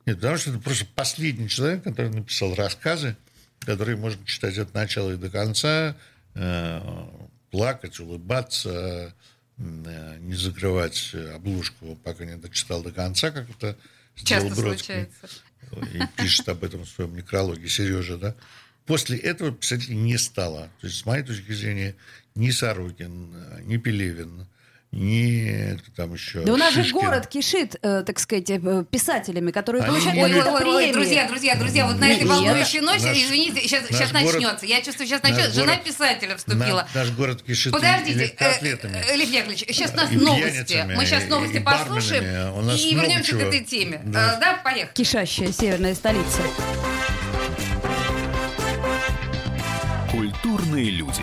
Нет, 0.06 0.16
потому 0.16 0.38
что 0.38 0.50
это 0.50 0.58
просто 0.58 0.86
последний 0.94 1.48
человек, 1.48 1.84
который 1.84 2.10
написал 2.10 2.54
рассказы, 2.54 3.16
которые 3.60 3.96
можно 3.96 4.24
читать 4.24 4.56
от 4.58 4.72
начала 4.74 5.12
и 5.12 5.16
до 5.16 5.30
конца, 5.30 5.96
э, 6.34 7.08
плакать, 7.50 7.98
улыбаться, 8.00 9.14
э, 9.58 10.16
не 10.20 10.34
закрывать 10.34 11.14
обложку, 11.34 11.96
пока 12.04 12.24
не 12.24 12.36
дочитал 12.36 12.82
до 12.82 12.92
конца, 12.92 13.30
как 13.30 13.50
это 13.50 13.76
сделал 14.16 14.48
Часто 14.48 14.62
Бродский. 14.62 14.84
случается. 14.84 15.28
И 15.92 16.20
пишет 16.22 16.48
об 16.48 16.64
этом 16.64 16.84
в 16.84 16.88
своем 16.88 17.14
некрологе 17.14 17.68
Сережа, 17.68 18.16
да. 18.16 18.34
После 18.86 19.18
этого 19.18 19.52
писателей 19.52 19.96
не 19.96 20.16
стало. 20.16 20.70
То 20.80 20.86
есть, 20.86 21.00
с 21.00 21.04
моей 21.04 21.22
точки 21.22 21.52
зрения, 21.52 21.94
ни 22.34 22.50
Сорокин, 22.50 23.34
э, 23.34 23.60
ни 23.64 23.76
Пелевин, 23.76 24.46
кто 24.90 25.92
там 25.96 26.14
еще. 26.14 26.40
Да 26.40 26.54
у 26.54 26.56
нас 26.56 26.72
же 26.72 26.82
Шишкин. 26.82 26.98
город 27.00 27.26
кишит, 27.26 27.76
э, 27.82 28.02
так 28.06 28.18
сказать, 28.18 28.48
э, 28.48 28.84
писателями, 28.90 29.50
которые 29.50 29.82
Они 29.84 29.90
получают 30.00 30.18
Ой, 30.18 30.32
ой, 30.34 30.64
ой, 30.64 30.74
ой, 30.86 30.92
друзья, 30.92 31.28
друзья, 31.28 31.56
друзья, 31.56 31.86
вот 31.86 31.98
на 32.00 32.06
этой 32.10 32.20
Нет. 32.24 32.28
волнующей 32.28 32.80
ноте, 32.80 33.06
Наш- 33.06 33.18
извините, 33.18 33.60
сейчас, 33.60 33.82
наш 33.90 33.98
сейчас 33.98 34.12
город- 34.12 34.24
начнется. 34.40 34.66
Я 34.66 34.80
чувствую, 34.80 35.06
сейчас 35.06 35.22
начнется. 35.22 35.52
Жена 35.52 35.66
город- 35.74 35.84
писателя 35.84 36.36
вступила. 36.36 36.88
На- 36.94 37.00
наш 37.02 37.10
город 37.10 37.42
кишит 37.42 37.72
Подождите, 37.72 38.34
э, 38.38 38.56
э, 38.82 39.16
Лев 39.16 39.30
Яковлевич, 39.30 39.64
сейчас 39.68 39.92
у 39.92 39.96
нас 39.96 40.10
И 40.10 40.16
новости. 40.16 40.84
Мы 40.96 41.04
сейчас 41.04 41.24
новости 41.28 41.56
и 41.56 41.60
послушаем 41.60 42.24
и 42.24 42.94
много 42.94 43.06
вернемся 43.08 43.24
к 43.24 43.38
чего. 43.38 43.40
этой 43.48 43.60
теме. 43.64 44.00
Да. 44.04 44.36
Э, 44.36 44.40
Да, 44.40 44.60
поехали. 44.64 44.90
Кишащая 44.94 45.52
северная 45.52 45.94
столица. 45.94 46.40
Культурные 50.10 50.90
люди. 50.90 51.22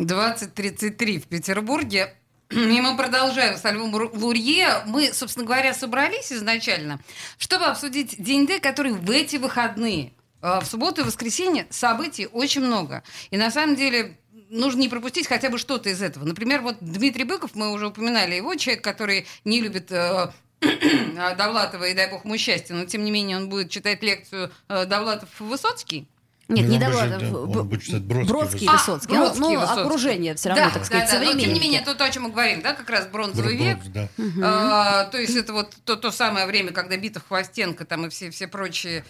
20.33 0.00 1.20
в 1.20 1.26
Петербурге. 1.26 2.14
И 2.50 2.80
мы 2.80 2.96
продолжаем 2.96 3.56
с 3.56 3.64
Альвом 3.64 3.94
Лурье. 3.94 4.82
Мы, 4.86 5.12
собственно 5.12 5.46
говоря, 5.46 5.74
собрались 5.74 6.32
изначально, 6.32 7.00
чтобы 7.38 7.66
обсудить 7.66 8.20
День 8.22 8.46
Д, 8.46 8.60
который 8.60 8.92
в 8.92 9.10
эти 9.10 9.36
выходные. 9.36 10.12
Э, 10.42 10.60
В 10.60 10.66
субботу 10.66 11.02
и 11.02 11.04
воскресенье 11.04 11.66
событий 11.70 12.26
очень 12.26 12.62
много. 12.62 13.02
И 13.30 13.36
на 13.36 13.50
самом 13.50 13.76
деле 13.76 14.18
нужно 14.48 14.80
не 14.80 14.88
пропустить 14.88 15.26
хотя 15.26 15.50
бы 15.50 15.58
что-то 15.58 15.90
из 15.90 16.02
этого. 16.02 16.24
Например, 16.24 16.60
вот 16.62 16.76
Дмитрий 16.80 17.24
Быков, 17.24 17.54
мы 17.54 17.72
уже 17.72 17.88
упоминали 17.88 18.34
его, 18.34 18.54
человек, 18.56 18.82
который 18.82 19.26
не 19.44 19.60
любит 19.60 19.92
э, 19.92 20.30
Довлатова 21.38 21.84
и 21.84 21.94
дай 21.94 22.10
бог 22.10 22.24
ему 22.24 22.36
счастья, 22.36 22.74
но 22.74 22.84
тем 22.84 23.04
не 23.04 23.10
менее 23.10 23.36
он 23.36 23.48
будет 23.48 23.70
читать 23.70 24.02
лекцию 24.02 24.50
э, 24.68 24.86
Довлатов-Высоцкий. 24.86 26.08
Нет, 26.50 26.66
Ну, 26.66 26.72
не 26.72 26.78
Довлатов. 26.78 27.48
Бродский, 27.48 27.98
Бродский, 28.00 28.66
А, 28.68 28.72
Высоцкий. 28.72 29.12
Ну, 29.14 29.20
Бродский, 29.20 29.40
ну, 29.40 29.60
Высоцкий. 29.60 29.80
окружение 29.82 30.34
все 30.34 30.48
равно, 30.50 30.64
да, 30.66 30.70
так 30.70 30.84
сказать, 30.84 31.10
да, 31.10 31.18
да. 31.20 31.24
Но 31.24 31.32
тем 31.38 31.52
не 31.52 31.60
менее, 31.60 31.80
то, 31.82 31.94
то, 31.94 32.04
о 32.04 32.10
чем 32.10 32.24
мы 32.24 32.30
говорим, 32.30 32.60
да, 32.62 32.74
как 32.74 32.90
раз 32.90 33.06
бронзовый 33.06 33.56
Бро- 33.56 33.64
век. 33.64 33.78
да. 33.86 34.08
А, 34.42 35.04
то 35.04 35.18
есть 35.18 35.36
это 35.36 35.52
вот 35.52 35.74
то, 35.84 35.96
то 35.96 36.10
самое 36.10 36.46
время, 36.46 36.72
когда 36.72 36.96
битов 36.96 37.22
Хвостенко 37.28 37.84
там 37.84 38.06
и 38.06 38.08
все, 38.10 38.30
все 38.30 38.48
прочие 38.48 39.04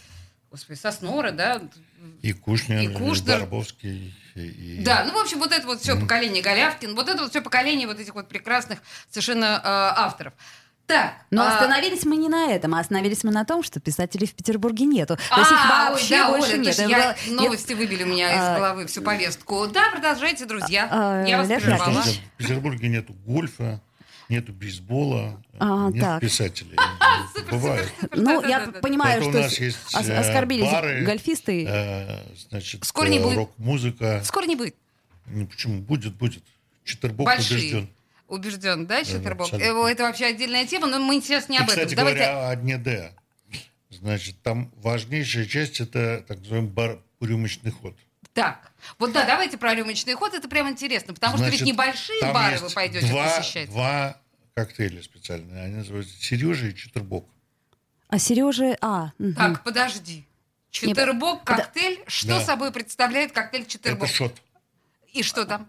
господи, 0.50 0.78
Соснора, 0.78 1.30
да? 1.30 1.62
И 2.22 2.32
Кушнер, 2.32 2.80
И 2.80 2.84
и 2.86 2.88
Кушнер. 2.88 3.40
Барбовский. 3.40 4.14
И, 4.34 4.40
и- 4.40 4.82
Да, 4.84 5.04
ну, 5.06 5.12
в 5.12 5.18
общем, 5.22 5.38
вот 5.38 5.52
это 5.52 5.66
вот 5.66 5.80
все 5.80 5.96
поколение 5.98 6.42
Голявкин, 6.42 6.94
вот 6.94 7.08
это 7.08 7.22
вот 7.22 7.30
все 7.30 7.40
поколение 7.40 7.86
вот 7.86 8.00
этих 8.00 8.14
вот 8.14 8.28
прекрасных 8.28 8.80
совершенно 9.10 9.44
э, 9.44 9.58
авторов. 9.64 10.32
Так. 10.90 11.14
Но 11.30 11.42
а, 11.44 11.54
остановились 11.54 12.04
мы 12.04 12.16
не 12.16 12.28
на 12.28 12.50
этом, 12.50 12.74
а 12.74 12.80
остановились 12.80 13.22
мы 13.22 13.30
на 13.30 13.44
том, 13.44 13.62
что 13.62 13.78
писателей 13.80 14.26
в 14.26 14.34
Петербурге 14.34 14.84
нету. 14.86 15.16
То 15.16 15.22
А, 15.30 15.38
есть 15.38 15.50
их 15.52 15.58
ой, 15.58 15.90
вообще 15.90 16.16
да, 16.18 16.28
больше 16.30 16.52
Оля, 16.54 16.58
нет. 16.58 16.78
я- 16.78 16.86
нет. 16.88 17.16
новости 17.30 17.72
выбили 17.74 18.02
у 18.02 18.06
меня 18.06 18.32
из 18.32 18.38
А, 18.40 18.56
головы 18.58 18.86
всю 18.86 19.00
повестку. 19.02 19.66
Да, 19.68 19.90
продолжайте, 19.92 20.46
друзья. 20.46 20.88
А, 20.90 21.24
я 21.24 21.38
вас 21.38 21.46
прервала. 21.46 22.02
В 22.02 22.36
Петербурге 22.38 22.88
нету 22.88 23.12
гольфа, 23.24 23.80
нету 24.28 24.52
бейсбола, 24.52 25.40
А, 25.60 25.90
нет 25.90 26.02
так. 26.02 26.20
писателей. 26.20 26.76
Бывает. 27.50 27.92
Ну, 28.14 28.44
я 28.46 28.60
понимаю, 28.82 29.22
что 29.22 29.38
есть 29.38 29.78
э, 29.94 30.16
оскорбились 30.18 30.70
бары, 30.70 31.04
гольфисты. 31.04 31.66
э, 31.68 32.18
значит, 32.48 32.84
Скоро 32.84 33.06
не 33.08 33.18
э, 33.18 33.22
будет. 33.22 33.36
рок-музыка. 33.36 34.22
Скоро 34.24 34.46
не 34.46 34.56
будет. 34.56 34.74
Ну, 35.26 35.46
почему? 35.46 35.80
Будет, 35.82 36.14
будет. 36.16 36.42
Четвербок 36.84 37.26
Большие. 37.26 37.58
убежден. 37.60 37.90
Убежден, 38.30 38.86
да, 38.86 39.02
Четербок? 39.04 39.52
Э, 39.52 39.56
Это 39.90 40.04
вообще 40.04 40.26
отдельная 40.26 40.64
тема, 40.66 40.86
но 40.86 40.98
мы 41.00 41.20
сейчас 41.20 41.48
не 41.48 41.56
И, 41.56 41.58
об 41.58 41.64
этом. 41.64 41.76
кстати 41.76 41.94
Давайте... 41.94 42.20
говоря, 42.20 42.48
о 42.50 42.56
дне 42.56 42.78
Д. 42.78 43.12
Значит, 43.90 44.40
там 44.42 44.70
важнейшая 44.76 45.46
часть– 45.46 45.80
это 45.80 46.24
так 46.26 46.38
называемый 46.38 46.70
бар 46.70 47.02
рюмочный 47.20 47.72
ход. 47.72 47.96
Так, 48.32 48.70
вот 48.98 49.12
да, 49.12 49.26
давайте 49.26 49.58
про 49.58 49.74
рюмочный 49.74 50.14
ход, 50.14 50.32
это 50.32 50.48
прям 50.48 50.68
интересно, 50.70 51.12
потому 51.12 51.36
что 51.36 51.46
ведь 51.46 51.58
Значит, 51.58 51.74
небольшие 51.74 52.20
там 52.20 52.32
бары 52.32 52.52
есть 52.52 52.62
вы 52.62 52.70
пойдете 52.70 53.06
два, 53.08 53.36
посещать. 53.38 53.68
Два 53.68 54.16
коктейля 54.54 55.02
специальные. 55.02 55.64
Они 55.64 55.74
называются 55.74 56.14
Сережа 56.22 56.68
и 56.68 56.74
Четвербок. 56.74 57.26
А 58.08 58.18
Сережа... 58.20 58.76
А, 58.80 59.10
мгм. 59.18 59.34
Так, 59.34 59.64
подожди. 59.64 60.24
Четырбок, 60.70 61.42
это- 61.42 61.56
коктейль. 61.64 62.00
Что 62.06 62.28
Да. 62.28 62.40
собой 62.40 62.70
представляет 62.70 63.32
коктейль 63.32 63.62
Это 63.62 63.70
четырбок? 63.70 64.08
шот. 64.08 64.40
И 65.12 65.24
что 65.24 65.44
там? 65.44 65.68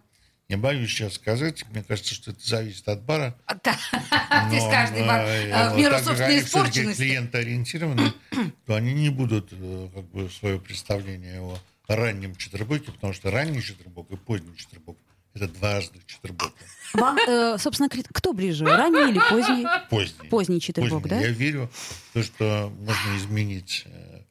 Не 0.51 0.57
боюсь 0.57 0.89
сейчас 0.89 1.13
сказать. 1.13 1.63
Мне 1.71 1.81
кажется, 1.81 2.13
что 2.13 2.31
это 2.31 2.45
зависит 2.45 2.85
от 2.89 3.01
бара. 3.03 3.37
А, 3.45 3.55
да. 3.55 3.73
То 3.93 4.53
есть 4.53 4.65
Но, 4.65 4.69
каждый 4.69 5.07
бар 5.07 5.25
в 5.25 5.77
меру 5.77 5.95
собственной 5.95 6.25
они 6.25 6.39
всё-таки 6.41 6.47
испорченности. 6.49 7.01
клиентоориентированы, 7.03 8.13
то 8.65 8.75
они 8.75 8.93
не 8.93 9.07
будут 9.07 9.47
э, 9.53 9.89
как 9.95 10.03
бы 10.11 10.29
свое 10.29 10.59
представление 10.59 11.39
о 11.39 11.57
раннем 11.87 12.35
четвербоке, 12.35 12.91
потому 12.91 13.13
что 13.13 13.31
ранний 13.31 13.63
четвербок 13.63 14.11
и 14.11 14.17
поздний 14.17 14.53
четвербок– 14.57 14.97
это 15.33 15.47
два 15.47 15.75
разных 15.75 16.05
четвербока. 16.05 16.51
Вам, 16.95 17.17
э, 17.17 17.57
собственно, 17.57 17.87
кто 17.89 18.33
ближе, 18.33 18.65
ранний 18.65 19.09
или 19.09 19.21
поздний? 19.29 19.65
Поздний. 19.89 20.27
Поздний 20.27 20.59
четвербок, 20.59 21.03
Поздний. 21.03 21.17
да? 21.17 21.25
Я 21.27 21.31
верю 21.31 21.71
в 22.09 22.13
то, 22.13 22.23
что 22.23 22.73
можно 22.77 23.17
изменить 23.17 23.83
э, 23.85 24.21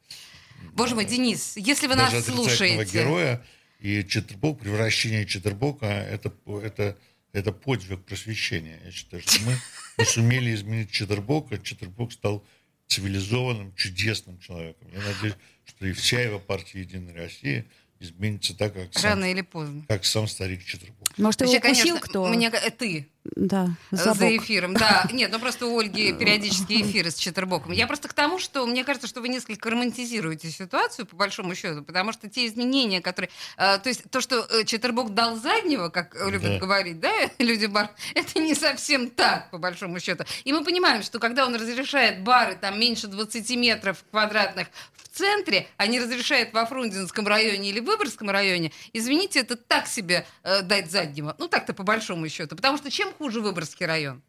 Боже 0.74 0.94
мой, 0.94 1.06
Денис, 1.06 1.56
если 1.56 1.87
вы 1.87 1.94
нас 1.94 2.12
слушаете... 2.26 2.85
героя. 2.92 3.42
И 3.80 4.04
Четвербок, 4.04 4.60
превращение 4.60 5.24
Четвербока 5.24 5.86
это, 5.86 6.32
это, 6.62 6.98
это 7.32 7.52
подвиг 7.52 8.04
просвещения. 8.04 8.78
Я 8.84 8.90
считаю, 8.90 9.22
что 9.22 9.40
мы, 9.42 9.56
мы 9.96 10.04
сумели 10.04 10.54
изменить 10.54 10.90
Четвербока. 10.90 11.58
Четвербок 11.58 12.12
стал 12.12 12.44
цивилизованным, 12.88 13.74
чудесным 13.76 14.38
человеком. 14.38 14.88
Я 14.92 15.00
надеюсь, 15.00 15.36
что 15.64 15.86
и 15.86 15.92
вся 15.92 16.20
его 16.20 16.38
партия 16.38 16.80
«Единая 16.80 17.14
Россия» 17.14 17.64
изменится 18.00 18.56
так, 18.56 18.72
как 18.74 18.88
сам, 18.92 19.10
Рано 19.12 19.30
или 19.30 19.42
поздно. 19.42 19.84
как 19.88 20.04
сам 20.04 20.26
старик 20.26 20.64
Четвербок. 20.64 20.96
Может, 21.18 21.42
его 21.42 21.52
Вообще, 21.52 21.68
укусил 21.68 21.84
конечно, 21.96 22.08
кто? 22.08 22.26
Мне, 22.28 22.48
э, 22.48 22.70
ты 22.70 23.08
Да, 23.24 23.68
э, 23.90 23.96
за 23.96 24.14
за 24.14 24.36
эфиром. 24.36 24.72
Да, 24.74 25.06
нет, 25.12 25.30
ну 25.30 25.38
просто 25.38 25.66
у 25.66 25.78
Ольги 25.78 26.12
периодически 26.14 26.72
эфиры 26.82 27.10
с 27.10 27.16
Четербоком. 27.16 27.72
Я 27.72 27.86
просто 27.86 28.08
к 28.08 28.14
тому, 28.14 28.38
что 28.38 28.64
мне 28.66 28.84
кажется, 28.84 29.06
что 29.06 29.20
вы 29.20 29.28
несколько 29.28 29.68
романтизируете 29.70 30.50
ситуацию, 30.50 31.04
по 31.06 31.16
большому 31.16 31.54
счету, 31.54 31.82
потому 31.82 32.12
что 32.12 32.28
те 32.30 32.46
изменения, 32.46 33.02
которые... 33.02 33.28
э, 33.58 33.78
то 33.78 33.88
есть 33.90 34.04
то, 34.10 34.20
что 34.22 34.46
Четербок 34.64 35.12
дал 35.12 35.36
заднего, 35.36 35.90
как 35.90 36.14
любят 36.26 36.52
Да. 36.54 36.58
говорить, 36.58 37.00
да, 37.00 37.12
люди 37.38 37.66
бар, 37.66 37.90
это 38.14 38.38
не 38.40 38.54
совсем 38.54 39.10
так, 39.10 39.50
по 39.50 39.58
большому 39.58 40.00
счету. 40.00 40.24
И 40.44 40.52
мы 40.54 40.64
понимаем, 40.64 41.02
что 41.02 41.18
когда 41.18 41.44
он 41.44 41.54
разрешает 41.54 42.22
бары 42.22 42.54
там 42.58 42.80
меньше 42.80 43.08
20 43.08 43.50
метров 43.56 44.02
квадратных 44.10 44.68
в 44.96 44.99
центре, 45.20 45.68
а 45.76 45.87
не 45.87 46.00
разрешает 46.00 46.52
во 46.52 46.66
Фрунзенском 46.66 47.26
районе 47.26 47.70
или 47.70 47.80
Выборгском 47.80 48.30
районе, 48.30 48.72
извините, 48.92 49.40
это 49.40 49.56
так 49.56 49.87
себе 49.87 50.26
э, 50.42 50.62
дать 50.62 50.90
заднего. 50.90 51.37
Ну 51.38 51.48
так-то 51.48 51.72
по 51.74 51.83
большому 51.83 52.28
счету. 52.28 52.56
Потому 52.56 52.78
что 52.78 52.90
чем 52.90 53.12
хуже 53.14 53.40
Выборгский 53.40 53.87
район? 53.87 54.22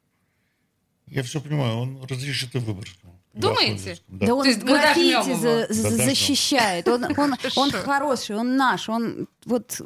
Я 1.07 1.23
все 1.23 1.41
понимаю, 1.41 1.77
он 1.77 2.05
разрешит 2.05 2.55
и 2.55 2.59
Выборгскому. 2.59 3.10
Думаете? 3.33 3.97
Да. 4.07 4.27
Да 4.27 4.35
он 4.35 4.45
есть 4.45 4.61
граффити 4.63 5.33
за- 5.35 5.67
за- 5.73 5.97
Да, 5.97 6.05
защищает. 6.05 6.87
Он, 6.87 7.05
он, 7.17 7.35
он 7.55 7.71
хороший, 7.71 8.35
он 8.35 8.57
наш. 8.57 8.89
Он 8.89 9.27
вот 9.45 9.79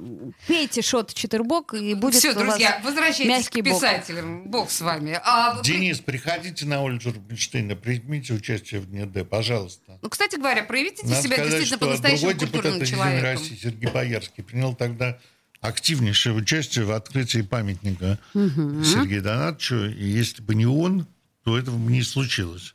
пейте 0.48 0.82
шот 0.82 1.14
Четербок 1.14 1.74
и 1.76 1.94
будет 1.94 2.16
Все, 2.16 2.32
у 2.32 2.34
вас 2.36 2.44
друзья, 2.44 2.82
возвращайтесь 2.84 3.28
мягкий 3.28 3.62
к 3.62 3.66
писателям. 3.66 4.50
Бог 4.50 4.72
с 4.72 4.82
вами. 4.82 5.20
А, 5.24 5.62
Денис, 5.62 6.00
приходите 6.00 6.66
на 6.66 6.82
улицу 6.82 7.14
Рубинштейна, 7.14 7.76
примите 7.76 8.34
участие 8.34 8.82
в 8.82 8.88
Дне 8.88 9.06
Д, 9.06 9.24
пожалуйста. 9.24 10.00
ну, 10.02 10.10
кстати 10.10 10.38
говоря, 10.38 10.64
проявите 10.64 11.06
Надо 11.06 11.22
себя 11.22 11.36
сказать, 11.36 11.52
действительно 11.60 11.66
что 11.78 11.86
по-настоящему 11.86 12.40
культурным 12.40 12.86
человеком. 12.86 13.24
России 13.32 13.56
Сергей 13.62 13.92
Боярский 13.92 14.44
принял 14.44 14.74
тогда 14.76 15.20
активнейшее 15.62 16.34
участие 16.36 16.86
в 16.86 16.92
открытии 16.92 17.42
памятника 17.42 18.20
Сергею 18.34 19.22
Донатовичу. 19.24 19.86
И 19.86 20.06
если 20.06 20.42
бы 20.42 20.56
не 20.56 20.66
он, 20.66 21.08
то 21.44 21.58
этого 21.58 21.78
бы 21.78 21.92
не 21.92 22.02
случилось. 22.04 22.75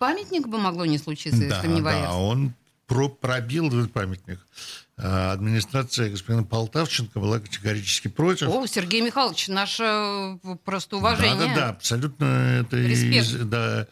Памятник 0.00 0.48
бы 0.48 0.56
могло 0.56 0.86
не 0.86 0.96
случиться, 0.96 1.38
Да, 1.46 1.56
если 1.56 1.68
бы 1.68 1.74
не 1.74 1.82
да, 1.82 2.14
он 2.14 2.54
про- 2.86 3.10
пробил 3.10 3.66
этот 3.68 3.92
памятник. 3.92 4.40
А 4.96 5.32
Администрация 5.32 6.08
господина 6.08 6.42
Полтавченко 6.42 7.20
была 7.20 7.38
категорически 7.38 8.08
против. 8.08 8.48
О, 8.48 8.66
Сергей 8.66 9.02
Михайлович, 9.02 9.48
наше 9.48 9.82
э, 9.84 10.38
просто 10.64 10.96
уважение. 10.96 11.36
Да, 11.36 11.46
да, 11.48 11.54
да, 11.54 11.68
абсолютно 11.68 12.24
это 12.24 12.78
из- 12.78 13.30
да, 13.44 13.86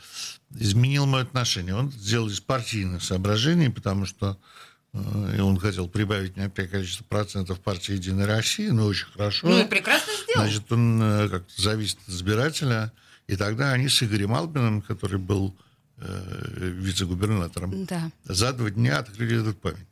изменил 0.59 1.05
мое 1.05 1.25
отношение. 1.25 1.75
Он 1.75 1.93
сделал 1.93 2.29
из 2.29 2.41
партийных 2.41 3.03
соображений, 3.03 3.69
потому 3.69 4.07
что 4.07 4.39
э, 4.95 5.35
и 5.37 5.41
он 5.41 5.59
хотел 5.59 5.89
прибавить 5.89 6.39
некоторое 6.39 6.69
количество 6.69 7.05
процентов 7.05 7.61
партии 7.61 7.93
«Единой 7.93 8.25
России», 8.25 8.69
ну, 8.69 8.87
очень 8.87 9.09
хорошо. 9.13 9.47
Ну 9.47 9.59
и 9.59 9.67
прекрасно 9.67 10.11
сделал. 10.25 10.47
Значит, 10.47 10.73
он 10.73 11.03
э, 11.03 11.29
как-то 11.29 11.63
зависит 11.63 11.99
от 12.07 12.15
избирателя. 12.15 12.93
И 13.27 13.37
тогда 13.37 13.73
они 13.73 13.91
с 13.91 14.03
Игорем 14.03 14.33
Албиным, 14.35 14.81
который 14.81 15.19
был 15.19 15.55
э, 16.01 16.49
вице-губернатором, 16.59 17.85
Да. 17.87 18.11
за 18.25 18.53
два 18.53 18.71
дня 18.71 18.99
открыли 18.99 19.41
этот 19.41 19.61
памятник. 19.61 19.85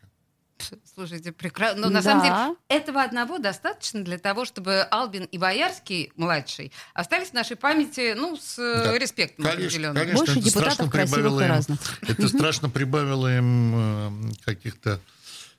Слушайте, 0.94 1.32
прекрасно. 1.32 1.82
Но 1.82 1.88
на 1.90 2.00
Да. 2.00 2.02
самом 2.02 2.22
деле 2.24 2.56
этого 2.68 3.02
одного 3.02 3.36
достаточно 3.38 4.02
для 4.02 4.16
того, 4.18 4.46
чтобы 4.46 4.80
Албин 4.90 5.24
и 5.24 5.36
Боярский, 5.36 6.12
младший, 6.16 6.72
остались 6.94 7.28
в 7.28 7.32
нашей 7.34 7.56
памяти, 7.56 8.14
ну, 8.16 8.36
с 8.38 8.58
э, 8.58 8.84
Да. 8.84 8.98
респектом 8.98 9.44
Конечно, 9.44 9.66
определенным. 9.66 9.96
конечно, 9.96 10.16
Больше 10.18 10.32
это 10.32 10.40
депутатов 10.42 10.72
страшно 10.72 10.90
красивых 10.92 11.14
прибавило 11.20 11.40
и 11.40 11.44
им- 11.44 11.50
разных. 11.50 11.80
Это 12.08 12.28
страшно 12.28 12.70
прибавило 12.70 13.36
им 13.36 13.74
э, 13.76 14.32
каких-то 14.46 14.98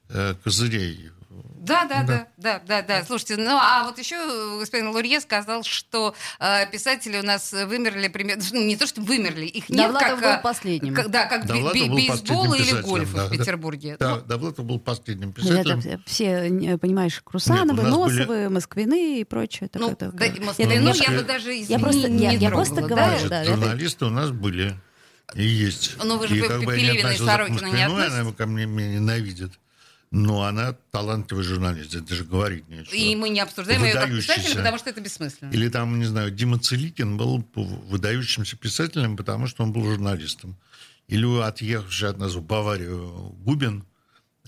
э, 0.10 0.34
козырей. 0.44 1.12
Да, 1.60 1.86
да, 1.86 2.04
да, 2.04 2.28
да, 2.38 2.62
да, 2.66 2.82
да. 2.82 3.04
Слушайте, 3.06 3.38
ну 3.38 3.58
а 3.60 3.84
вот 3.86 3.98
еще 3.98 4.60
господин 4.60 4.90
Лурье 4.90 5.20
сказал, 5.20 5.64
что 5.64 6.14
э, 6.40 6.70
писатели 6.72 7.18
у 7.20 7.24
нас 7.24 7.52
вымерли 7.52 8.08
примерно, 8.08 8.44
ну, 8.52 8.62
не 8.66 8.76
то 8.78 8.88
что 8.88 9.02
вымерли, 9.02 9.46
их 9.46 9.70
нет 9.70 9.78
Довлатов 9.92 10.10
как, 10.10 10.20
был 10.22 10.28
э, 10.30 10.42
последним. 10.42 10.94
как- 10.94 11.10
да, 11.10 11.26
как 11.26 11.46
был 11.46 11.72
бейсбол 11.74 12.54
или 12.54 12.82
гольф 12.82 13.14
да, 13.14 13.26
в. 13.26 13.32
Петербурге. 13.32 13.98
Да, 14.00 14.16
Ну, 14.16 14.22
Довлатов 14.22 14.66
был 14.66 14.80
последним 14.80 15.32
Это 15.32 15.42
писателем. 15.42 16.04
все, 16.06 16.26
э, 16.50 16.78
понимаешь, 16.78 17.22
Крусановы, 17.24 17.82
Нет, 17.84 17.92
нас 17.92 17.96
были- 17.98 18.20
Носовы, 18.20 18.50
Москвины 18.50 19.20
и 19.20 19.24
прочее. 19.24 19.70
ну, 19.74 19.90
такое, 19.96 20.10
да, 20.12 20.12
такое. 20.28 20.46
Москвы, 20.46 20.66
Нет, 20.66 20.82
ну, 20.84 20.94
я- 20.94 21.12
я 21.12 21.18
бы 21.20 21.24
даже 21.28 21.50
извини, 21.52 21.66
я 21.70 21.80
просто- 21.80 22.10
не 22.10 22.24
я- 22.24 22.32
я 22.32 22.50
просто 22.50 22.76
да? 22.76 22.82
говорю, 22.88 23.08
Значит, 23.10 23.30
да, 23.30 23.42
это- 23.44 23.52
журналисты 23.52 24.06
у 24.06 24.10
нас 24.10 24.30
были 24.32 24.76
и 25.36 25.44
есть. 25.44 25.96
Ну, 26.04 26.18
вы 26.18 26.28
же 26.28 26.38
и 26.38 26.42
как 26.42 26.64
бы 26.64 26.78
я 26.78 26.92
Пелевиной 26.94 27.16
и 27.16 27.18
Сорокину 27.18 27.74
не 27.74 27.84
относитесь? 27.84 28.20
она 28.20 28.32
ко 28.32 28.46
мне 28.46 28.66
меня 28.66 28.96
ненавидит. 29.00 29.54
Но 30.10 30.44
она 30.44 30.74
талантливый 30.92 31.44
журналист, 31.44 31.94
это 31.94 32.08
даже 32.08 32.24
говорить 32.24 32.70
нечего. 32.70 32.96
И 32.96 33.14
мы 33.16 33.28
не 33.28 33.42
обсуждаем 33.42 33.84
ее 33.84 33.94
как 33.94 34.10
писателя, 34.10 34.56
потому 34.56 34.78
что 34.78 34.90
это 34.90 35.02
бессмысленно. 35.02 35.52
Или 35.52 35.68
там, 35.68 36.00
не 36.00 36.06
знаю, 36.06 36.32
Дима 36.32 36.60
Целикин 36.60 37.18
был 37.18 37.46
выдающимся 37.54 38.56
писателем, 38.56 39.18
потому 39.18 39.48
что 39.48 39.64
он 39.64 39.74
был 39.74 39.84
журналистом. 39.84 40.56
Или 41.08 41.42
отъехавший 41.42 42.10
от 42.10 42.18
нас 42.20 42.34
в 42.36 42.42
Баварию 42.42 43.36
Губин 43.40 43.86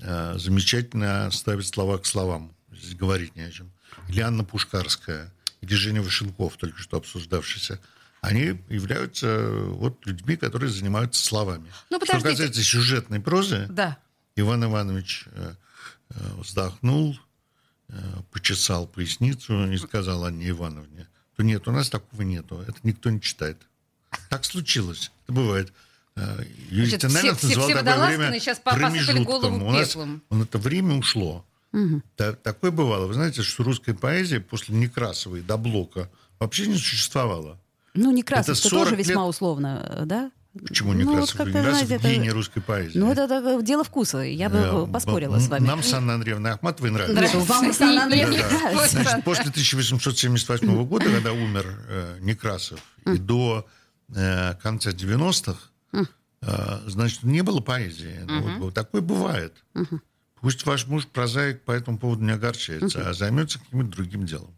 э, 0.02 0.36
замечательно 0.38 1.30
ставит 1.32 1.65
слова 1.65 1.98
к 1.98 2.06
словам. 2.06 2.54
Здесь 2.72 2.95
говорить 2.95 3.36
не 3.36 3.43
о 3.43 3.52
чем. 3.52 3.72
Или 4.08 4.22
Анна 4.22 4.43
Пушкарская, 4.45 5.34
или 5.62 5.74
Женя 5.74 6.02
Вышенков, 6.02 6.56
только 6.58 6.80
что 6.80 6.98
обсуждавшийся. 6.98 7.80
Они 8.22 8.60
являются 8.69 9.28
э, 9.28 9.63
вот 9.67 10.06
людьми, 10.06 10.36
которые 10.36 10.69
занимаются 10.69 11.24
словами. 11.24 11.72
Ну, 11.89 11.98
что 11.98 12.06
подождите. 12.06 12.30
касается 12.30 12.63
сюжетной 12.63 13.19
прозы, 13.19 13.67
Да. 13.69 13.98
Иван 14.39 14.63
Иванович 14.65 15.25
э, 15.32 15.54
э, 16.12 16.13
вздохнул, 16.38 17.17
э, 17.89 17.93
почесал 18.32 18.88
поясницу 18.88 19.71
и 19.71 19.78
сказал 19.78 20.25
Анне 20.25 20.49
Ивановне, 20.49 21.08
то 21.36 21.43
нет, 21.43 21.67
у 21.67 21.71
нас 21.71 21.89
такого 21.89 22.21
нету, 22.21 22.60
это 22.67 22.78
никто 22.84 23.10
не 23.10 23.21
читает. 23.21 23.58
Так 24.30 24.45
случилось, 24.45 25.12
это 25.25 25.34
бывает. 25.34 25.73
Юрий 26.69 26.89
Значит, 26.89 26.99
все- 26.99 27.08
Тимофеев 27.10 27.38
все- 27.38 27.47
называл 27.47 27.69
все 27.69 27.78
такое 27.84 28.17
время 28.17 28.39
сейчас 28.39 28.60
промежутком. 28.60 29.63
У 29.63 29.71
нас 29.71 29.95
он 29.95 30.41
это 30.41 30.58
время 30.58 30.95
ушло. 30.95 31.45
Та- 32.17 32.34
такое 32.34 32.71
бывало. 32.71 33.06
Вы 33.08 33.13
знаете, 33.13 33.41
что 33.43 33.63
русская 33.63 33.93
поэзия 33.93 34.39
после 34.41 34.75
Некрасовой 34.75 35.41
до 35.41 35.56
Блока 35.58 36.10
вообще 36.39 36.67
не 36.67 36.73
существовала. 36.75 37.58
Ну, 37.93 38.12
Некрасов, 38.12 38.49
Это 38.58 38.60
это 38.60 38.69
тоже 38.69 38.86
40 38.89 38.99
весьма 38.99 39.21
лет- 39.23 39.30
условно, 39.30 40.04
да? 40.06 40.32
Почему 40.67 40.93
Ну, 40.93 41.05
вот 41.05 41.12
Некрасов? 41.12 41.38
как-то, 41.38 41.59
Некрасов 41.59 41.91
это- 41.91 42.09
гений 42.09 42.31
русской 42.31 42.59
поэзии. 42.62 42.97
Ну, 42.97 43.12
это, 43.12 43.21
это 43.23 43.62
дело 43.62 43.83
вкуса. 43.83 44.19
Я 44.19 44.49
бы 44.49 44.57
Э, 44.57 44.83
э, 44.88 44.91
поспорила 44.91 45.35
м- 45.35 45.39
с 45.41 45.47
вами. 45.47 45.65
Нам 45.67 45.83
с 45.83 45.93
Анной 45.93 46.15
Андреевной 46.15 46.51
Ахматовой 46.51 46.89
нравится. 46.91 47.21
Нет, 47.21 47.47
вам 47.47 47.71
с 47.71 47.81
Анной 47.81 48.03
Андреевной 48.03 48.38
нравится. 48.38 48.97
нет, 48.97 49.07
Значит, 49.07 49.23
после 49.25 49.51
1878 49.51 50.85
года, 50.85 51.05
когда 51.05 51.33
умер 51.33 51.65
э, 51.88 52.17
Некрасов, 52.21 52.79
и 53.05 53.17
до 53.17 53.67
э, 54.15 54.55
конца 54.55 54.89
90-х, 54.91 55.59
э, 55.93 56.79
значит, 56.88 57.21
не 57.23 57.43
было 57.43 57.59
поэзии. 57.59 58.21
Ну, 58.27 58.41
вот, 58.41 58.51
вот 58.59 58.73
такое 58.73 59.01
бывает. 59.01 59.53
Пусть 60.41 60.65
ваш 60.65 60.88
муж 60.88 61.05
прозаик 61.05 61.62
по 61.63 61.73
этому 61.73 61.97
поводу 61.99 62.23
не 62.23 62.31
огорчается, 62.31 63.07
а 63.09 63.13
займется 63.13 63.59
каким-нибудь 63.59 63.91
другим 63.93 64.25
делом. 64.25 64.55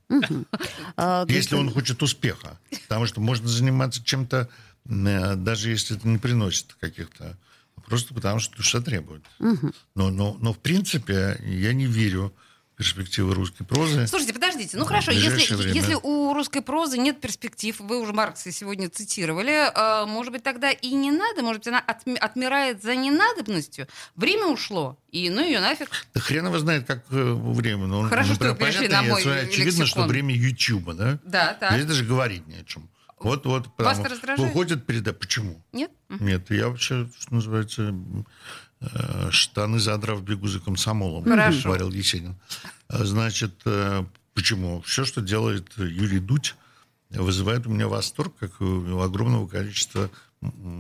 А, 0.96 1.26
Если 1.28 1.56
он 1.56 1.72
хочет 1.72 2.02
успеха. 2.04 2.60
Потому 2.88 3.08
что 3.08 3.20
можно 3.20 3.48
заниматься 3.48 4.04
чем-то, 4.04 4.48
даже 4.86 5.70
если 5.70 5.98
это 5.98 6.08
не 6.08 6.18
приносит 6.18 6.74
каких-то... 6.80 7.38
Просто 7.88 8.14
потому 8.14 8.40
что 8.40 8.56
душа 8.58 8.80
требует. 8.80 9.24
Но, 9.96 10.10
но, 10.12 10.38
но 10.40 10.54
в 10.54 10.60
принципе 10.60 11.38
я 11.44 11.74
не 11.74 11.86
верю 11.88 12.34
перспективы 12.78 13.36
русской 13.36 13.64
прозы. 13.64 14.08
Слушайте, 14.08 14.34
подождите, 14.34 14.76
ну 14.78 14.86
хорошо, 14.86 15.12
если, 15.12 15.54
время. 15.56 15.74
если 15.76 15.94
у 16.02 16.34
русской 16.34 16.62
прозы 16.62 16.98
нет 16.98 17.22
перспектив, 17.22 17.80
вы 17.80 18.00
уже 18.02 18.12
Маркса 18.12 18.52
сегодня 18.52 18.90
цитировали, 18.90 19.70
э, 19.72 20.06
может 20.08 20.32
быть, 20.32 20.42
тогда 20.42 20.72
и 20.72 20.92
не 20.94 21.12
надо, 21.12 21.44
может 21.44 21.60
быть, 21.62 21.68
она 21.68 21.84
отми- 21.88 22.18
отмирает 22.18 22.82
за 22.82 22.96
ненадобностью, 22.96 23.88
время 24.16 24.48
ушло, 24.48 24.98
и 25.12 25.30
ну 25.30 25.44
ее 25.46 25.60
нафиг. 25.60 25.90
Да 26.16 26.22
хрен 26.22 26.48
его 26.48 26.58
знает, 26.58 26.88
как 26.88 27.04
э, 27.12 27.34
время. 27.34 27.86
Но, 27.86 28.10
Хорошо, 28.10 28.34
что 28.34 28.50
вы 28.50 28.56
перешли 28.56 28.88
понятно, 28.88 29.02
на 29.08 29.14
мой 29.14 29.24
я- 29.26 29.32
Очевидно, 29.42 29.72
что 29.74 29.82
лексикон. 29.84 30.08
время 30.08 30.36
Ютуба, 30.36 30.94
да? 30.96 31.20
Да, 31.24 31.54
так. 31.54 31.74
Здесь 31.74 31.86
даже 31.86 32.04
говорить 32.06 32.48
не 32.48 32.56
о 32.56 32.64
чем. 32.64 32.90
Вот, 33.24 33.46
вот. 33.46 33.68
Вас 33.78 34.00
это 34.00 34.10
раздражает? 34.10 34.40
Выходит 34.40 34.86
переда. 34.86 35.14
Почему? 35.14 35.62
Нет? 35.72 35.92
Нет, 36.10 36.50
я 36.52 36.68
вообще, 36.70 37.10
что 37.20 37.34
называется, 37.34 37.94
э, 38.82 39.32
штаны 39.32 39.80
задрав 39.80 40.24
бегу 40.24 40.48
за 40.48 40.60
комсомолом, 40.60 41.24
Хорошо. 41.24 41.70
говорил 41.70 41.92
Есенин. 41.92 42.36
А, 42.88 43.06
Значит, 43.06 43.62
э, 43.66 44.04
почему? 44.34 44.82
Все, 44.82 45.06
что 45.06 45.22
делает 45.22 45.70
Юрий 45.78 46.20
Дудь, 46.20 46.56
вызывает 47.10 47.68
у 47.68 47.70
меня 47.70 47.88
восторг, 47.88 48.34
как 48.40 48.60
у 48.62 49.00
огромного 49.00 49.48
количества 49.48 50.10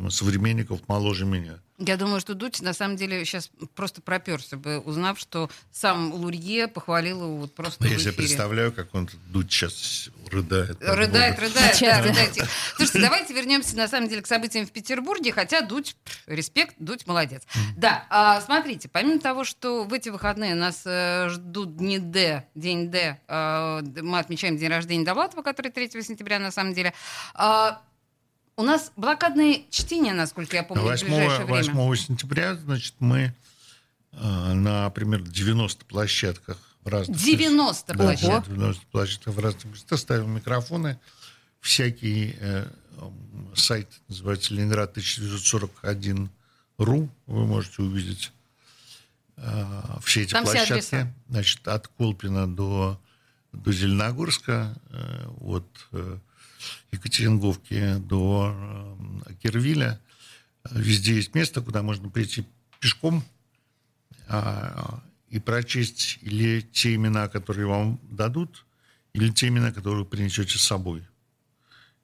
современников 0.10 0.88
моложе 0.88 1.26
меня. 1.26 1.60
Я 1.78 1.98
думаю, 1.98 2.20
что 2.20 2.36
Дудь 2.36 2.62
на 2.62 2.74
самом 2.74 2.96
деле 2.96 3.26
сейчас 3.26 3.50
просто 3.74 4.02
проперся 4.02 4.56
бы, 4.56 4.80
узнав, 4.80 5.18
что 5.20 5.50
сам 5.72 6.14
Лурье 6.14 6.68
похвалил 6.68 7.24
его 7.24 7.38
вот 7.38 7.56
просто 7.56 7.84
в 7.84 7.88
я 7.88 7.98
себе 7.98 8.14
представляю, 8.14 8.72
как 8.72 8.94
он 8.94 9.10
Дудь 9.30 9.52
сейчас 9.52 10.10
рыдает. 10.30 10.78
Рыдает, 10.80 11.36
Бога. 11.36 11.48
рыдает, 11.48 11.78
да, 11.80 12.02
рыдайте. 12.04 12.48
Слушайте, 12.76 13.02
давайте 13.02 13.34
вернемся 13.34 13.76
на 13.76 13.88
самом 13.88 14.10
деле 14.10 14.22
к 14.22 14.28
событиям 14.28 14.68
в 14.68 14.72
Петербурге, 14.72 15.32
хотя 15.32 15.62
Дудь, 15.62 15.96
респект, 16.28 16.76
Дудь 16.78 17.08
молодец. 17.08 17.42
Да, 17.76 18.06
а, 18.10 18.42
смотрите, 18.42 18.88
помимо 18.88 19.20
того, 19.20 19.44
что 19.44 19.84
в 19.84 19.94
эти 19.94 20.10
выходные 20.10 20.54
нас 20.54 20.84
э, 20.86 21.30
ждут 21.30 21.78
дни 21.78 21.98
Д, 21.98 22.46
день 22.54 22.92
Д, 22.92 23.20
э, 23.28 23.82
мы 24.02 24.20
отмечаем 24.20 24.56
день 24.58 24.70
рождения 24.70 25.04
Довлатова, 25.04 25.42
который 25.42 25.72
3 25.72 25.90
сентября 26.04 26.38
на 26.38 26.52
самом 26.52 26.74
деле, 26.74 26.94
а, 27.34 27.82
у 28.62 28.64
нас 28.64 28.94
блокадные 28.96 29.66
чтения, 29.70 30.14
насколько 30.14 30.56
я 30.56 30.64
помню, 30.64 30.84
в 30.84 30.86
8, 30.86 31.08
ближайшее 31.08 31.46
время. 31.46 31.74
8 31.74 32.06
сентября, 32.06 32.56
значит, 32.56 32.94
мы 33.00 33.34
э, 34.12 34.54
на, 34.54 34.90
примерно 34.92 35.28
90 35.28 35.84
площадках 35.86 36.58
в 36.84 36.88
разных... 36.88 37.18
90 37.18 37.88
Да, 37.88 37.94
площадок. 38.04 38.48
90 38.48 38.86
площадках 38.88 39.34
в 39.34 39.40
разных 39.40 39.66
местах 39.66 40.00
ставим 40.00 40.36
микрофоны. 40.36 41.00
Всякий 41.60 42.36
э, 42.40 42.68
сайт 43.56 43.90
называется 44.08 44.54
Ленинград 44.54 44.96
1941.ру. 44.96 47.10
Вы 47.26 47.46
можете 47.48 47.82
увидеть 47.82 48.32
э, 49.38 49.66
все 50.04 50.22
эти 50.22 50.34
Там 50.34 50.44
площадки. 50.44 51.12
Значит, 51.30 51.68
от 51.68 51.88
Колпина 51.88 52.48
до, 52.48 53.02
до 53.54 53.72
Зеленогорска, 53.72 54.76
э, 54.92 55.26
от 55.42 55.66
э, 55.94 56.20
Екатеринговки 56.92 57.96
до 57.98 58.54
э, 59.28 59.34
Кирвиля. 59.42 60.00
Везде 60.70 61.16
есть 61.16 61.34
место, 61.34 61.62
куда 61.62 61.82
можно 61.82 62.10
прийти 62.10 62.46
пешком 62.80 63.24
а, 64.28 65.02
и 65.30 65.40
прочесть 65.40 66.20
или 66.22 66.62
те 66.62 66.96
имена, 66.96 67.28
которые 67.28 67.68
вам 67.68 68.00
дадут, 68.04 68.66
или 69.14 69.30
те 69.32 69.48
имена, 69.48 69.72
которые 69.72 70.04
вы 70.04 70.10
принесете 70.10 70.58
с 70.58 70.62
собой. 70.62 71.04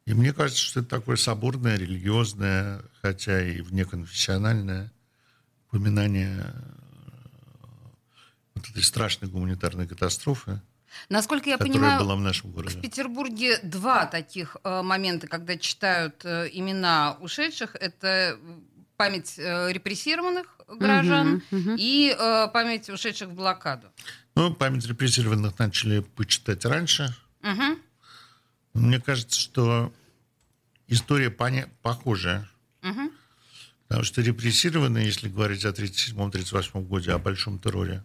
И 0.05 0.13
мне 0.13 0.33
кажется, 0.33 0.63
что 0.63 0.79
это 0.79 0.89
такое 0.89 1.17
соборное, 1.17 1.77
религиозное, 1.77 2.81
хотя 3.01 3.45
и 3.45 3.61
внеконфессиональное 3.61 4.91
упоминание 5.67 6.37
э, 6.37 6.53
вот 8.55 8.69
этой 8.69 8.83
страшной 8.83 9.29
гуманитарной 9.29 9.87
катастрофы, 9.87 10.61
Насколько 11.10 11.49
я 11.49 11.57
понимаю, 11.57 11.99
была 11.99 12.15
в 12.15 12.21
нашем 12.21 12.51
В 12.51 12.53
городе. 12.53 12.79
Петербурге 12.79 13.60
два 13.63 14.05
таких 14.05 14.57
э, 14.63 14.81
момента, 14.81 15.27
когда 15.27 15.57
читают 15.57 16.23
э, 16.25 16.49
имена 16.51 17.17
ушедших. 17.21 17.75
Это 17.75 18.38
память 18.97 19.36
э, 19.38 19.71
репрессированных 19.71 20.57
граждан 20.67 21.41
Мгм, 21.51 21.60
мгм. 21.62 21.75
и 21.79 22.15
э, 22.17 22.47
память 22.51 22.89
ушедших 22.89 23.29
в 23.29 23.33
блокаду. 23.36 23.88
Ну, 24.36 24.53
память 24.53 24.86
репрессированных 24.88 25.57
начали 25.60 25.99
почитать 26.01 26.65
раньше. 26.65 27.15
Мгм. 27.41 27.79
Мне 28.73 28.99
кажется, 28.99 29.39
что 29.39 29.91
история 30.88 31.29
поня- 31.29 31.69
похожая. 31.81 32.47
Мгм. 32.81 33.12
Потому 33.88 34.03
что 34.03 34.21
репрессированные, 34.21 35.05
если 35.05 35.29
говорить 35.29 35.63
о 35.63 35.69
1937-1938 35.71 36.81
году, 36.88 37.13
о 37.13 37.17
большом 37.19 37.57
терроре, 37.60 38.03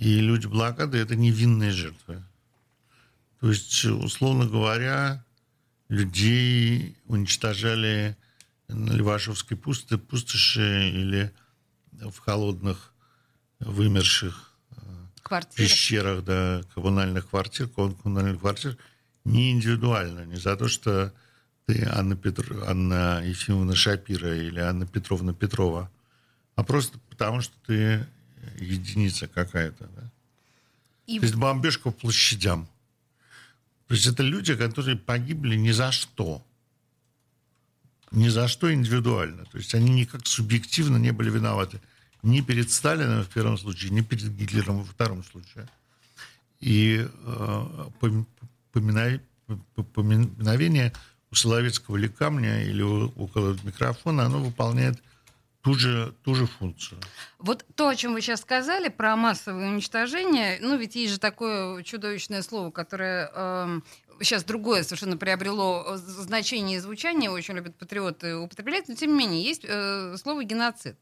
и 0.00 0.18
люди 0.18 0.46
блокады– 0.46 0.96
это 1.04 1.14
невинные 1.14 1.72
жертвы. 1.72 2.24
То 3.40 3.50
есть, 3.50 3.84
условно 3.84 4.46
говоря, 4.46 5.22
людей 5.90 6.96
уничтожали 7.04 8.16
на 8.68 8.92
Левашевской 8.92 9.58
пусто- 9.58 9.98
пустоши 9.98 10.88
или 10.88 11.30
в 11.92 12.16
холодных, 12.18 12.94
вымерших 13.58 14.52
Квартира. 15.22 15.68
пещерах, 15.68 16.24
да, 16.24 16.62
коммунальных 16.74 17.28
квартир, 17.28 17.68
ком- 17.68 17.94
коммунальных 17.94 18.40
квартир, 18.40 18.78
не 19.26 19.50
индивидуально, 19.52 20.24
не 20.24 20.36
за 20.36 20.56
то, 20.56 20.66
что 20.68 21.12
ты 21.66 21.86
Анна, 21.92 22.16
Петр... 22.16 22.64
Анна 22.66 23.20
Ефимовна 23.22 23.76
Шапира 23.76 24.34
или 24.34 24.60
Анна 24.60 24.86
Петровна 24.86 25.34
Петрова, 25.34 25.90
а 26.56 26.64
просто 26.64 26.98
потому, 27.10 27.42
что 27.42 27.54
ты 27.66 28.06
единица 28.58 29.28
какая-то. 29.28 29.86
Да? 29.96 30.10
И 31.06 31.18
То 31.18 31.26
есть 31.26 31.36
бомбежка 31.36 31.90
по 31.90 31.92
площадям. 31.92 32.68
То 33.88 33.94
есть 33.94 34.06
это 34.06 34.22
люди, 34.22 34.54
которые 34.54 34.96
погибли 34.96 35.56
ни 35.56 35.72
за 35.72 35.92
что. 35.92 36.42
Ни 38.12 38.28
за 38.28 38.48
что 38.48 38.72
индивидуально. 38.72 39.44
То 39.46 39.58
есть 39.58 39.74
они 39.74 39.90
никак 39.90 40.26
субъективно 40.26 40.96
не 40.96 41.12
были 41.12 41.30
виноваты. 41.30 41.80
Ни 42.22 42.40
перед 42.40 42.70
Сталином 42.70 43.24
в 43.24 43.28
первом 43.28 43.58
случае, 43.58 43.90
ни 43.90 44.02
перед 44.02 44.34
Гитлером 44.36 44.78
во 44.78 44.84
втором 44.84 45.24
случае. 45.24 45.68
И 46.60 47.08
э, 47.08 47.88
поминовение 48.72 50.92
у 51.30 51.34
Соловецкого 51.34 51.96
или 51.96 52.08
камня 52.08 52.62
или 52.62 52.82
у- 52.82 53.08
около 53.16 53.56
микрофона, 53.62 54.26
оно 54.26 54.42
выполняет 54.42 55.00
ту 55.62 55.74
же, 55.74 56.14
ту 56.24 56.34
же 56.34 56.46
функцию. 56.46 57.00
Вот 57.38 57.64
то, 57.74 57.88
о 57.88 57.96
чем 57.96 58.12
вы 58.12 58.20
сейчас 58.20 58.40
сказали, 58.40 58.88
про 58.88 59.16
массовое 59.16 59.68
уничтожение, 59.68 60.58
ну 60.60 60.76
ведь 60.76 60.96
есть 60.96 61.12
же 61.12 61.18
такое 61.18 61.82
чудовищное 61.82 62.42
слово, 62.42 62.70
которое 62.70 63.30
эм, 63.34 63.84
сейчас 64.20 64.44
другое 64.44 64.82
совершенно 64.82 65.16
приобрело 65.16 65.84
э, 65.86 65.96
значение 65.96 66.76
и 66.76 66.80
звучание, 66.80 67.30
очень 67.30 67.54
любят 67.54 67.76
патриоты 67.76 68.36
употреблять, 68.36 68.88
но 68.88 68.94
тем 68.94 69.12
не 69.12 69.18
менее 69.18 69.42
есть 69.42 69.64
э, 69.66 70.16
слово 70.16 70.44
геноцид. 70.44 70.96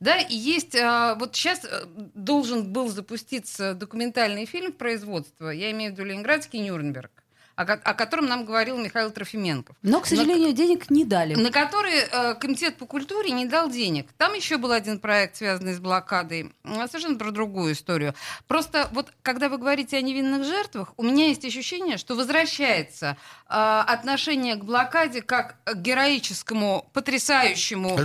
Да, 0.00 0.18
и 0.18 0.34
есть, 0.34 0.74
э, 0.74 1.14
вот 1.18 1.34
сейчас 1.34 1.64
э, 1.64 1.84
должен 2.14 2.72
был 2.72 2.88
запуститься 2.88 3.74
документальный 3.74 4.46
фильм 4.46 4.72
в 4.72 4.76
производство, 4.76 5.48
я 5.50 5.70
имею 5.70 5.92
в 5.92 5.94
виду 5.94 6.04
Ленинградский 6.04 6.60
Нюрнберг, 6.60 7.21
о, 7.56 7.64
ко- 7.64 7.80
о 7.84 7.94
котором 7.94 8.26
нам 8.26 8.44
говорил 8.44 8.76
Михаил 8.78 9.10
Трофименков. 9.10 9.76
Но, 9.82 10.00
к 10.00 10.06
сожалению, 10.06 10.52
денег 10.52 10.90
не 10.90 11.04
дали. 11.04 11.34
На 11.34 11.50
который 11.50 11.92
э, 12.10 12.34
Комитет 12.34 12.76
по 12.76 12.86
культуре 12.86 13.30
не 13.30 13.46
дал 13.46 13.70
денег. 13.70 14.08
Там 14.16 14.34
еще 14.34 14.56
был 14.56 14.72
один 14.72 14.98
проект, 14.98 15.36
связанный 15.36 15.74
с 15.74 15.78
блокадой. 15.78 16.52
А, 16.64 16.86
Совершенно 16.88 17.18
про 17.18 17.30
другую 17.30 17.72
историю. 17.74 18.14
Просто 18.46 18.88
вот, 18.92 19.12
когда 19.22 19.48
вы 19.48 19.58
говорите 19.58 19.96
о 19.96 20.00
невинных 20.02 20.44
жертвах, 20.44 20.94
у 20.96 21.02
меня 21.02 21.26
есть 21.28 21.44
ощущение, 21.44 21.96
что 21.98 22.14
возвращается 22.14 23.16
э, 23.48 23.52
отношение 23.86 24.56
к 24.56 24.64
блокаде 24.64 25.22
как 25.22 25.56
к 25.64 25.74
героическому, 25.74 26.88
потрясающему 26.92 27.96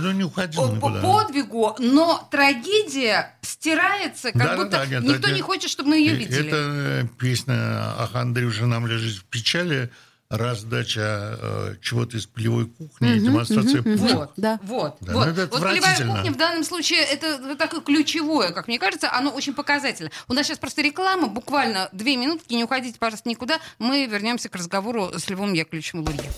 подвигу, 1.02 1.76
но 1.78 2.26
трагедия 2.30 3.37
стирается, 3.58 4.32
как 4.32 4.42
Да-да-да, 4.42 4.64
будто 4.64 4.86
нет, 4.86 5.02
никто 5.02 5.28
это- 5.28 5.32
не 5.32 5.40
хочет, 5.42 5.70
чтобы 5.70 5.90
мы 5.90 5.96
ее 5.98 6.12
Э, 6.12 6.16
видели. 6.16 6.46
Это 6.46 6.56
э, 6.56 7.04
песня 7.18 7.54
«Ах, 7.98 8.14
Андрюша, 8.14 8.66
нам 8.66 8.86
лежит 8.86 9.16
в 9.16 9.24
печали», 9.24 9.90
раздача 10.30 11.38
э, 11.40 11.74
чего-то 11.80 12.18
из 12.18 12.26
полевой 12.26 12.66
кухни 12.66 13.16
и 13.16 13.18
демонстрация 13.18 13.82
пушек. 13.82 14.10
Вот, 14.18 14.32
Да. 14.36 14.60
вот, 14.62 14.98
Да, 15.00 15.12
вот. 15.14 15.24
ну 15.24 15.32
это 15.32 15.46
вот 15.50 15.62
полевая 15.62 15.96
кухня 16.06 16.30
в 16.32 16.36
данном 16.36 16.64
случае 16.64 17.00
это 17.00 17.56
такое 17.56 17.80
ключевое, 17.80 18.50
как 18.52 18.68
мне 18.68 18.78
кажется, 18.78 19.10
оно 19.10 19.30
очень 19.30 19.54
показательно. 19.54 20.10
У 20.28 20.34
нас 20.34 20.46
сейчас 20.46 20.58
просто 20.58 20.82
реклама, 20.82 21.28
буквально 21.28 21.88
две 21.92 22.18
минутки, 22.18 22.52
не 22.52 22.64
уходите, 22.64 22.98
пожалуйста, 22.98 23.26
никуда. 23.30 23.58
Мы 23.78 24.04
вернемся 24.04 24.50
к 24.50 24.54
разговору 24.54 25.12
с 25.18 25.30
Львом 25.30 25.54
Яковлевичем 25.54 26.00
Лурье. 26.00 26.30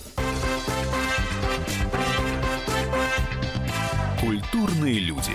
Культурные 4.20 5.00
люди. 5.00 5.34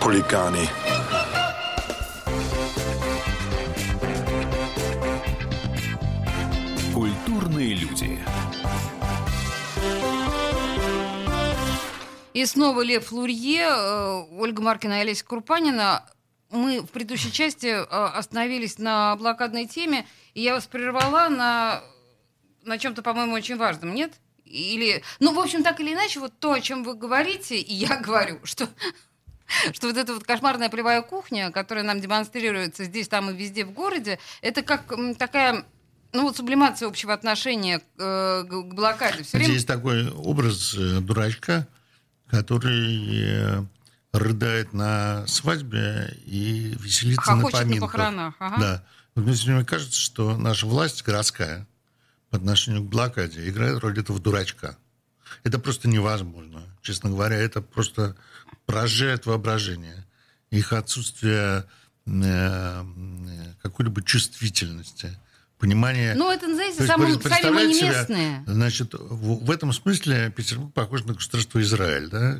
Хулиганы. 0.00 0.68
Культурные 6.94 7.74
люди. 7.74 8.18
И 12.34 12.46
снова 12.46 12.82
Лев 12.82 13.12
Лурье, 13.12 13.66
э, 13.68 14.22
Ольга 14.38 14.60
Маркина 14.60 14.98
и 14.98 15.00
Олеся 15.02 15.24
Крупанина. 15.24 16.04
Мы 16.50 16.80
в 16.80 16.86
предыдущей 16.86 17.32
части 17.32 17.66
э, 17.66 17.80
остановились 17.82 18.78
на 18.78 19.16
блокадной 19.16 19.66
теме, 19.66 20.06
и 20.34 20.42
я 20.42 20.54
вас 20.54 20.66
прервала 20.66 21.28
на, 21.28 21.82
на 22.64 22.78
чем-то, 22.78 23.02
по-моему, 23.02 23.34
очень 23.34 23.56
важном, 23.56 23.94
нет? 23.94 24.12
Или, 24.44 25.02
ну, 25.20 25.32
в 25.32 25.40
общем, 25.40 25.62
так 25.62 25.80
или 25.80 25.94
иначе, 25.94 26.20
вот 26.20 26.38
то, 26.38 26.52
о 26.52 26.60
чем 26.60 26.84
вы 26.84 26.94
говорите, 26.94 27.56
и 27.56 27.72
я 27.72 27.96
говорю, 27.96 28.40
что 28.44 28.68
что 29.72 29.88
вот 29.88 29.96
эта 29.96 30.14
вот 30.14 30.24
кошмарная 30.24 30.68
полевая 30.68 31.02
кухня, 31.02 31.50
которая 31.50 31.84
нам 31.84 32.00
демонстрируется 32.00 32.84
здесь, 32.84 33.08
там 33.08 33.30
и 33.30 33.36
везде 33.36 33.64
в 33.64 33.72
городе, 33.72 34.18
это 34.42 34.62
как 34.62 34.92
такая, 35.18 35.64
ну 36.12 36.22
вот 36.22 36.36
сублимация 36.36 36.88
общего 36.88 37.12
отношения 37.12 37.80
к, 37.80 37.82
э, 37.98 38.44
к 38.44 38.74
блокаде. 38.74 39.22
Все 39.22 39.38
время 39.38 39.54
Есть 39.54 39.66
такой 39.66 40.10
образ 40.10 40.74
э, 40.74 41.00
дурачка, 41.00 41.66
который 42.28 43.22
э, 43.22 43.64
рыдает 44.12 44.72
на 44.72 45.26
свадьбе 45.26 46.16
и 46.24 46.76
веселится 46.80 47.34
на 47.34 47.42
Хохочет 47.42 47.60
на 47.60 47.66
поминках. 47.66 47.92
похоронах, 47.92 48.34
ага. 48.38 48.56
Да. 48.60 48.84
Вот 49.14 49.24
мне 49.24 49.34
все 49.34 49.46
время 49.46 49.64
кажется, 49.64 49.98
что 49.98 50.36
наша 50.36 50.66
власть 50.66 51.02
городская 51.04 51.66
по 52.30 52.36
отношению 52.36 52.82
к 52.82 52.88
блокаде 52.88 53.48
играет 53.48 53.78
роль 53.78 53.98
этого 53.98 54.18
дурачка. 54.18 54.76
Это 55.42 55.58
просто 55.58 55.88
невозможно. 55.88 56.62
Честно 56.82 57.10
говоря, 57.10 57.36
это 57.36 57.60
просто 57.60 58.16
поражает 58.66 59.26
воображение. 59.26 60.06
Их 60.50 60.72
отсутствие 60.72 61.64
э, 62.06 62.10
э, 62.12 62.84
какой-либо 63.62 64.02
чувствительности, 64.02 65.18
понимания. 65.58 66.14
Ну, 66.14 66.30
это, 66.30 66.52
знаете, 66.52 66.86
самым- 66.86 67.20
сами 67.22 67.50
мы 67.50 67.64
не 67.66 67.80
местные. 67.82 68.44
Значит, 68.46 68.94
в, 68.94 69.44
в 69.44 69.50
этом 69.50 69.72
смысле 69.72 70.32
Петербург 70.36 70.72
похож 70.72 71.04
на 71.04 71.14
государство 71.14 71.60
Израиль. 71.62 72.08
Да? 72.08 72.38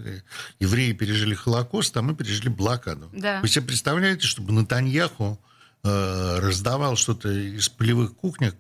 Евреи 0.60 0.92
пережили 0.92 1.34
Холокост, 1.34 1.96
а 1.96 2.02
мы 2.02 2.14
пережили 2.14 2.48
блокаду. 2.48 3.08
Да. 3.12 3.40
Вы 3.40 3.48
себе 3.48 3.66
представляете, 3.66 4.26
чтобы 4.26 4.52
Натаньяху 4.52 5.40
э, 5.82 6.38
раздавал 6.40 6.96
что-то 6.96 7.30
из 7.30 7.68
полевых 7.68 8.14
кухнях, 8.14 8.54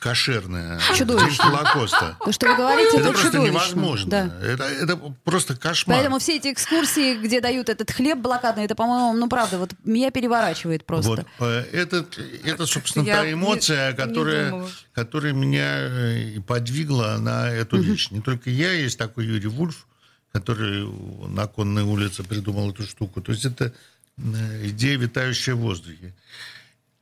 кошерное, 0.00 0.78
Чудовищно. 0.94 1.44
Холокоста? 1.44 2.16
То, 2.24 2.30
что 2.32 2.46
вы 2.48 2.56
говорите, 2.56 2.88
это, 2.98 2.98
Это 2.98 3.08
просто 3.12 3.26
чудовищно. 3.28 3.50
невозможно. 3.52 4.10
Да. 4.10 4.46
Это, 4.46 4.64
это 4.64 4.96
просто 5.24 5.56
кошмар. 5.56 5.96
Поэтому 5.96 6.18
все 6.18 6.36
эти 6.36 6.52
экскурсии, 6.52 7.16
где 7.16 7.40
дают 7.40 7.70
этот 7.70 7.90
хлеб 7.90 8.18
блокадный, 8.18 8.64
это, 8.64 8.74
по-моему, 8.74 9.14
ну 9.14 9.28
правда, 9.28 9.58
вот 9.58 9.70
меня 9.84 10.10
переворачивает 10.10 10.84
просто. 10.84 11.24
Вот, 11.38 11.48
э, 11.48 11.64
этот, 11.72 12.18
это, 12.44 12.66
собственно, 12.66 13.04
Я 13.04 13.22
та 13.22 13.32
эмоция, 13.32 13.90
не- 13.92 13.96
которая, 13.96 14.50
не 14.52 14.68
которая 14.94 15.32
меня 15.32 15.78
э, 15.78 16.22
и 16.36 16.38
подвигла 16.40 17.16
на 17.18 17.48
эту 17.50 17.80
вещь. 17.80 18.10
Не 18.10 18.20
только 18.20 18.50
я, 18.50 18.72
есть 18.72 18.98
такой 18.98 19.24
Юрий 19.24 19.48
Вульф, 19.48 19.86
который 20.32 20.86
на 21.28 21.46
Конной 21.46 21.82
улице 21.84 22.24
придумал 22.24 22.70
эту 22.72 22.82
штуку. 22.86 23.22
То 23.22 23.32
есть 23.32 23.46
это 23.46 23.72
э, 24.18 24.66
идея, 24.68 24.98
витающая 24.98 25.54
в 25.54 25.60
воздухе. 25.60 26.12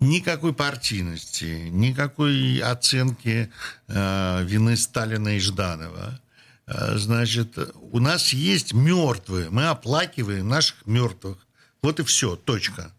Никакой 0.03 0.53
партийности, 0.53 1.69
никакой 1.71 2.59
оценки 2.59 3.51
э, 3.89 4.45
вины 4.45 4.77
Сталина 4.77 5.37
и 5.37 5.39
Жданова. 5.39 6.21
Э, 6.67 6.97
значит, 6.97 7.57
у 7.93 7.99
нас 7.99 8.33
есть 8.33 8.73
мертвые, 8.73 9.49
мы 9.51 9.67
оплакиваем 9.69 10.49
наших 10.49 10.87
мертвых. 10.87 11.39
Вот 11.83 12.01
и 12.01 12.05
все, 12.05 12.37
точка. 12.37 12.91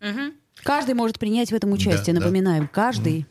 Каждый 0.63 0.95
может 0.95 1.19
принять 1.19 1.51
в 1.51 1.55
этом 1.55 1.71
участие, 1.73 2.13
Да, 2.13 2.19
да. 2.21 2.25
напоминаем, 2.25 2.67
каждый. 2.67 3.25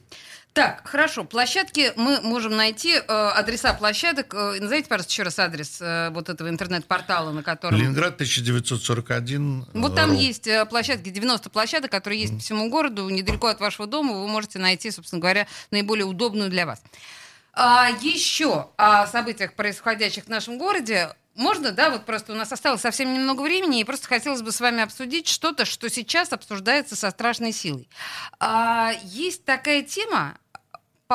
Так, 0.52 0.86
хорошо. 0.86 1.24
Площадки 1.24 1.92
мы 1.96 2.20
можем 2.20 2.54
найти. 2.54 2.94
э, 2.96 3.00
адреса 3.06 3.72
площадок. 3.72 4.34
Э, 4.34 4.58
назовите, 4.60 4.86
пожалуйста, 4.88 5.10
еще 5.10 5.22
раз 5.22 5.38
адрес 5.38 5.78
э, 5.80 6.10
вот 6.10 6.28
этого 6.28 6.48
интернет-портала, 6.50 7.32
на 7.32 7.42
котором... 7.42 7.78
Ленинград 7.78 8.14
1941. 8.14 9.66
Вот 9.72 9.96
там 9.96 10.10
ру. 10.10 10.16
есть 10.16 10.46
э, 10.46 10.66
площадки, 10.66 11.08
90 11.08 11.48
площадок, 11.48 11.90
которые 11.90 12.20
есть 12.20 12.34
по 12.34 12.40
всему 12.40 12.68
городу. 12.68 13.08
Недалеко 13.08 13.46
от 13.46 13.60
вашего 13.60 13.86
дома 13.86 14.12
вы 14.12 14.28
можете 14.28 14.58
найти, 14.58 14.90
собственно 14.90 15.20
говоря, 15.20 15.46
наиболее 15.70 16.04
удобную 16.04 16.50
для 16.50 16.66
вас. 16.66 16.82
А 17.54 17.88
еще 18.02 18.68
о 18.76 19.06
событиях, 19.06 19.54
происходящих 19.54 20.24
в 20.24 20.28
нашем 20.28 20.58
городе. 20.58 21.14
Можно, 21.34 21.72
да, 21.72 21.88
вот 21.88 22.04
просто 22.04 22.32
у 22.32 22.36
нас 22.36 22.52
осталось 22.52 22.82
совсем 22.82 23.12
немного 23.12 23.40
времени, 23.40 23.80
и 23.80 23.84
просто 23.84 24.06
хотелось 24.06 24.42
бы 24.42 24.52
с 24.52 24.60
вами 24.60 24.82
обсудить 24.82 25.28
что-то, 25.28 25.64
что 25.64 25.88
сейчас 25.88 26.30
обсуждается 26.32 26.94
со 26.94 27.10
страшной 27.10 27.52
силой. 27.52 27.88
А, 28.38 28.92
есть 29.04 29.46
такая 29.46 29.82
тема, 29.82 30.36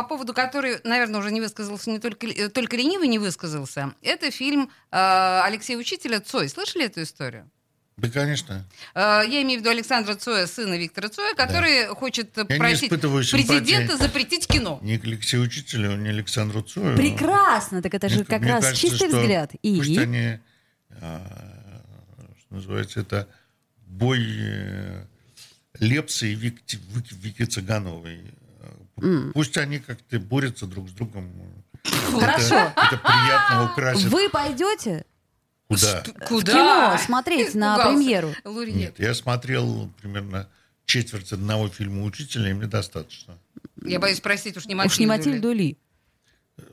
по 0.03 0.07
поводу 0.07 0.33
которой, 0.33 0.79
наверное, 0.83 1.19
уже 1.19 1.31
не 1.31 1.41
высказался 1.41 1.89
не 1.89 1.99
только, 1.99 2.27
э, 2.27 2.49
только 2.49 2.75
ленивый 2.77 3.07
не 3.07 3.17
высказался. 3.19 3.93
Это 4.03 4.29
фильм 4.31 4.69
э, 4.91 5.41
Алексея 5.43 5.77
Учителя 5.77 6.19
«Цой». 6.19 6.49
Слышали 6.49 6.85
эту 6.85 7.01
историю? 7.01 7.49
Да, 7.97 8.09
конечно. 8.09 8.63
Э, 8.93 9.23
Я 9.27 9.41
имею 9.41 9.59
в 9.59 9.61
виду 9.61 9.71
Александра 9.71 10.13
Цоя, 10.13 10.45
сына 10.45 10.77
Виктора 10.77 11.09
Цоя, 11.09 11.33
который 11.33 11.87
хочет 11.87 12.29
Я 12.37 12.43
не 12.43 12.59
просить 12.59 12.89
президента 12.89 13.97
запретить 13.97 14.45
кино. 14.45 14.77
Ни 14.83 14.97
к 14.97 15.05
Алексею 15.05 15.41
Учителю, 15.43 15.95
ни 15.97 16.09
Александру 16.09 16.61
Цою. 16.61 16.95
Прекрасно, 16.95 17.81
так 17.81 17.95
это 17.95 18.07
же 18.09 18.17
Мне- 18.17 18.25
как 18.25 18.41
мне 18.41 18.51
раз 18.51 18.65
кажется, 18.65 18.87
чистый 18.87 19.07
что 19.09 19.19
взгляд. 19.19 19.51
И 19.63 19.77
Пусть 19.77 19.97
они, 19.97 20.37
а, 21.01 21.81
что 22.45 22.55
называется, 22.55 22.99
это 22.99 23.27
бой 23.87 24.19
Лепса 25.79 26.27
и 26.27 26.35
Вики, 26.35 26.77
Вики, 26.93 27.13
Вики 27.13 27.43
Цыгановой. 27.45 28.19
М. 29.01 29.31
Пусть 29.33 29.57
они 29.57 29.79
как-то 29.79 30.19
борются 30.19 30.65
друг 30.65 30.89
с 30.89 30.91
другом. 30.91 31.31
Хорошо. 31.83 32.55
Это, 32.55 32.73
это 32.75 32.97
приятно 32.97 33.71
украсит. 33.71 34.07
Вы 34.09 34.29
пойдете? 34.29 35.05
Куда? 35.67 36.03
Куда? 36.27 36.51
кино 36.53 36.97
смотреть 37.05 37.53
на 37.55 37.77
премьеру. 37.77 38.33
Нет, 38.45 38.99
я 38.99 39.13
смотрел 39.13 39.91
примерно 40.01 40.47
четверть 40.85 41.33
одного 41.33 41.67
фильма 41.67 42.03
«Учителя», 42.03 42.49
и 42.49 42.53
мне 42.53 42.67
достаточно. 42.67 43.37
Я 43.83 43.99
боюсь 43.99 44.17
спросить, 44.17 44.55
уж 44.57 44.65
не 44.65 44.75
Матильду 44.75 44.93
Уж 44.93 44.99
не? 44.99 45.05
Матильду 45.05 45.51
ли? 45.51 45.77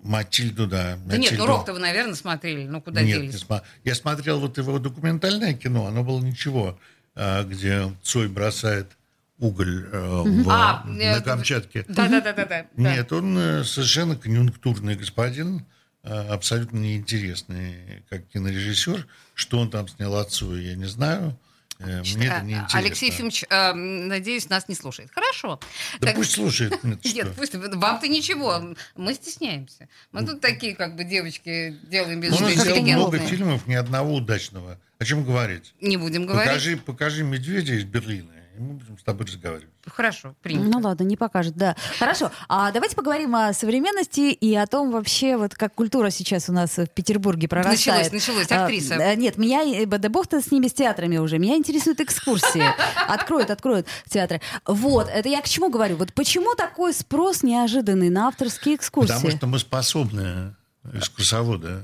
Матильду, 0.02 0.66
да. 0.66 0.96
Да 1.04 1.16
нет, 1.16 1.32
ну 1.32 1.38
Матильду. 1.38 1.46
Рок-то 1.46 1.72
вы, 1.72 1.78
наверное, 1.80 2.14
смотрели. 2.14 2.66
Ну 2.66 2.80
куда 2.80 3.02
Нет, 3.02 3.20
делись? 3.20 3.34
не 3.34 3.40
сма- 3.40 3.62
я 3.84 3.94
смотрел 3.94 4.40
вот 4.40 4.56
его 4.56 4.78
документальное 4.78 5.54
кино, 5.54 5.86
оно 5.86 6.02
было 6.04 6.20
ничего, 6.20 6.78
а, 7.14 7.42
где 7.44 7.92
Цой 8.02 8.28
бросает 8.28 8.92
уголь 9.38 9.88
э, 9.92 10.22
в- 10.24 10.48
А, 10.50 10.84
на 10.86 11.02
э, 11.18 11.20
Камчатке. 11.20 11.84
Да-да-да-да. 11.88 12.66
Нет, 12.76 13.12
он 13.12 13.36
э, 13.38 13.64
совершенно 13.64 14.16
конъюнктурный 14.16 14.94
господин, 14.96 15.66
э, 16.02 16.08
абсолютно 16.28 16.78
неинтересный 16.78 18.04
как 18.08 18.26
кинорежиссер. 18.28 19.06
Что 19.34 19.58
он 19.58 19.70
там 19.70 19.88
снял 19.88 20.14
отцу, 20.16 20.56
я 20.56 20.74
не 20.76 20.86
знаю. 20.86 21.38
Мне 21.80 22.26
это 22.26 22.36
А, 22.36 22.40
не 22.42 22.52
интересно. 22.54 22.78
Алексей 22.78 23.10
Ефимович, 23.10 23.44
э, 23.50 23.72
надеюсь, 23.74 24.48
нас 24.48 24.68
не 24.68 24.76
слушает. 24.76 25.10
Хорошо. 25.12 25.58
Да 26.00 26.06
Так- 26.06 26.16
пусть 26.16 26.30
слушает. 26.30 26.82
Нет, 26.84 27.04
Нет, 27.04 27.34
пусть 27.36 27.54
вам-то 27.56 28.06
ничего. 28.06 28.74
Мы 28.96 29.12
стесняемся. 29.14 29.88
Мы 30.12 30.24
тут 30.24 30.40
такие, 30.40 30.76
как 30.76 30.94
бы, 30.94 31.02
девочки 31.02 31.76
делаем 31.90 32.20
без 32.20 32.40
Он 32.40 32.48
сделал 32.48 32.80
много 32.80 33.18
фильмов, 33.18 33.66
ни 33.66 33.74
одного 33.74 34.14
удачного. 34.14 34.78
О 35.00 35.04
чем 35.04 35.24
говорить? 35.24 35.74
Не 35.80 35.96
будем 35.96 36.26
говорить. 36.26 36.46
Покажи, 36.48 36.76
покажи 36.76 37.24
медведя 37.24 37.74
из 37.74 37.84
Берлина, 37.84 38.30
мы 38.58 38.74
будем 38.74 38.98
с 38.98 39.02
тобой 39.02 39.26
разговаривать. 39.26 39.68
Хорошо, 39.86 40.34
принято. 40.42 40.68
Ну 40.68 40.78
ладно, 40.80 41.04
не 41.04 41.16
покажет, 41.16 41.54
да. 41.56 41.76
Хорошо, 41.98 42.30
а 42.48 42.70
давайте 42.72 42.96
поговорим 42.96 43.34
о 43.36 43.52
современности 43.52 44.32
и 44.32 44.54
о 44.54 44.66
том 44.66 44.90
вообще, 44.90 45.36
вот 45.36 45.54
как 45.54 45.74
культура 45.74 46.10
сейчас 46.10 46.48
у 46.48 46.52
нас 46.52 46.76
в 46.76 46.86
Петербурге 46.86 47.48
прорастает. 47.48 48.12
Началось, 48.12 48.12
началось, 48.12 48.50
А, 48.52 48.64
актриса. 48.64 48.96
да, 48.96 49.14
нет, 49.14 49.36
меня, 49.38 49.86
да 49.86 50.08
бог-то 50.08 50.40
с 50.40 50.50
ними, 50.50 50.68
с 50.68 50.72
театрами 50.72 51.18
уже, 51.18 51.38
меня 51.38 51.56
интересуют 51.56 52.00
экскурсии. 52.00 52.64
Откроют, 53.08 53.50
откроют 53.50 53.86
театры. 54.08 54.40
Вот, 54.66 55.08
это 55.08 55.28
я 55.28 55.40
к 55.42 55.48
чему 55.48 55.70
говорю? 55.70 55.96
Вот 55.96 56.12
почему 56.12 56.54
такой 56.54 56.94
спрос 56.94 57.42
неожиданный 57.42 58.10
на 58.10 58.28
авторские 58.28 58.76
экскурсии? 58.76 59.12
Потому 59.12 59.30
что 59.30 59.46
мы 59.46 59.58
способны, 59.58 60.54
экскурсоводы. 60.92 61.82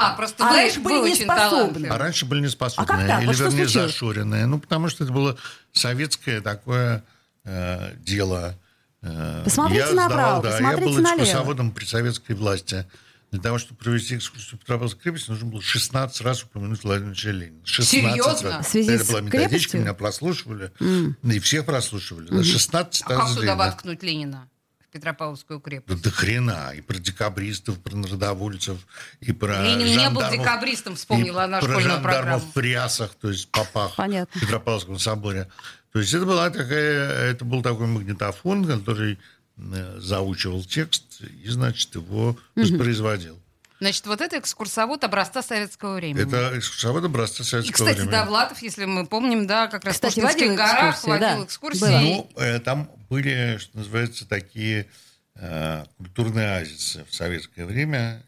А, 0.00 0.14
просто 0.16 0.46
А 0.46 0.50
раньше 0.52 0.80
были 0.80 0.94
вы 0.94 1.06
не 1.08 1.12
очень 1.12 1.24
способны. 1.24 1.50
талантливы. 1.50 1.88
А 1.94 1.98
раньше 1.98 2.26
были 2.26 2.40
не 2.40 2.48
способны. 2.48 2.84
А 2.84 2.86
как 2.86 3.06
так? 3.06 3.18
Или, 3.20 3.26
Вот 3.26 3.36
вернее, 3.36 3.50
случилось? 3.66 3.72
зашоренные. 3.92 4.46
Ну, 4.46 4.58
потому 4.60 4.88
что 4.88 5.04
это 5.04 5.12
было 5.12 5.36
советское 5.72 6.40
такое 6.40 7.02
э, 7.44 7.94
дело. 7.98 8.56
Э, 9.02 9.42
Посмотрите 9.44 9.80
я 9.88 9.92
направо, 9.92 10.40
сдавал, 10.40 10.42
да, 10.42 10.48
я 10.50 10.54
посмотрите 10.56 10.84
был 10.94 11.02
налево. 11.02 11.22
экскурсоводом 11.24 11.70
при 11.72 11.84
советской 11.84 12.32
власти. 12.34 12.86
Для 13.30 13.40
того, 13.42 13.58
чтобы 13.58 13.78
провести 13.78 14.16
экскурсию 14.16 14.58
Петропавловской 14.58 15.02
крепости, 15.02 15.28
нужно 15.30 15.50
было 15.50 15.60
16 15.60 16.20
раз 16.22 16.44
упомянуть 16.44 16.82
Владимира 16.82 17.10
Ильича 17.12 17.30
Ленина. 17.30 17.60
16 17.66 17.90
Серьезно? 17.90 18.50
раз. 18.50 18.66
В 18.66 18.70
связи 18.70 18.90
это 18.92 19.04
с 19.04 19.08
была 19.08 19.20
методичка, 19.20 19.48
крепостью? 19.50 19.80
меня 19.82 19.94
прослушивали. 19.94 20.72
М. 20.80 21.16
И 21.24 21.38
всех 21.40 21.66
прослушивали. 21.66 22.28
Да, 22.30 22.42
16 22.42 23.02
А 23.06 23.08
раз 23.10 23.28
как 23.32 23.34
туда 23.40 23.54
воткнуть 23.56 24.02
Ленина? 24.02 24.48
В 24.88 24.92
Петропавловскую 24.92 25.60
Да 25.60 25.64
крепость. 25.64 26.02
до 26.02 26.10
хрена. 26.10 26.72
И 26.74 26.80
про 26.80 26.98
декабристов, 26.98 27.78
про 27.80 27.94
народовольцев, 27.94 28.78
и 29.20 29.32
про 29.32 29.62
Ленин 29.62 29.86
не 29.98 30.08
был 30.10 30.22
декабристом, 30.30 30.96
вспомнила 30.96 31.44
она 31.44 31.58
про 31.60 31.68
школьную 31.68 31.94
жандармов 31.96 32.22
программу. 32.24 32.52
в 32.54 32.58
рясах, 32.58 33.14
то 33.20 33.28
есть 33.30 33.50
попах 33.50 33.96
Понятно. 33.96 34.38
в 34.38 34.42
Петропавловском 34.42 34.98
соборе. 34.98 35.48
То 35.92 35.98
есть 35.98 36.14
это, 36.14 36.24
была 36.24 36.48
такая, 36.50 37.30
это 37.30 37.44
был 37.44 37.62
такой 37.62 37.86
магнитофон, 37.86 38.66
который 38.66 39.18
э, 39.58 39.98
заучивал 40.00 40.64
текст 40.64 41.20
и, 41.20 41.48
значит, 41.50 41.94
его 41.94 42.38
воспроизводил. 42.54 43.38
Значит, 43.80 44.06
вот 44.06 44.20
это 44.20 44.38
экскурсовод 44.38 45.04
образца 45.04 45.42
советского 45.42 45.94
времени. 45.94 46.26
Это 46.26 46.58
экскурсовод 46.58 47.04
образца 47.04 47.42
И, 47.42 47.46
советского 47.46 47.74
кстати, 47.74 47.96
времени. 47.98 48.10
Довлатов, 48.10 48.60
если 48.60 48.84
мы 48.86 49.06
помним, 49.06 49.46
да, 49.46 49.68
как 49.68 49.84
раз 49.84 49.94
Кстати, 49.94 50.18
в 50.18 50.22
Пушкинских 50.22 50.40
водил 50.42 50.56
горах 50.56 50.94
экскурсии, 50.94 51.10
водил 51.10 51.38
да. 51.38 51.44
экскурсии. 51.44 51.80
Было. 51.80 52.00
Ну, 52.00 52.30
э, 52.36 52.58
там 52.60 52.90
были, 53.08 53.58
что 53.58 53.78
называется, 53.78 54.26
такие 54.26 54.88
э, 55.36 55.84
культурные 55.96 56.56
оазисы 56.56 57.04
в 57.08 57.14
советское 57.14 57.64
время. 57.64 58.22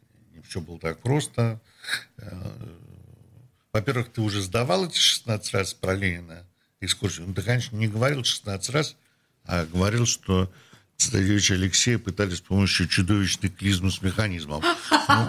Все 0.48 0.61
было 0.61 0.78
так 0.78 1.01
просто. 1.01 1.61
Э, 2.18 2.30
во-первых, 3.72 4.12
ты 4.12 4.20
уже 4.20 4.42
сдавал 4.42 4.86
эти 4.86 4.98
16 4.98 5.55
раз 5.55 5.74
про 5.74 5.94
Ленина 5.94 6.46
экскурсию. 6.80 7.26
Ну, 7.26 7.34
ты, 7.34 7.42
конечно, 7.42 7.76
не 7.76 7.88
говорил 7.88 8.24
16 8.24 8.70
раз, 8.70 8.96
а 9.44 9.64
говорил, 9.66 10.07
что 10.07 10.51
цесаревича 11.01 11.55
Алексея 11.55 11.98
пытались 11.98 12.38
с 12.38 12.40
помощью 12.42 12.86
чудовищной 12.86 13.48
клизмы 13.48 13.90
с 13.90 14.03
механизмом. 14.03 14.62
Ну, 14.62 15.26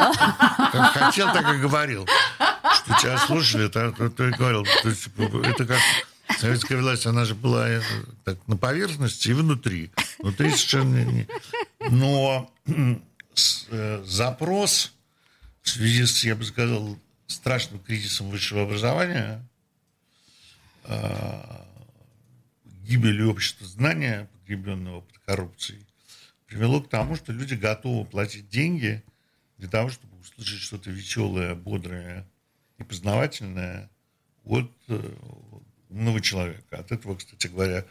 как 0.71 0.93
хотел, 0.93 1.31
так 1.33 1.55
и 1.55 1.59
говорил. 1.59 2.07
Что 2.37 2.99
тебя 3.01 3.17
слушали, 3.17 3.67
то, 3.67 3.87
и 3.87 4.31
говорил. 4.31 4.65
То 4.83 4.89
есть, 4.89 5.07
это 5.43 5.65
как 5.65 5.79
советская 6.39 6.81
власть, 6.81 7.05
она 7.05 7.25
же 7.25 7.35
была 7.35 7.69
э, 7.69 7.81
так, 8.23 8.37
на 8.47 8.57
поверхности 8.57 9.29
и 9.29 9.33
внутри. 9.33 9.91
Внутри 10.19 10.51
совершенно 10.51 11.03
не... 11.05 11.27
Но 11.89 12.51
э, 12.67 14.03
запрос 14.05 14.91
в 15.61 15.69
связи 15.69 16.05
с, 16.05 16.23
я 16.23 16.35
бы 16.35 16.43
сказал, 16.43 16.97
страшным 17.27 17.79
кризисом 17.79 18.29
высшего 18.29 18.63
образования, 18.63 19.45
э, 20.85 21.61
гибелью 22.83 23.31
общества 23.31 23.65
знания, 23.67 24.27
погребенного 24.51 25.01
под 25.01 25.17
коррупцией, 25.19 25.85
привело 26.45 26.81
к 26.81 26.89
тому, 26.89 27.15
что 27.15 27.31
люди 27.31 27.53
готовы 27.53 28.05
платить 28.05 28.49
деньги 28.49 29.03
для 29.57 29.69
того, 29.69 29.89
чтобы 29.89 30.17
услышать 30.19 30.59
что-то 30.59 30.91
веселое, 30.91 31.55
бодрое 31.55 32.27
и 32.77 32.83
познавательное 32.83 33.89
от 34.43 34.71
э, 34.87 35.15
умного 35.89 36.19
человека. 36.19 36.79
От 36.79 36.91
этого, 36.91 37.15
кстати 37.15 37.47
говоря, 37.47 37.85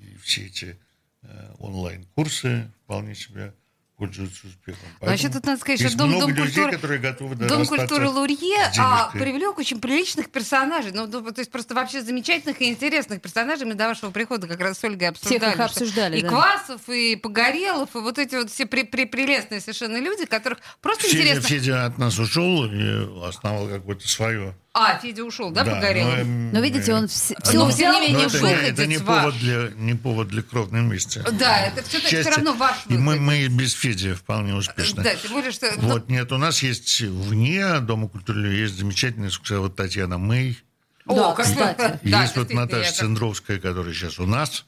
и 0.00 0.16
все 0.16 0.46
эти 0.46 0.78
э, 1.22 1.54
онлайн-курсы 1.58 2.70
вполне 2.84 3.14
себе 3.14 3.54
пользуются 3.96 4.46
успехом. 4.46 4.82
Вообще, 5.00 5.24
Поэтому 5.24 5.32
тут 5.32 5.46
надо 5.46 5.60
сказать, 5.60 5.80
что 5.88 5.98
Дом, 5.98 6.08
много 6.10 6.26
Дом 6.26 6.30
людей, 6.34 6.44
культуры, 6.54 6.72
которые 6.72 7.00
готовы 7.00 7.34
Дом 7.34 7.66
культуры 7.66 8.08
Лурье 8.08 8.70
а, 8.78 9.10
привлек 9.12 9.58
очень 9.58 9.80
приличных 9.80 10.30
персонажей. 10.30 10.92
Ну, 10.92 11.06
ну, 11.06 11.22
то 11.22 11.40
есть 11.40 11.50
просто 11.50 11.74
вообще 11.74 12.02
замечательных 12.02 12.60
и 12.60 12.68
интересных 12.70 13.22
персонажей. 13.22 13.66
Мы 13.66 13.74
до 13.74 13.88
вашего 13.88 14.10
прихода 14.10 14.46
как 14.46 14.60
раз 14.60 14.78
с 14.78 14.84
Ольгой 14.84 15.08
обсуждали. 15.08 15.38
Всех 15.38 15.54
их 15.54 15.60
обсуждали, 15.60 16.18
И 16.18 16.22
да. 16.22 16.28
Квасов, 16.28 16.88
и 16.88 17.16
Погорелов, 17.16 17.94
и 17.96 17.98
вот 17.98 18.18
эти 18.18 18.34
вот 18.36 18.50
все 18.50 18.66
при- 18.66 18.84
при- 18.84 19.06
прелестные 19.06 19.60
совершенно 19.60 19.96
люди, 19.98 20.26
которых 20.26 20.58
просто 20.82 21.04
Федя, 21.04 21.22
интересно... 21.22 21.48
Федя 21.48 21.84
от 21.86 21.98
нас 21.98 22.18
ушел 22.18 22.66
и 22.66 23.26
основал 23.26 23.68
какое-то 23.68 24.06
свое. 24.06 24.54
А, 24.78 24.98
Федя 24.98 25.24
ушел, 25.24 25.50
да, 25.50 25.64
Погорелов? 25.64 26.18
но, 26.18 26.50
Но 26.52 26.60
видите, 26.60 26.92
э, 26.92 26.94
он 26.94 27.04
вс- 27.06 27.34
Но 27.34 27.44
всё 27.44 27.52
тем 27.52 27.68
взял, 27.68 27.94
не 27.94 28.00
менее, 28.08 28.28
но 28.28 28.46
это, 28.48 28.62
не, 28.62 28.68
это 28.68 28.86
не 28.86 28.98
ваш. 28.98 29.22
повод, 29.22 29.38
для, 29.38 29.70
не 29.74 29.94
повод 29.94 30.28
для 30.28 30.42
кровной 30.42 30.82
мести. 30.82 31.24
Да, 31.32 31.60
это 31.60 31.82
все-таки 31.82 32.20
все 32.20 32.30
равно 32.30 32.52
ваш 32.52 32.76
И 32.88 32.92
мы, 32.98 33.12
выход. 33.14 33.20
мы 33.22 33.46
без 33.48 33.72
Феди 33.72 34.12
вполне 34.12 34.54
успешны. 34.54 35.02
Да, 35.02 35.14
тем 35.14 35.32
более, 35.32 35.50
что... 35.50 35.72
ну, 35.76 35.88
Вот, 35.88 36.10
нет, 36.10 36.30
у 36.30 36.36
нас 36.36 36.62
есть 36.62 37.00
вне 37.00 37.80
Дома 37.80 38.08
культуры 38.08 38.48
есть 38.48 38.74
замечательная 38.76 39.28
экскурсовод 39.30 39.76
Татьяна 39.76 40.18
Мэй. 40.18 40.58
О, 41.06 41.14
Да, 41.14 41.32
как 41.32 41.46
кстати. 41.46 41.78
Да, 42.02 42.22
есть 42.22 42.36
вот 42.36 42.48
действительно, 42.48 42.60
Наташа 42.62 42.92
Цендровская, 42.92 43.58
которая 43.58 43.94
сейчас 43.94 44.18
у 44.18 44.26
нас. 44.26 44.66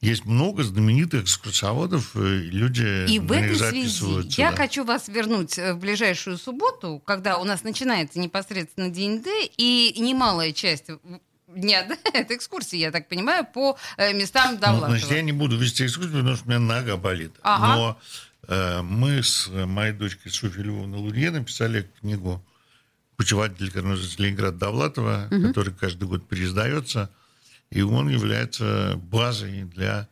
Есть 0.00 0.24
много 0.24 0.62
знаменитых 0.62 1.24
экскурсоводов, 1.24 2.16
и 2.16 2.50
люди 2.50 3.10
И 3.10 3.18
в 3.18 3.32
этой 3.32 3.56
связи 3.56 4.40
я 4.40 4.52
хочу 4.52 4.84
вас 4.84 5.08
вернуть 5.08 5.58
э, 5.58 5.74
в 5.74 5.78
ближайшую 5.78 6.38
субботу, 6.38 7.02
когда 7.04 7.38
у 7.38 7.44
нас 7.44 7.64
начинается 7.64 8.18
непосредственно 8.18 8.88
день 8.90 9.22
Д, 9.22 9.30
и 9.56 9.94
немалая 9.98 10.52
часть 10.52 10.86
дня 11.48 11.84
Д— 11.84 11.96
это 12.12 12.34
экскурсии, 12.34 12.76
я 12.76 12.90
так 12.90 13.08
понимаю, 13.08 13.46
по 13.52 13.76
э, 13.96 14.12
местам 14.12 14.54
Ну, 14.54 14.60
Довлатова. 14.60 14.90
значит, 14.90 15.10
я 15.10 15.22
не 15.22 15.32
буду 15.32 15.56
вести 15.56 15.86
экскурсию, 15.86 16.18
потому 16.18 16.36
что 16.36 16.46
у 16.46 16.48
меня 16.48 16.58
нога 16.60 16.96
болит. 16.96 17.32
Ага. 17.42 17.76
Но 17.76 17.98
э, 18.48 18.82
мы 18.82 19.22
с 19.22 19.48
моей 19.48 19.92
дочкой 19.92 20.32
Софьей 20.32 20.64
Львовной 20.64 20.98
Лурье 20.98 21.30
написали 21.30 21.90
книгу 22.00 22.44
«Путеводитель 23.16 23.70
корноза 23.70 24.08
Ленинграда 24.18 24.58
Довлатова», 24.58 25.28
который 25.30 25.72
каждый 25.72 26.06
год 26.06 26.28
переиздается, 26.28 27.10
и 27.70 27.82
он 27.82 28.08
является 28.08 28.94
базой 28.96 29.64
для 29.64 30.08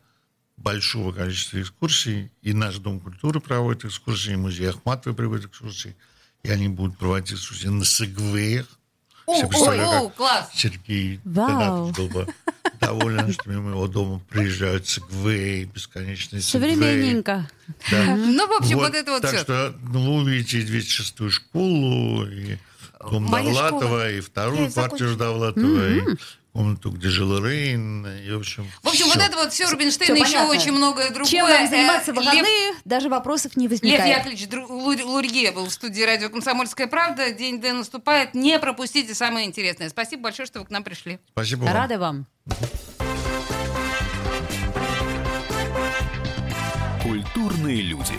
большого 0.57 1.11
количества 1.11 1.61
экскурсий. 1.61 2.31
И 2.41 2.53
наш 2.53 2.77
Дом 2.77 2.99
культуры 2.99 3.39
проводит 3.39 3.85
экскурсии, 3.85 4.33
и 4.33 4.37
музей 4.37 4.69
Ахматовой 4.69 5.15
проводит 5.15 5.45
экскурсии, 5.45 5.95
и 6.43 6.49
они 6.49 6.67
будут 6.69 6.97
проводить 6.97 7.33
экскурсии 7.33 7.67
на 7.67 7.85
сегвеях. 7.85 8.67
О, 9.27 9.33
Все 9.49 9.69
ой, 9.69 9.79
о, 9.83 10.09
класс! 10.09 10.49
Сергей 10.53 11.19
Вау. 11.25 11.91
Был 11.93 12.07
бы 12.09 12.27
доволен, 12.79 13.33
что 13.33 13.49
мимо 13.49 13.71
его 13.71 13.87
дома 13.87 14.21
приезжают 14.29 14.87
сегвеи, 14.87 15.63
бесконечные 15.65 16.41
сегвеи. 16.43 16.73
Современненько. 16.75 17.49
Да. 17.89 18.15
Ну, 18.15 18.47
в 18.47 18.51
общем, 18.61 18.77
вот 18.77 18.93
это 18.93 19.11
вот 19.11 19.21
Так 19.23 19.33
всё. 19.33 19.41
что 19.43 19.75
ну, 19.91 20.17
вы 20.17 20.21
увидите 20.23 20.59
и 20.59 20.65
206-ю 20.65 21.31
школу, 21.31 22.27
и 22.27 22.57
дом 23.09 23.23
Моя 23.23 23.45
Довлатова, 23.45 23.79
школа. 23.79 24.11
и 24.11 24.19
вторую 24.21 24.69
закончу. 24.69 24.73
квартиру 24.73 25.15
Довлатова, 25.15 25.89
и 25.89 26.01
комнату, 26.55 26.89
где 26.89 27.09
жил 27.09 27.37
Рейн. 27.45 28.07
И, 28.07 28.31
в 28.31 28.37
общем, 28.39 28.65
В 28.81 28.87
общем, 28.87 29.05
вот 29.07 29.17
всё. 29.17 29.25
это 29.25 29.35
вот 29.35 29.51
все 29.51 29.69
Рубинштейн, 29.69 30.15
Всё 30.15 30.23
еще 30.23 30.33
понятно. 30.37 30.55
очень 30.57 30.71
многое 30.71 31.09
другое. 31.09 31.25
Чем 31.29 31.47
нам 31.49 31.65
Э, 31.65 31.67
заниматься 31.69 32.13
в 32.13 32.15
Лев- 32.15 32.23
выходные, 32.25 32.73
даже 32.85 33.09
вопросов 33.09 33.57
не 33.57 33.67
Лев 33.67 33.71
возникает. 33.81 34.17
Яковлевич 34.17 34.47
Дру- 34.47 34.67
Лур- 34.69 35.03
Лурье 35.03 35.51
был 35.51 35.65
в 35.65 35.71
студии 35.73 36.01
радио 36.01 36.29
«Комсомольская 36.29 36.87
правда». 36.87 37.31
День 37.31 37.59
Д 37.59 37.73
наступает. 37.73 38.33
Не 38.33 38.57
пропустите 38.57 39.13
самое 39.13 39.45
интересное. 39.45 39.89
Спасибо 39.89 40.23
большое, 40.23 40.45
что 40.47 40.59
вы 40.59 40.65
к 40.65 40.69
нам 40.69 40.83
пришли. 40.85 41.19
Спасибо 41.33 41.65
вам. 41.65 41.73
Рада 41.73 41.99
вам. 41.99 42.25
Культурные 47.03 47.81
люди. 47.81 48.15